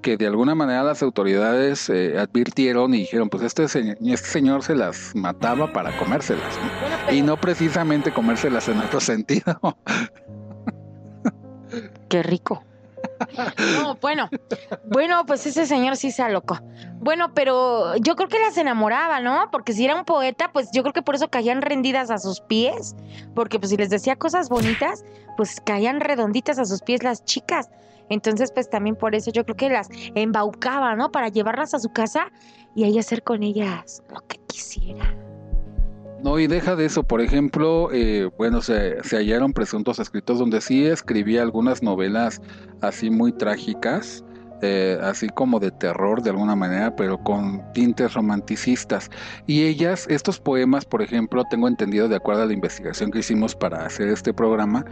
que 0.00 0.16
de 0.16 0.26
alguna 0.26 0.54
manera 0.54 0.82
las 0.82 1.02
autoridades 1.02 1.90
eh, 1.90 2.18
advirtieron 2.18 2.94
y 2.94 3.00
dijeron, 3.00 3.28
pues 3.28 3.42
este, 3.42 3.68
señor, 3.68 3.98
este 4.00 4.28
señor 4.28 4.62
se 4.62 4.74
las 4.74 5.14
mataba 5.14 5.70
para 5.70 5.96
comérselas, 5.98 6.58
¿no? 6.58 7.14
Y 7.14 7.20
no 7.20 7.38
precisamente 7.38 8.10
comérselas 8.10 8.68
en 8.68 8.78
otro 8.78 9.00
sentido. 9.00 9.60
Qué 12.08 12.22
rico. 12.22 12.64
No, 13.82 13.96
bueno, 13.96 14.28
bueno, 14.84 15.24
pues 15.26 15.46
ese 15.46 15.66
señor 15.66 15.96
sí 15.96 16.10
se 16.10 16.22
alocó. 16.22 16.58
Bueno, 17.00 17.32
pero 17.34 17.96
yo 17.96 18.16
creo 18.16 18.28
que 18.28 18.38
las 18.38 18.56
enamoraba, 18.56 19.20
¿no? 19.20 19.48
Porque 19.50 19.72
si 19.72 19.84
era 19.84 19.94
un 19.94 20.04
poeta, 20.04 20.50
pues 20.52 20.70
yo 20.72 20.82
creo 20.82 20.92
que 20.92 21.02
por 21.02 21.14
eso 21.14 21.28
caían 21.28 21.62
rendidas 21.62 22.10
a 22.10 22.18
sus 22.18 22.40
pies. 22.40 22.96
Porque 23.34 23.58
pues 23.58 23.70
si 23.70 23.76
les 23.76 23.90
decía 23.90 24.16
cosas 24.16 24.48
bonitas, 24.48 25.04
pues 25.36 25.60
caían 25.60 26.00
redonditas 26.00 26.58
a 26.58 26.64
sus 26.64 26.82
pies 26.82 27.02
las 27.02 27.24
chicas. 27.24 27.70
Entonces, 28.08 28.50
pues 28.52 28.68
también 28.68 28.96
por 28.96 29.14
eso 29.14 29.30
yo 29.30 29.44
creo 29.44 29.56
que 29.56 29.70
las 29.70 29.88
embaucaba, 30.14 30.96
¿no? 30.96 31.12
Para 31.12 31.28
llevarlas 31.28 31.74
a 31.74 31.78
su 31.78 31.90
casa 31.92 32.30
y 32.74 32.84
ahí 32.84 32.98
hacer 32.98 33.22
con 33.22 33.42
ellas 33.42 34.02
lo 34.10 34.20
que 34.26 34.38
quisiera. 34.46 35.29
No, 36.22 36.38
y 36.38 36.46
deja 36.46 36.76
de 36.76 36.84
eso, 36.84 37.02
por 37.02 37.22
ejemplo, 37.22 37.88
eh, 37.92 38.28
bueno, 38.36 38.60
se, 38.60 38.98
hallaron 39.10 39.54
presuntos 39.54 39.98
escritos 39.98 40.38
donde 40.38 40.60
sí 40.60 40.84
escribía 40.86 41.40
algunas 41.40 41.82
novelas 41.82 42.42
así 42.82 43.08
muy 43.08 43.32
trágicas, 43.32 44.22
eh, 44.60 44.98
así 45.00 45.30
como 45.30 45.58
de 45.58 45.70
terror 45.70 46.22
de 46.22 46.28
alguna 46.28 46.54
manera, 46.54 46.94
pero 46.94 47.16
con 47.16 47.62
tintes 47.72 48.12
romanticistas. 48.12 49.08
Y 49.46 49.62
ellas, 49.62 50.06
estos 50.10 50.38
poemas, 50.38 50.84
por 50.84 51.00
ejemplo, 51.00 51.42
tengo 51.50 51.66
entendido 51.66 52.06
de 52.06 52.16
acuerdo 52.16 52.42
a 52.42 52.46
la 52.46 52.52
investigación 52.52 53.10
que 53.10 53.20
hicimos 53.20 53.54
para 53.54 53.86
hacer 53.86 54.08
este 54.08 54.34
programa, 54.34 54.84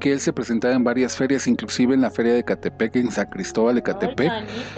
que 0.00 0.12
él 0.12 0.20
se 0.20 0.34
presentaba 0.34 0.74
en 0.74 0.84
varias 0.84 1.16
ferias, 1.16 1.46
inclusive 1.46 1.94
en 1.94 2.02
la 2.02 2.10
feria 2.10 2.34
de 2.34 2.44
Catepec, 2.44 2.96
en 2.96 3.10
San 3.10 3.30
Cristóbal 3.30 3.76
de 3.76 3.82
Catepec, 3.82 4.30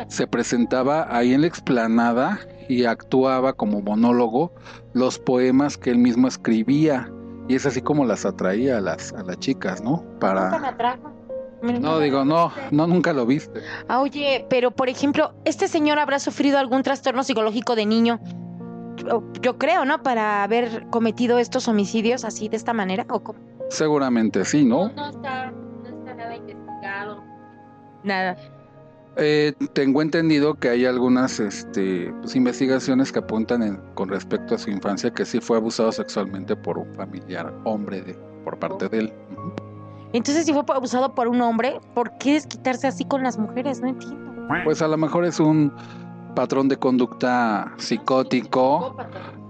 se 0.07 0.29
presentaba 0.29 1.09
ahí 1.11 1.35
en 1.35 1.41
la 1.41 1.49
explanada 1.49 2.39
y 2.69 2.85
actuaba 2.85 3.53
como 3.53 3.81
monólogo 3.81 4.53
los 4.97 5.19
poemas 5.19 5.77
que 5.77 5.91
él 5.91 5.99
mismo 5.99 6.27
escribía 6.27 7.13
y 7.49 7.55
es 7.55 7.67
así 7.67 7.83
como 7.83 8.07
las 8.07 8.25
atraía 8.25 8.79
a 8.79 8.81
las 8.81 9.13
a 9.13 9.23
las 9.23 9.39
chicas, 9.39 9.83
¿no? 9.83 10.03
Para 10.19 10.75
No, 11.63 11.99
digo, 11.99 12.25
no, 12.25 12.51
no 12.71 12.87
nunca 12.87 13.13
lo 13.13 13.27
viste. 13.27 13.61
Ah, 13.89 14.01
oye, 14.01 14.47
pero 14.49 14.71
por 14.71 14.89
ejemplo, 14.89 15.35
este 15.45 15.69
señor 15.69 15.99
habrá 15.99 16.19
sufrido 16.19 16.59
algún 16.59 16.83
trastorno 16.83 17.23
psicológico 17.25 17.77
de 17.77 17.85
niño. 17.85 18.21
Yo 19.43 19.59
creo, 19.59 19.85
¿no? 19.85 20.03
Para 20.03 20.43
haber 20.43 20.87
cometido 20.89 21.39
estos 21.39 21.69
homicidios 21.69 22.25
así 22.25 22.49
de 22.49 22.57
esta 22.57 22.73
manera 22.73 23.05
o 23.11 23.23
Seguramente 23.69 24.47
sí, 24.47 24.65
¿no? 24.65 24.89
No, 24.89 24.95
no 24.95 25.11
está, 25.11 25.51
no 25.51 25.89
está 25.89 26.15
nada 26.15 26.37
investigado. 26.37 27.23
Nada. 28.03 28.37
Eh, 29.19 29.55
tengo 29.73 30.03
entendido 30.03 30.55
que 30.55 30.69
hay 30.69 30.85
algunas 30.85 31.41
este, 31.41 32.13
pues, 32.21 32.37
investigaciones 32.37 33.11
que 33.11 33.21
apuntan 33.21 33.81
con 33.95 34.11
respecto 34.11 34.55
a 34.55 34.59
su 34.59 34.71
infancia 34.71 35.11
que 35.11 35.25
sí 35.25 35.41
fue 35.41 35.57
abusado 35.57 35.91
sexualmente 35.91 36.55
por 36.55 36.77
un 36.77 36.95
familiar 36.95 37.53
hombre 37.65 38.03
de, 38.03 38.15
por 38.45 38.59
parte 38.59 38.89
de 38.89 38.99
él. 38.99 39.13
Entonces, 40.13 40.45
si 40.45 40.53
fue 40.53 40.63
abusado 40.69 41.15
por 41.15 41.29
un 41.29 41.41
hombre, 41.41 41.81
¿por 41.95 42.17
qué 42.19 42.35
desquitarse 42.35 42.87
así 42.87 43.05
con 43.05 43.23
las 43.23 43.39
mujeres? 43.39 43.81
No 43.81 43.89
entiendo. 43.89 44.49
Pues 44.65 44.83
a 44.83 44.89
lo 44.89 44.97
mejor 44.97 45.25
es 45.25 45.41
un 45.41 45.73
patrón 46.35 46.69
de 46.69 46.77
conducta 46.77 47.73
psicótico, 47.79 48.97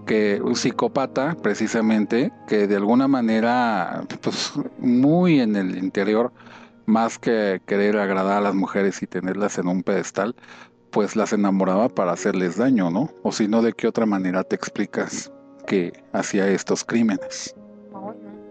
que 0.07 0.41
un 0.43 0.55
psicópata 0.55 1.37
precisamente, 1.43 2.33
que 2.47 2.67
de 2.67 2.77
alguna 2.77 3.09
manera, 3.09 4.05
pues 4.23 4.53
muy 4.79 5.41
en 5.41 5.57
el 5.57 5.77
interior, 5.77 6.33
más 6.87 7.19
que 7.19 7.61
querer 7.67 7.97
agradar 7.99 8.39
a 8.39 8.41
las 8.41 8.55
mujeres 8.55 9.03
y 9.03 9.07
tenerlas 9.07 9.59
en 9.59 9.69
un 9.69 9.83
pedestal, 9.83 10.35
pues 10.91 11.17
las 11.17 11.33
enamoraba 11.33 11.89
para 11.89 12.13
hacerles 12.13 12.57
daño, 12.57 12.91
¿no? 12.91 13.11
O 13.23 13.33
si 13.33 13.49
no, 13.49 13.61
¿de 13.63 13.73
qué 13.73 13.87
otra 13.87 14.07
manera 14.07 14.45
te 14.45 14.57
explicas 14.57 15.31
que 15.67 15.93
hacía 16.13 16.49
estos 16.49 16.85
crímenes? 16.85 17.55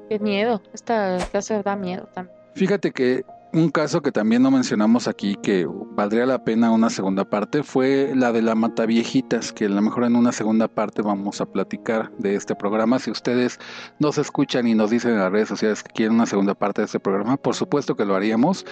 qué 0.10 0.20
miedo, 0.20 0.62
esta 0.74 1.18
clase 1.32 1.64
da 1.64 1.76
miedo 1.76 2.08
también. 2.14 2.38
Fíjate 2.54 2.92
que 2.92 3.26
un 3.56 3.70
caso 3.70 4.02
que 4.02 4.12
también 4.12 4.42
no 4.42 4.52
mencionamos 4.52 5.08
aquí, 5.08 5.38
que 5.42 5.66
valdría 5.66 6.26
la 6.26 6.44
pena 6.44 6.72
una 6.72 6.90
segunda 6.90 7.24
parte, 7.24 7.64
fue 7.64 8.12
la 8.14 8.34
de 8.34 8.42
la 8.42 8.54
Mata 8.54 8.86
Viejitas, 8.86 9.54
que 9.54 9.66
a 9.66 9.70
lo 9.70 9.82
mejor 9.82 10.04
en 10.04 10.18
una 10.18 10.34
segunda 10.34 10.68
parte 10.68 11.02
vamos 11.02 11.40
a 11.40 11.46
platicar 11.46 12.12
de 12.18 12.36
este 12.36 12.54
programa. 12.54 13.00
Si 13.00 13.12
ustedes 13.12 13.58
nos 13.98 14.18
escuchan 14.18 14.68
y 14.68 14.76
nos 14.76 14.90
dicen 14.90 15.12
en 15.12 15.20
las 15.20 15.32
redes 15.32 15.48
sociales 15.48 15.84
que 15.84 15.94
quieren 15.94 16.16
una 16.16 16.26
segunda 16.26 16.54
parte 16.54 16.82
de 16.82 16.88
este 16.88 17.00
programa, 17.00 17.38
por 17.38 17.56
supuesto 17.56 17.96
que 17.96 18.04
lo 18.04 18.16
haríamos. 18.16 18.66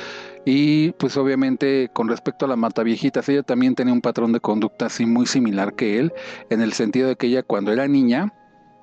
Y 0.44 0.92
pues 0.94 1.16
obviamente 1.16 1.90
con 1.94 2.10
respecto 2.10 2.44
a 2.44 2.50
la 2.50 2.58
Mata 2.58 2.84
Viejitas, 2.84 3.30
ella 3.30 3.44
también 3.44 3.76
tenía 3.76 3.94
un 3.94 4.02
patrón 4.02 4.34
de 4.34 4.42
conducta 4.42 4.88
así 4.88 5.06
muy 5.06 5.28
similar 5.28 5.76
que 5.76 5.98
él, 5.98 6.12
en 6.50 6.60
el 6.60 6.74
sentido 6.74 7.08
de 7.08 7.16
que 7.16 7.28
ella 7.28 7.44
cuando 7.44 7.72
era 7.72 7.88
niña 7.88 8.34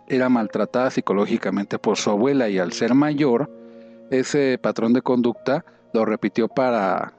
era 0.09 0.31
maltratada 0.31 0.91
psicológicamente 0.91 1.79
por 1.79 1.99
su 1.99 2.09
abuela 2.09 2.49
y 2.49 2.59
al 2.59 2.73
ser 2.73 2.95
mayor, 2.95 3.51
ese 4.11 4.59
patrón 4.59 4.95
de 4.95 5.03
conducta 5.03 5.63
lo 5.93 6.05
repitió 6.05 6.49
para 6.49 7.13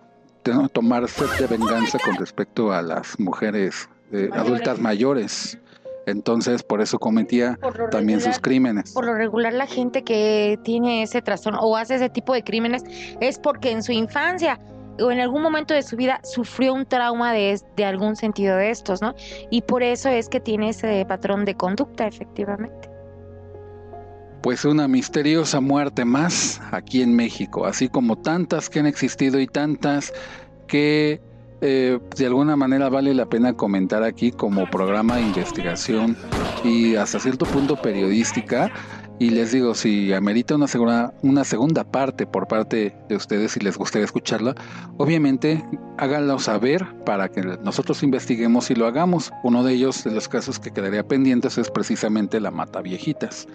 tomarse 0.74 1.26
de 1.40 1.48
venganza 1.48 2.00
con 2.00 2.16
respecto 2.16 2.72
a 2.72 2.82
las 2.82 3.20
mujeres 3.20 3.90
eh, 4.12 4.30
adultas 4.34 4.80
mayores. 4.80 5.58
Entonces, 6.08 6.64
por 6.64 6.82
eso 6.82 6.98
cometía 6.98 7.60
también 7.92 8.20
sus 8.22 8.40
crímenes. 8.40 8.92
Por 8.92 9.06
lo 9.06 9.14
regular, 9.14 9.54
la 9.54 9.68
gente 9.68 10.04
que 10.04 10.60
tiene 10.64 11.04
ese 11.04 11.22
trastorno 11.22 11.60
o 11.60 11.78
hace 11.78 11.96
ese 11.96 12.10
tipo 12.10 12.34
de 12.34 12.44
crímenes 12.44 12.84
es 13.20 13.38
porque 13.38 13.70
en 13.70 13.84
su 13.84 13.92
infancia 13.92 14.60
o 15.00 15.12
en 15.12 15.20
algún 15.20 15.44
momento 15.44 15.74
de 15.74 15.84
su 15.84 15.96
vida 15.96 16.20
sufrió 16.24 16.74
un 16.74 16.86
trauma 16.86 17.34
de, 17.34 17.60
de 17.76 17.86
algún 17.86 18.16
sentido 18.16 18.58
de 18.58 18.72
estos, 18.72 19.02
¿no? 19.02 19.14
Y 19.52 19.62
por 19.62 19.84
eso 19.84 20.10
es 20.10 20.28
que 20.28 20.40
tiene 20.40 20.70
ese 20.70 21.06
patrón 21.08 21.46
de 21.46 21.56
conducta, 21.56 22.08
efectivamente 22.08 22.91
pues 24.42 24.66
una 24.66 24.88
misteriosa 24.88 25.62
muerte 25.62 26.06
más 26.06 26.62
aquí 26.72 27.02
en 27.02 27.16
México, 27.16 27.66
así 27.66 27.90
como 27.90 28.18
tantas 28.18 28.70
que 28.70 28.80
han 28.80 28.88
existido 28.88 29.40
y 29.40 29.48
tantas 29.48 30.14
que 30.68 31.22
eh, 31.64 32.00
de 32.18 32.26
alguna 32.26 32.56
manera 32.56 32.90
vale 32.90 33.14
la 33.14 33.28
pena 33.28 33.54
comentar 33.54 34.04
aquí 34.04 34.32
como 34.32 34.68
programa 34.68 35.18
de 35.18 35.22
investigación 35.22 36.18
y 36.64 36.96
hasta 36.96 37.20
cierto 37.20 37.46
punto 37.46 37.76
periodística. 37.76 38.72
Y 39.20 39.30
les 39.30 39.52
digo, 39.52 39.76
si 39.76 40.12
amerita 40.14 40.56
una 40.56 40.68
segunda, 40.68 41.14
una 41.22 41.44
segunda 41.44 41.84
parte 41.84 42.26
por 42.26 42.48
parte 42.48 42.96
de 43.08 43.16
ustedes, 43.16 43.52
si 43.52 43.60
les 43.60 43.78
gustaría 43.78 44.06
escucharla, 44.06 44.56
obviamente 44.98 45.64
háganlo 46.00 46.40
saber 46.40 46.84
para 47.06 47.30
que 47.30 47.44
nosotros 47.64 48.02
investiguemos 48.02 48.72
y 48.72 48.74
lo 48.74 48.88
hagamos. 48.88 49.32
Uno 49.44 49.64
de 49.64 49.74
ellos, 49.74 50.04
de 50.04 50.10
los 50.10 50.28
casos 50.28 50.58
que 50.58 50.72
quedaría 50.72 51.08
pendientes, 51.08 51.60
es 51.60 51.70
precisamente 51.70 52.40
la 52.40 52.50
mata 52.50 52.82
viejitas. 52.82 53.48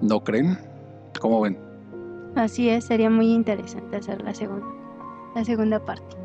¿No 0.00 0.22
creen? 0.22 0.58
¿Cómo 1.20 1.40
ven? 1.40 1.58
Así 2.36 2.68
es, 2.68 2.84
sería 2.84 3.10
muy 3.10 3.32
interesante 3.32 3.96
hacer 3.96 4.22
la 4.22 4.34
segunda, 4.34 4.66
la 5.34 5.44
segunda 5.44 5.84
parte. 5.84 6.16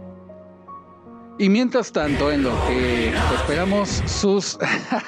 Y 1.37 1.49
mientras 1.49 1.91
tanto, 1.91 2.31
en 2.31 2.43
lo 2.43 2.51
que 2.67 3.09
esperamos 3.09 3.89
sus, 4.05 4.57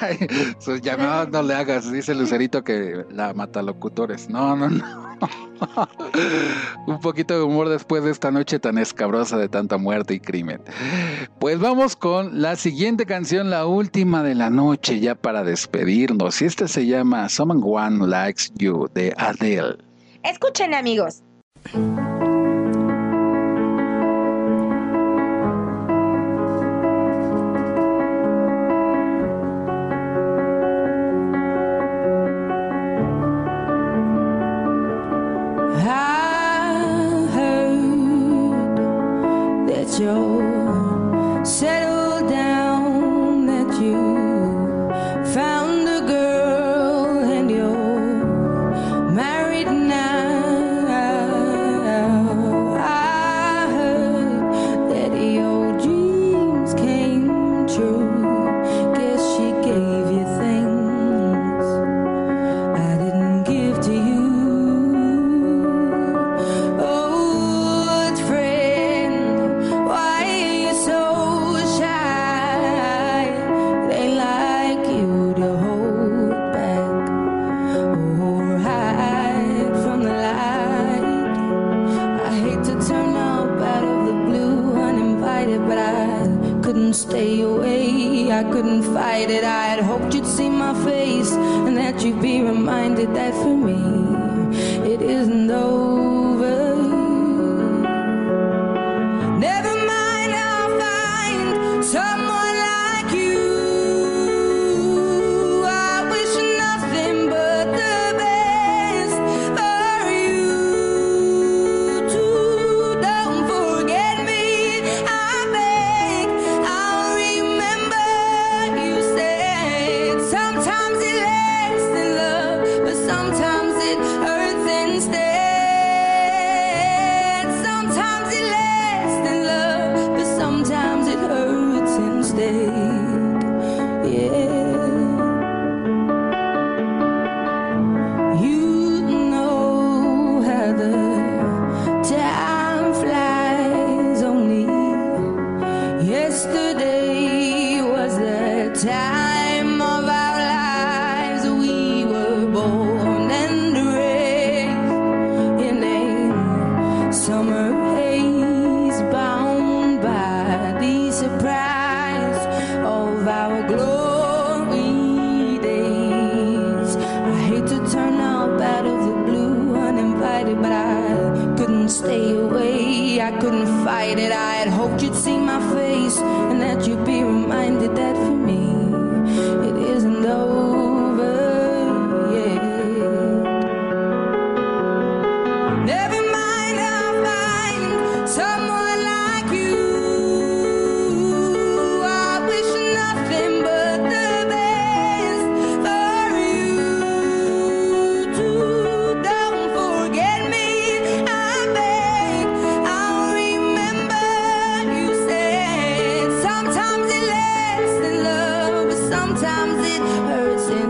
sus 0.60 0.82
llamadas, 0.82 1.30
no 1.30 1.42
le 1.42 1.54
hagas, 1.54 1.90
dice 1.90 2.14
Lucerito 2.14 2.64
que 2.66 3.06
la 3.10 3.34
mata 3.34 3.62
locutores. 3.62 4.30
No, 4.30 4.56
no, 4.58 4.70
no. 4.70 5.07
Un 6.88 7.00
poquito 7.00 7.34
de 7.36 7.42
humor 7.42 7.70
después 7.70 8.04
de 8.04 8.12
esta 8.12 8.32
noche 8.32 8.60
tan 8.60 8.78
escabrosa 8.78 9.38
de 9.38 9.50
tanta 9.50 9.78
muerte 9.78 10.16
y 10.16 10.20
crimen. 10.20 10.62
Pues 11.40 11.60
vamos 11.60 11.96
con 11.96 12.42
la 12.42 12.56
siguiente 12.56 13.06
canción, 13.06 13.50
la 13.50 13.66
última 13.66 14.24
de 14.24 14.36
la 14.36 14.50
noche, 14.50 15.00
ya 15.00 15.16
para 15.16 15.44
despedirnos. 15.44 16.42
Y 16.42 16.46
esta 16.46 16.68
se 16.68 16.86
llama 16.86 17.30
Someone 17.30 18.08
Likes 18.08 18.46
You 18.56 18.90
de 18.94 19.14
Adele. 19.18 19.78
Escuchen, 20.24 20.74
amigos. 20.74 21.24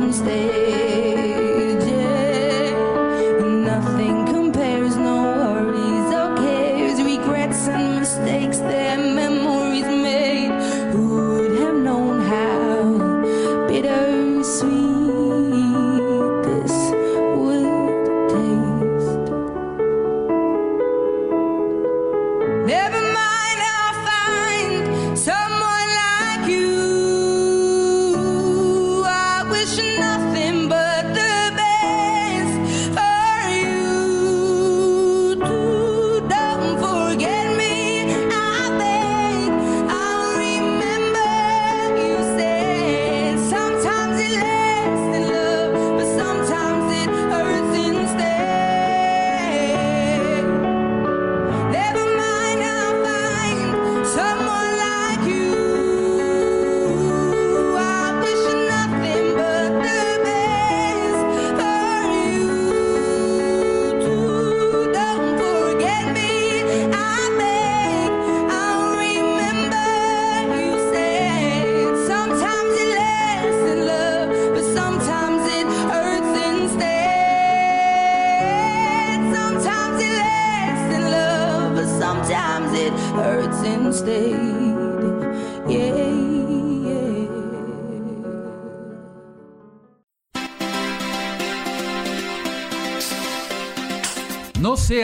Wednesday. 0.08 0.67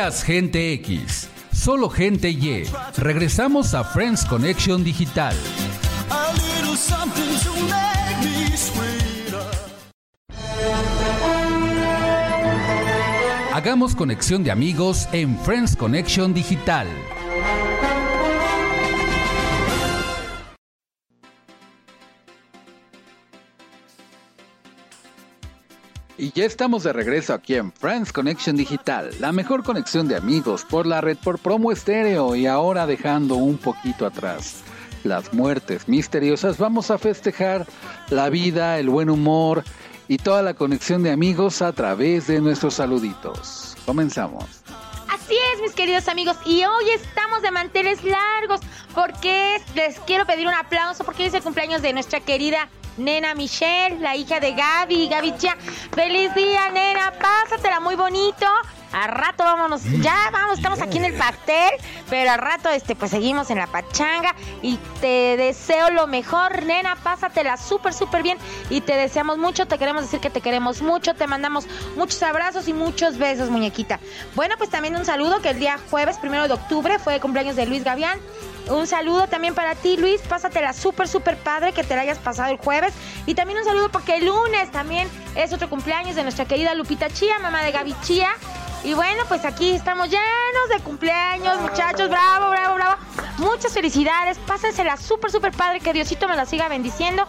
Seas 0.03 0.23
gente 0.23 0.73
X, 0.73 1.29
solo 1.53 1.89
gente 1.89 2.29
Y. 2.29 2.65
Regresamos 2.97 3.73
a 3.73 3.85
Friends 3.85 4.25
Connection 4.25 4.83
Digital. 4.83 5.33
Hagamos 13.53 13.95
conexión 13.95 14.43
de 14.43 14.51
amigos 14.51 15.07
en 15.13 15.37
Friends 15.39 15.77
Connection 15.77 16.33
Digital. 16.33 16.87
Y 26.23 26.31
ya 26.31 26.45
estamos 26.45 26.83
de 26.83 26.93
regreso 26.93 27.33
aquí 27.33 27.55
en 27.55 27.73
Friends 27.73 28.13
Connection 28.13 28.55
Digital, 28.55 29.11
la 29.19 29.33
mejor 29.33 29.61
conexión 29.61 30.07
de 30.07 30.15
amigos 30.15 30.63
por 30.63 30.85
la 30.85 31.01
red 31.01 31.17
por 31.17 31.37
promo 31.37 31.69
estéreo 31.69 32.33
y 32.37 32.47
ahora 32.47 32.87
dejando 32.87 33.35
un 33.35 33.57
poquito 33.57 34.05
atrás 34.05 34.61
las 35.03 35.33
muertes 35.33 35.89
misteriosas, 35.89 36.57
vamos 36.57 36.91
a 36.91 36.97
festejar 36.97 37.67
la 38.09 38.29
vida, 38.29 38.79
el 38.79 38.87
buen 38.87 39.09
humor 39.09 39.65
y 40.07 40.15
toda 40.15 40.41
la 40.43 40.53
conexión 40.53 41.03
de 41.03 41.11
amigos 41.11 41.61
a 41.61 41.73
través 41.73 42.27
de 42.27 42.39
nuestros 42.39 42.75
saluditos. 42.75 43.75
Comenzamos. 43.85 44.45
Así 45.09 45.35
es, 45.53 45.61
mis 45.61 45.73
queridos 45.73 46.07
amigos, 46.07 46.37
y 46.45 46.63
hoy 46.63 46.89
estamos 46.95 47.41
de 47.41 47.51
manteles 47.51 48.01
largos 48.01 48.61
porque 48.95 49.57
les 49.75 49.99
quiero 49.99 50.25
pedir 50.25 50.47
un 50.47 50.53
aplauso 50.53 51.03
porque 51.03 51.25
es 51.25 51.33
el 51.33 51.43
cumpleaños 51.43 51.81
de 51.81 51.91
nuestra 51.91 52.21
querida 52.21 52.69
nena 52.97 53.33
Michelle, 53.35 53.99
la 53.99 54.15
hija 54.15 54.39
de 54.39 54.53
Gaby, 54.53 55.07
Gaby 55.07 55.35
Chia. 55.37 55.57
Feliz 55.93 56.33
día, 56.35 56.69
nena, 56.69 57.13
pásatela 57.19 57.79
muy 57.79 57.95
bonito. 57.95 58.45
A 58.93 59.07
rato 59.07 59.43
vámonos, 59.43 59.81
ya 60.01 60.29
vamos, 60.31 60.59
estamos 60.59 60.79
aquí 60.79 60.99
en 60.99 61.05
el 61.05 61.15
pastel, 61.15 61.71
pero 62.11 62.29
a 62.29 62.37
rato 62.37 62.69
este 62.69 62.95
pues 62.95 63.09
seguimos 63.09 63.49
en 63.49 63.57
la 63.57 63.65
pachanga 63.65 64.35
y 64.61 64.77
te 65.01 65.35
deseo 65.35 65.89
lo 65.89 66.05
mejor, 66.05 66.61
nena, 66.63 66.95
pásatela 66.97 67.57
súper 67.57 67.91
súper 67.91 68.21
bien 68.21 68.37
y 68.69 68.81
te 68.81 68.95
deseamos 68.95 69.39
mucho, 69.39 69.65
te 69.65 69.79
queremos 69.79 70.03
decir 70.03 70.19
que 70.19 70.29
te 70.29 70.41
queremos 70.41 70.83
mucho, 70.83 71.15
te 71.15 71.25
mandamos 71.25 71.65
muchos 71.95 72.21
abrazos 72.21 72.67
y 72.67 72.73
muchos 72.73 73.17
besos, 73.17 73.49
muñequita. 73.49 73.99
Bueno, 74.35 74.53
pues 74.59 74.69
también 74.69 74.95
un 74.95 75.05
saludo 75.05 75.41
que 75.41 75.49
el 75.49 75.59
día 75.59 75.79
jueves, 75.89 76.19
primero 76.19 76.47
de 76.47 76.53
octubre, 76.53 76.99
fue 76.99 77.15
el 77.15 77.21
cumpleaños 77.21 77.55
de 77.55 77.65
Luis 77.65 77.83
Gavián. 77.83 78.19
Un 78.69 78.87
saludo 78.87 79.27
también 79.27 79.55
para 79.55 79.75
ti, 79.75 79.97
Luis. 79.97 80.21
Pásatela 80.21 80.73
súper, 80.73 81.07
súper 81.07 81.37
padre 81.37 81.73
que 81.73 81.83
te 81.83 81.95
la 81.95 82.01
hayas 82.01 82.17
pasado 82.17 82.51
el 82.51 82.57
jueves. 82.57 82.93
Y 83.25 83.35
también 83.35 83.59
un 83.59 83.65
saludo 83.65 83.89
porque 83.89 84.15
el 84.15 84.25
lunes 84.25 84.71
también 84.71 85.09
es 85.35 85.51
otro 85.51 85.69
cumpleaños 85.69 86.15
de 86.15 86.23
nuestra 86.23 86.45
querida 86.45 86.73
Lupita 86.73 87.09
Chía, 87.09 87.39
mamá 87.39 87.61
de 87.61 87.71
Gaby 87.71 87.95
Chía. 88.01 88.29
Y 88.83 88.93
bueno, 88.93 89.23
pues 89.27 89.45
aquí 89.45 89.71
estamos 89.71 90.09
llenos 90.09 90.69
de 90.69 90.79
cumpleaños, 90.83 91.59
muchachos. 91.61 92.09
Bravo, 92.09 92.49
bravo, 92.49 92.75
bravo. 92.75 92.95
Muchas 93.37 93.73
felicidades. 93.73 94.37
Pásensela 94.39 94.97
súper, 94.97 95.31
súper 95.31 95.51
padre. 95.51 95.79
Que 95.79 95.93
Diosito 95.93 96.27
me 96.27 96.35
la 96.35 96.45
siga 96.45 96.67
bendiciendo. 96.67 97.25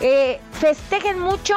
Eh, 0.00 0.40
festejen 0.52 1.18
mucho 1.18 1.54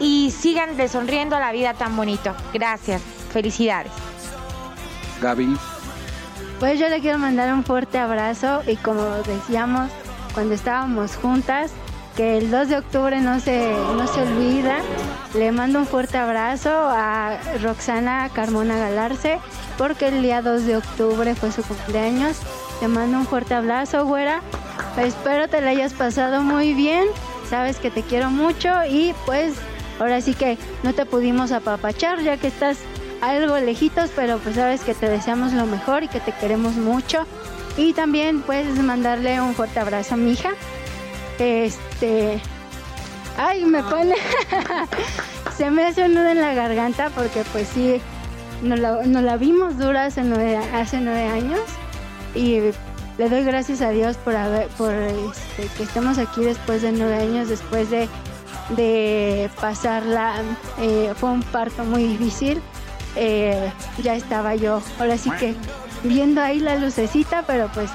y 0.00 0.30
sigan 0.32 0.76
sonriendo 0.88 1.36
a 1.36 1.40
la 1.40 1.52
vida 1.52 1.74
tan 1.74 1.96
bonito. 1.96 2.34
Gracias. 2.52 3.02
Felicidades. 3.32 3.92
Gaby. 5.20 5.56
Pues 6.60 6.78
yo 6.78 6.88
le 6.88 7.00
quiero 7.00 7.18
mandar 7.18 7.52
un 7.52 7.64
fuerte 7.64 7.98
abrazo 7.98 8.62
y 8.66 8.76
como 8.76 9.02
decíamos 9.26 9.90
cuando 10.34 10.54
estábamos 10.54 11.16
juntas, 11.16 11.72
que 12.16 12.38
el 12.38 12.50
2 12.50 12.68
de 12.68 12.78
octubre 12.78 13.20
no 13.20 13.40
se, 13.40 13.72
no 13.96 14.06
se 14.06 14.22
olvida. 14.22 14.78
Le 15.34 15.50
mando 15.52 15.80
un 15.80 15.86
fuerte 15.86 16.16
abrazo 16.16 16.70
a 16.70 17.38
Roxana 17.62 18.28
Carmona 18.32 18.76
Galarce, 18.78 19.38
porque 19.76 20.08
el 20.08 20.22
día 20.22 20.42
2 20.42 20.64
de 20.64 20.76
octubre 20.76 21.34
fue 21.34 21.50
su 21.50 21.62
cumpleaños. 21.62 22.38
Te 22.80 22.88
mando 22.88 23.18
un 23.18 23.26
fuerte 23.26 23.54
abrazo, 23.54 24.06
güera. 24.06 24.42
Espero 24.96 25.48
te 25.48 25.60
la 25.60 25.70
hayas 25.70 25.92
pasado 25.92 26.42
muy 26.42 26.72
bien. 26.74 27.06
Sabes 27.50 27.78
que 27.78 27.90
te 27.90 28.02
quiero 28.02 28.30
mucho 28.30 28.70
y 28.88 29.14
pues 29.26 29.54
ahora 29.98 30.20
sí 30.20 30.34
que 30.34 30.56
no 30.82 30.92
te 30.92 31.06
pudimos 31.06 31.52
apapachar 31.52 32.20
ya 32.22 32.36
que 32.36 32.48
estás 32.48 32.78
algo 33.30 33.58
lejitos, 33.58 34.10
pero 34.14 34.38
pues 34.38 34.56
sabes 34.56 34.82
que 34.82 34.94
te 34.94 35.08
deseamos 35.08 35.52
lo 35.52 35.66
mejor 35.66 36.02
y 36.02 36.08
que 36.08 36.20
te 36.20 36.32
queremos 36.32 36.74
mucho. 36.74 37.26
Y 37.76 37.92
también 37.92 38.42
puedes 38.42 38.76
mandarle 38.78 39.40
un 39.40 39.54
fuerte 39.54 39.80
abrazo 39.80 40.14
a 40.14 40.16
mi 40.16 40.32
hija. 40.32 40.50
Este. 41.38 42.40
Ay, 43.36 43.64
me 43.64 43.82
pone. 43.82 44.14
Se 45.56 45.70
me 45.70 45.84
hace 45.84 46.04
un 46.04 46.14
nudo 46.14 46.28
en 46.28 46.40
la 46.40 46.54
garganta 46.54 47.10
porque, 47.10 47.42
pues 47.52 47.68
sí, 47.68 48.00
nos 48.62 48.78
la, 48.78 49.36
vimos 49.36 49.78
dura 49.78 50.06
hace 50.06 50.22
nueve, 50.22 50.56
hace 50.72 51.00
nueve 51.00 51.26
años. 51.26 51.60
Y 52.34 52.60
le 53.18 53.28
doy 53.28 53.44
gracias 53.44 53.80
a 53.80 53.90
Dios 53.90 54.16
por, 54.16 54.36
haber, 54.36 54.68
por 54.68 54.92
este, 54.92 55.68
que 55.76 55.82
estemos 55.82 56.18
aquí 56.18 56.42
después 56.44 56.82
de 56.82 56.92
nueve 56.92 57.16
años, 57.16 57.48
después 57.48 57.90
de, 57.90 58.08
de 58.76 59.50
pasarla. 59.60 60.34
Eh, 60.80 61.12
fue 61.16 61.30
un 61.30 61.42
parto 61.42 61.84
muy 61.84 62.04
difícil 62.04 62.60
eh, 63.16 63.72
ya 64.02 64.14
estaba 64.14 64.54
yo, 64.54 64.82
ahora 64.98 65.18
sí 65.18 65.30
que 65.38 65.54
viendo 66.02 66.42
ahí 66.42 66.60
la 66.60 66.76
lucecita, 66.76 67.44
pero 67.46 67.68
pues 67.72 67.90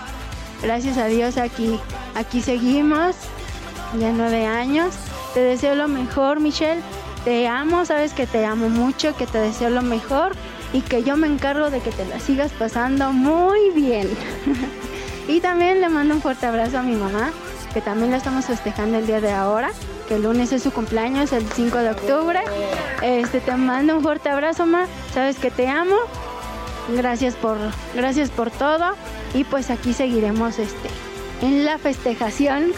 gracias 0.61 0.97
a 0.97 1.05
Dios 1.05 1.37
aquí, 1.37 1.79
aquí 2.15 2.41
seguimos, 2.41 3.15
ya 3.99 4.11
nueve 4.11 4.45
años. 4.45 4.95
Te 5.33 5.41
deseo 5.41 5.75
lo 5.75 5.87
mejor, 5.87 6.39
Michelle. 6.39 6.81
Te 7.23 7.47
amo, 7.47 7.85
sabes 7.85 8.13
que 8.13 8.25
te 8.25 8.45
amo 8.45 8.69
mucho, 8.69 9.15
que 9.15 9.27
te 9.27 9.37
deseo 9.37 9.69
lo 9.69 9.81
mejor 9.81 10.33
y 10.73 10.81
que 10.81 11.03
yo 11.03 11.17
me 11.17 11.27
encargo 11.27 11.69
de 11.69 11.79
que 11.81 11.91
te 11.91 12.05
la 12.05 12.19
sigas 12.19 12.51
pasando 12.53 13.11
muy 13.11 13.71
bien. 13.71 14.07
y 15.27 15.39
también 15.41 15.81
le 15.81 15.89
mando 15.89 16.15
un 16.15 16.21
fuerte 16.21 16.45
abrazo 16.45 16.79
a 16.79 16.81
mi 16.81 16.95
mamá, 16.95 17.31
que 17.73 17.81
también 17.81 18.11
la 18.11 18.17
estamos 18.17 18.45
festejando 18.45 18.97
el 18.97 19.05
día 19.05 19.21
de 19.21 19.31
ahora 19.31 19.71
que 20.09 20.15
el 20.15 20.23
lunes 20.23 20.51
es 20.51 20.63
su 20.63 20.71
cumpleaños, 20.71 21.31
el 21.31 21.45
5 21.47 21.77
de 21.77 21.91
octubre. 21.91 22.39
Este, 23.03 23.39
te 23.39 23.55
mando 23.55 23.95
un 23.95 24.03
fuerte 24.03 24.29
abrazo, 24.29 24.65
Ma. 24.65 24.87
Sabes 25.13 25.37
que 25.37 25.51
te 25.51 25.67
amo. 25.67 25.95
Gracias 26.95 27.35
por, 27.35 27.57
gracias 27.93 28.31
por 28.31 28.49
todo. 28.49 28.95
Y 29.35 29.43
pues 29.43 29.69
aquí 29.69 29.93
seguiremos 29.93 30.57
este, 30.57 30.89
en 31.43 31.63
la 31.63 31.77
festejación 31.77 32.73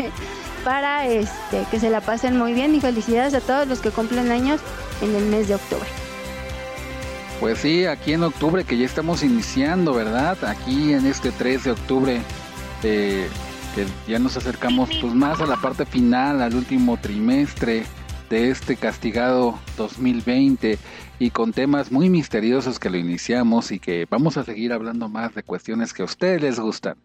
para 0.64 1.06
este, 1.06 1.64
que 1.70 1.78
se 1.78 1.90
la 1.90 2.00
pasen 2.00 2.36
muy 2.36 2.52
bien 2.52 2.74
y 2.74 2.80
felicidades 2.80 3.34
a 3.34 3.40
todos 3.40 3.68
los 3.68 3.78
que 3.78 3.90
cumplen 3.90 4.32
años 4.32 4.60
en 5.00 5.14
el 5.14 5.26
mes 5.26 5.46
de 5.46 5.54
octubre. 5.54 5.86
Pues 7.38 7.58
sí, 7.58 7.86
aquí 7.86 8.14
en 8.14 8.24
octubre 8.24 8.64
que 8.64 8.76
ya 8.76 8.86
estamos 8.86 9.22
iniciando, 9.22 9.94
¿verdad? 9.94 10.36
Aquí 10.44 10.92
en 10.92 11.06
este 11.06 11.30
3 11.30 11.64
de 11.64 11.70
octubre. 11.70 12.20
Eh, 12.82 13.28
ya 14.06 14.18
nos 14.18 14.36
acercamos 14.36 14.90
pues 15.00 15.14
más 15.14 15.40
a 15.40 15.46
la 15.46 15.56
parte 15.56 15.84
final, 15.84 16.42
al 16.42 16.54
último 16.54 16.96
trimestre 16.96 17.84
de 18.30 18.50
este 18.50 18.76
castigado 18.76 19.58
2020 19.76 20.78
y 21.24 21.30
con 21.30 21.54
temas 21.54 21.90
muy 21.90 22.10
misteriosos 22.10 22.78
que 22.78 22.90
lo 22.90 22.98
iniciamos 22.98 23.72
y 23.72 23.78
que 23.78 24.06
vamos 24.10 24.36
a 24.36 24.44
seguir 24.44 24.74
hablando 24.74 25.08
más 25.08 25.34
de 25.34 25.42
cuestiones 25.42 25.94
que 25.94 26.02
a 26.02 26.04
ustedes 26.04 26.42
les 26.42 26.60
gustan. 26.60 26.96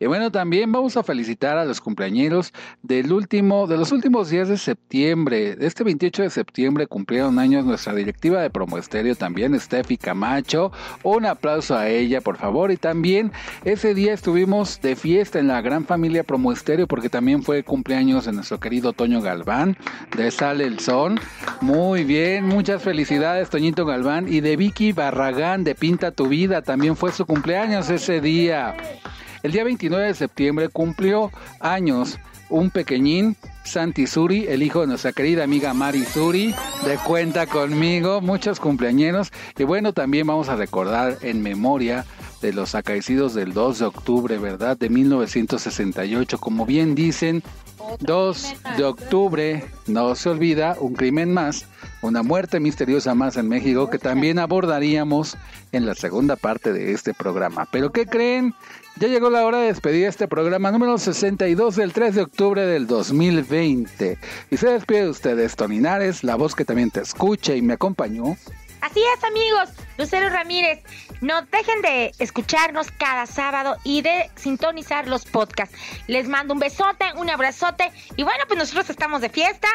Y 0.00 0.06
bueno, 0.06 0.32
también 0.32 0.72
vamos 0.72 0.96
a 0.96 1.04
felicitar 1.04 1.56
a 1.58 1.64
los 1.64 1.80
cumpleañeros 1.80 2.52
del 2.82 3.12
último, 3.12 3.68
de 3.68 3.76
los 3.76 3.92
últimos 3.92 4.30
días 4.30 4.48
de 4.48 4.58
septiembre. 4.58 5.56
Este 5.60 5.84
28 5.84 6.24
de 6.24 6.30
septiembre 6.30 6.86
cumplieron 6.88 7.38
años 7.38 7.64
nuestra 7.64 7.94
directiva 7.94 8.42
de 8.42 8.50
Promo 8.50 8.78
Estéreo 8.78 9.14
también, 9.14 9.58
Steffi 9.60 9.96
Camacho. 9.96 10.72
Un 11.04 11.26
aplauso 11.26 11.76
a 11.76 11.88
ella, 11.88 12.20
por 12.20 12.36
favor. 12.36 12.72
Y 12.72 12.78
también 12.78 13.30
ese 13.64 13.94
día 13.94 14.12
estuvimos 14.12 14.80
de 14.80 14.96
fiesta 14.96 15.38
en 15.38 15.46
la 15.46 15.60
gran 15.60 15.84
familia 15.84 16.24
Promo 16.24 16.50
Estéreo 16.50 16.88
porque 16.88 17.10
también 17.10 17.44
fue 17.44 17.62
cumpleaños 17.62 18.24
de 18.24 18.32
nuestro 18.32 18.58
querido 18.58 18.92
Toño 18.92 19.20
Galván 19.22 19.76
de 20.16 20.32
Sale 20.32 20.64
el 20.64 20.80
Son. 20.80 21.20
Muy 21.60 22.04
bien, 22.04 22.46
muchas 22.46 22.82
felicidades, 22.82 23.50
Toñito 23.50 23.84
Galván, 23.84 24.32
y 24.32 24.40
de 24.40 24.56
Vicky 24.56 24.92
Barragán 24.92 25.64
de 25.64 25.74
Pinta 25.74 26.12
tu 26.12 26.28
Vida, 26.28 26.62
también 26.62 26.96
fue 26.96 27.10
su 27.10 27.26
cumpleaños 27.26 27.90
ese 27.90 28.20
día. 28.20 28.76
El 29.42 29.50
día 29.50 29.64
29 29.64 30.06
de 30.06 30.14
septiembre 30.14 30.68
cumplió 30.68 31.32
años 31.58 32.18
un 32.48 32.70
pequeñín, 32.70 33.36
Santi 33.64 34.06
Suri, 34.06 34.46
el 34.46 34.62
hijo 34.62 34.82
de 34.82 34.86
nuestra 34.86 35.12
querida 35.12 35.44
amiga 35.44 35.74
Mari 35.74 36.04
Suri, 36.04 36.54
de 36.86 36.96
Cuenta 37.04 37.46
conmigo, 37.46 38.20
muchos 38.20 38.60
cumpleañeros. 38.60 39.30
Y 39.58 39.64
bueno, 39.64 39.92
también 39.92 40.26
vamos 40.26 40.48
a 40.48 40.56
recordar 40.56 41.18
en 41.22 41.42
memoria 41.42 42.06
de 42.40 42.52
los 42.52 42.74
acaecidos 42.74 43.34
del 43.34 43.52
2 43.52 43.80
de 43.80 43.84
octubre, 43.84 44.38
¿verdad? 44.38 44.76
De 44.76 44.88
1968. 44.88 46.38
Como 46.38 46.64
bien 46.64 46.94
dicen, 46.94 47.42
2 48.00 48.54
de 48.76 48.84
octubre, 48.84 49.64
no 49.86 50.14
se 50.14 50.28
olvida, 50.28 50.76
un 50.80 50.94
crimen 50.94 51.32
más 51.32 51.66
una 52.02 52.22
muerte 52.22 52.60
misteriosa 52.60 53.14
más 53.14 53.36
en 53.36 53.48
México 53.48 53.90
que 53.90 53.98
también 53.98 54.38
abordaríamos 54.38 55.36
en 55.72 55.86
la 55.86 55.94
segunda 55.94 56.36
parte 56.36 56.72
de 56.72 56.92
este 56.92 57.12
programa. 57.14 57.66
Pero 57.70 57.90
¿qué 57.90 58.06
creen? 58.06 58.54
Ya 58.96 59.08
llegó 59.08 59.30
la 59.30 59.44
hora 59.44 59.58
de 59.58 59.66
despedir 59.68 60.06
este 60.06 60.28
programa 60.28 60.70
número 60.70 60.98
62 60.98 61.76
del 61.76 61.92
3 61.92 62.14
de 62.14 62.22
octubre 62.22 62.66
del 62.66 62.86
2020. 62.86 64.18
Y 64.50 64.56
se 64.56 64.68
despide 64.68 65.02
de 65.02 65.10
ustedes, 65.10 65.56
Toninares, 65.56 66.24
la 66.24 66.36
voz 66.36 66.54
que 66.54 66.64
también 66.64 66.90
te 66.90 67.00
escucha 67.00 67.54
y 67.54 67.62
me 67.62 67.74
acompañó. 67.74 68.36
Así 68.80 69.00
es, 69.00 69.24
amigos. 69.24 69.70
Lucero 69.98 70.28
Ramírez, 70.28 70.80
no 71.20 71.42
dejen 71.42 71.82
de 71.82 72.12
escucharnos 72.18 72.90
cada 72.90 73.26
sábado 73.26 73.76
y 73.84 74.02
de 74.02 74.30
sintonizar 74.36 75.08
los 75.08 75.24
podcasts. 75.24 75.76
Les 76.06 76.28
mando 76.28 76.54
un 76.54 76.60
besote, 76.60 77.04
un 77.16 77.30
abrazote 77.30 77.90
y 78.16 78.22
bueno, 78.22 78.44
pues 78.46 78.58
nosotros 78.58 78.90
estamos 78.90 79.20
de 79.20 79.28
fiesta. 79.28 79.68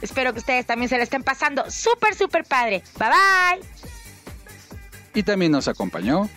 Espero 0.00 0.32
que 0.32 0.38
ustedes 0.38 0.66
también 0.66 0.88
se 0.88 0.96
la 0.96 1.02
estén 1.02 1.22
pasando 1.22 1.70
súper, 1.70 2.14
súper 2.14 2.44
padre. 2.44 2.82
Bye 2.98 3.08
bye. 3.08 3.68
Y 5.14 5.22
también 5.22 5.52
nos 5.52 5.66
acompañó 5.66 6.28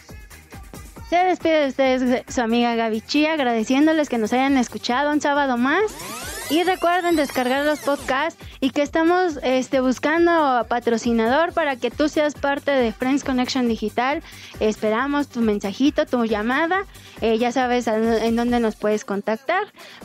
se 1.11 1.17
despide 1.17 1.59
de 1.59 1.67
ustedes 1.67 2.23
su 2.33 2.39
amiga 2.39 2.73
Gaby 2.75 3.01
Chía, 3.01 3.33
agradeciéndoles 3.33 4.07
que 4.07 4.17
nos 4.17 4.31
hayan 4.31 4.57
escuchado 4.57 5.11
un 5.11 5.19
sábado 5.19 5.57
más. 5.57 5.83
Y 6.51 6.63
recuerden 6.63 7.15
descargar 7.15 7.65
los 7.65 7.79
podcasts 7.79 8.37
y 8.59 8.71
que 8.71 8.81
estamos 8.81 9.39
este, 9.41 9.79
buscando 9.79 10.65
patrocinador 10.67 11.53
para 11.53 11.77
que 11.77 11.89
tú 11.89 12.09
seas 12.09 12.33
parte 12.33 12.71
de 12.71 12.91
Friends 12.91 13.23
Connection 13.23 13.69
Digital. 13.69 14.21
Esperamos 14.59 15.29
tu 15.29 15.39
mensajito, 15.39 16.05
tu 16.05 16.25
llamada. 16.25 16.85
Eh, 17.21 17.37
ya 17.37 17.53
sabes 17.53 17.87
en 17.87 18.35
dónde 18.35 18.59
nos 18.59 18.75
puedes 18.75 19.05
contactar 19.05 19.63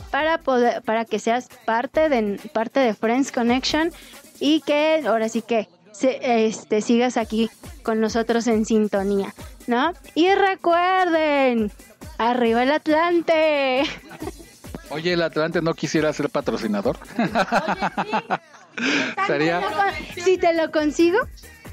para 0.09 0.37
poder, 0.37 0.81
para 0.83 1.03
que 1.03 1.19
seas 1.19 1.49
parte 1.65 2.07
de 2.07 2.39
parte 2.53 2.79
de 2.79 2.93
Friends 2.93 3.33
Connection 3.33 3.91
y 4.39 4.61
que 4.61 5.03
ahora 5.05 5.27
sí 5.27 5.41
que 5.41 5.67
este, 6.01 6.79
sigas 6.79 7.17
aquí 7.17 7.49
con 7.83 7.99
nosotros 7.99 8.47
en 8.47 8.63
sintonía. 8.63 9.33
¿no? 9.67 9.91
Y 10.15 10.33
recuerden, 10.33 11.73
arriba 12.17 12.63
el 12.63 12.71
Atlante. 12.71 13.83
Oye, 14.89 15.13
el 15.13 15.21
Atlante 15.21 15.61
no 15.61 15.73
quisiera 15.73 16.11
ser 16.13 16.29
patrocinador. 16.29 16.97
Si 20.23 20.37
te 20.37 20.53
lo 20.53 20.71
consigo. 20.71 21.17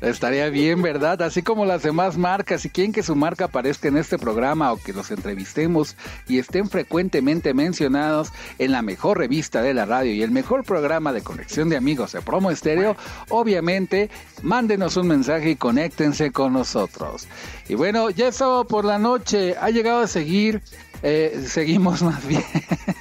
Estaría 0.00 0.50
bien, 0.50 0.82
¿verdad? 0.82 1.22
Así 1.22 1.42
como 1.42 1.64
las 1.64 1.82
demás 1.82 2.18
marcas. 2.18 2.62
Si 2.62 2.68
quieren 2.68 2.92
que 2.92 3.02
su 3.02 3.14
marca 3.14 3.46
aparezca 3.46 3.88
en 3.88 3.96
este 3.96 4.18
programa 4.18 4.72
o 4.72 4.76
que 4.76 4.92
los 4.92 5.10
entrevistemos 5.10 5.96
y 6.28 6.38
estén 6.38 6.68
frecuentemente 6.68 7.54
mencionados 7.54 8.30
en 8.58 8.72
la 8.72 8.82
mejor 8.82 9.18
revista 9.18 9.62
de 9.62 9.72
la 9.72 9.86
radio 9.86 10.12
y 10.12 10.22
el 10.22 10.30
mejor 10.30 10.64
programa 10.64 11.12
de 11.12 11.22
conexión 11.22 11.68
de 11.68 11.76
amigos 11.76 12.12
de 12.12 12.20
Promo 12.20 12.50
Estéreo, 12.50 12.96
obviamente 13.30 14.10
mándenos 14.42 14.96
un 14.96 15.08
mensaje 15.08 15.50
y 15.50 15.56
conéctense 15.56 16.32
con 16.32 16.52
nosotros. 16.52 17.26
Y 17.68 17.74
bueno, 17.74 18.10
ya 18.10 18.28
eso 18.28 18.66
por 18.68 18.84
la 18.84 18.98
noche. 18.98 19.54
Ha 19.58 19.70
llegado 19.70 20.00
a 20.00 20.06
seguir. 20.06 20.60
Eh, 21.06 21.44
seguimos 21.46 22.02
más 22.02 22.26
bien. 22.26 22.42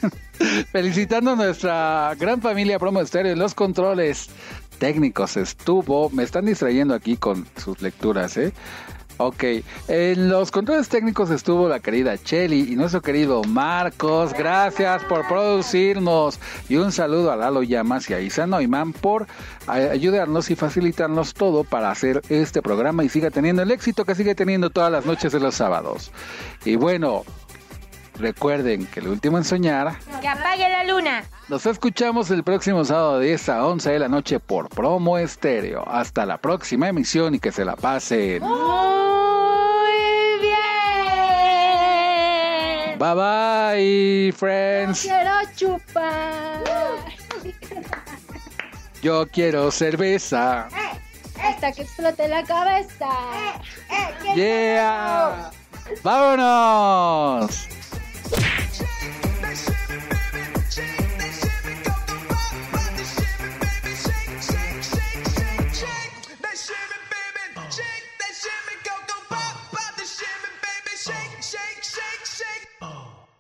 Felicitando 0.74 1.32
a 1.32 1.36
nuestra 1.38 2.14
gran 2.20 2.42
familia 2.42 2.78
Promo 2.78 3.00
Estéreo 3.00 3.34
los 3.34 3.56
controles 3.56 4.30
técnicos 4.78 5.38
estuvo, 5.38 6.10
me 6.10 6.24
están 6.24 6.44
distrayendo 6.44 6.96
aquí 6.96 7.16
con 7.16 7.48
sus 7.56 7.82
lecturas, 7.82 8.36
¿eh? 8.36 8.52
Ok, 9.18 9.44
en 9.88 10.28
los 10.28 10.52
controles 10.52 10.90
técnicos 10.90 11.30
estuvo 11.30 11.70
la 11.70 11.80
querida 11.80 12.18
Chelly 12.18 12.74
y 12.74 12.76
nuestro 12.76 13.02
querido 13.02 13.44
Marcos. 13.44 14.34
Gracias 14.34 15.04
por 15.06 15.26
producirnos. 15.28 16.40
Y 16.68 16.76
un 16.76 16.92
saludo 16.92 17.32
a 17.32 17.38
Lalo 17.38 17.64
Llamas 17.64 18.10
y 18.10 18.16
a 18.16 18.20
Isa 18.20 18.48
por 19.00 19.28
ayudarnos 19.68 20.52
y 20.52 20.56
facilitarnos 20.56 21.36
todo 21.36 21.64
para 21.64 21.92
hacer 21.92 22.22
este 22.28 22.62
programa 22.62 23.04
y 23.06 23.10
siga 23.10 23.30
teniendo 23.30 23.62
el 23.62 23.72
éxito 23.72 24.04
que 24.04 24.16
sigue 24.16 24.36
teniendo 24.36 24.72
todas 24.72 24.92
las 24.92 25.06
noches 25.06 25.32
de 25.32 25.40
los 25.40 25.56
sábados. 25.56 26.12
Y 26.66 26.76
bueno, 26.76 27.24
Recuerden 28.18 28.86
que 28.88 29.00
el 29.00 29.08
último 29.08 29.38
en 29.38 29.44
soñar. 29.44 29.98
Que 30.22 30.28
apague 30.28 30.70
la 30.70 30.84
luna. 30.84 31.24
Nos 31.50 31.66
escuchamos 31.66 32.30
el 32.32 32.44
próximo 32.44 32.86
sábado 32.86 33.20
de 33.20 33.28
10 33.28 33.50
a 33.50 33.66
11 33.66 33.92
de 33.92 34.00
la 34.00 34.08
noche 34.08 34.40
por 34.40 34.70
Promo 34.70 35.18
Estéreo. 35.18 35.84
Hasta 35.88 36.26
la 36.26 36.38
próxima 36.38 36.88
emisión 36.90 37.36
y 37.36 37.40
que 37.40 37.52
se 37.52 37.66
la 37.66 37.76
pasen. 37.76 38.44
Muy 38.44 38.52
bien. 40.42 40.60
Bye 43.00 43.16
bye, 43.16 44.32
friends. 44.32 45.04
Yo 45.04 45.10
quiero 45.10 45.32
chupar. 45.56 46.64
Yo 49.02 49.28
quiero 49.28 49.70
cerveza. 49.72 50.70
Hasta 51.44 51.72
que 51.74 51.82
explote 51.82 52.28
la 52.28 52.44
cabeza. 52.44 53.10
Yeah. 54.36 55.52
¡Vámonos! 56.04 57.68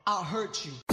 I'll 0.06 0.22
hurt 0.24 0.66
you. 0.66 0.93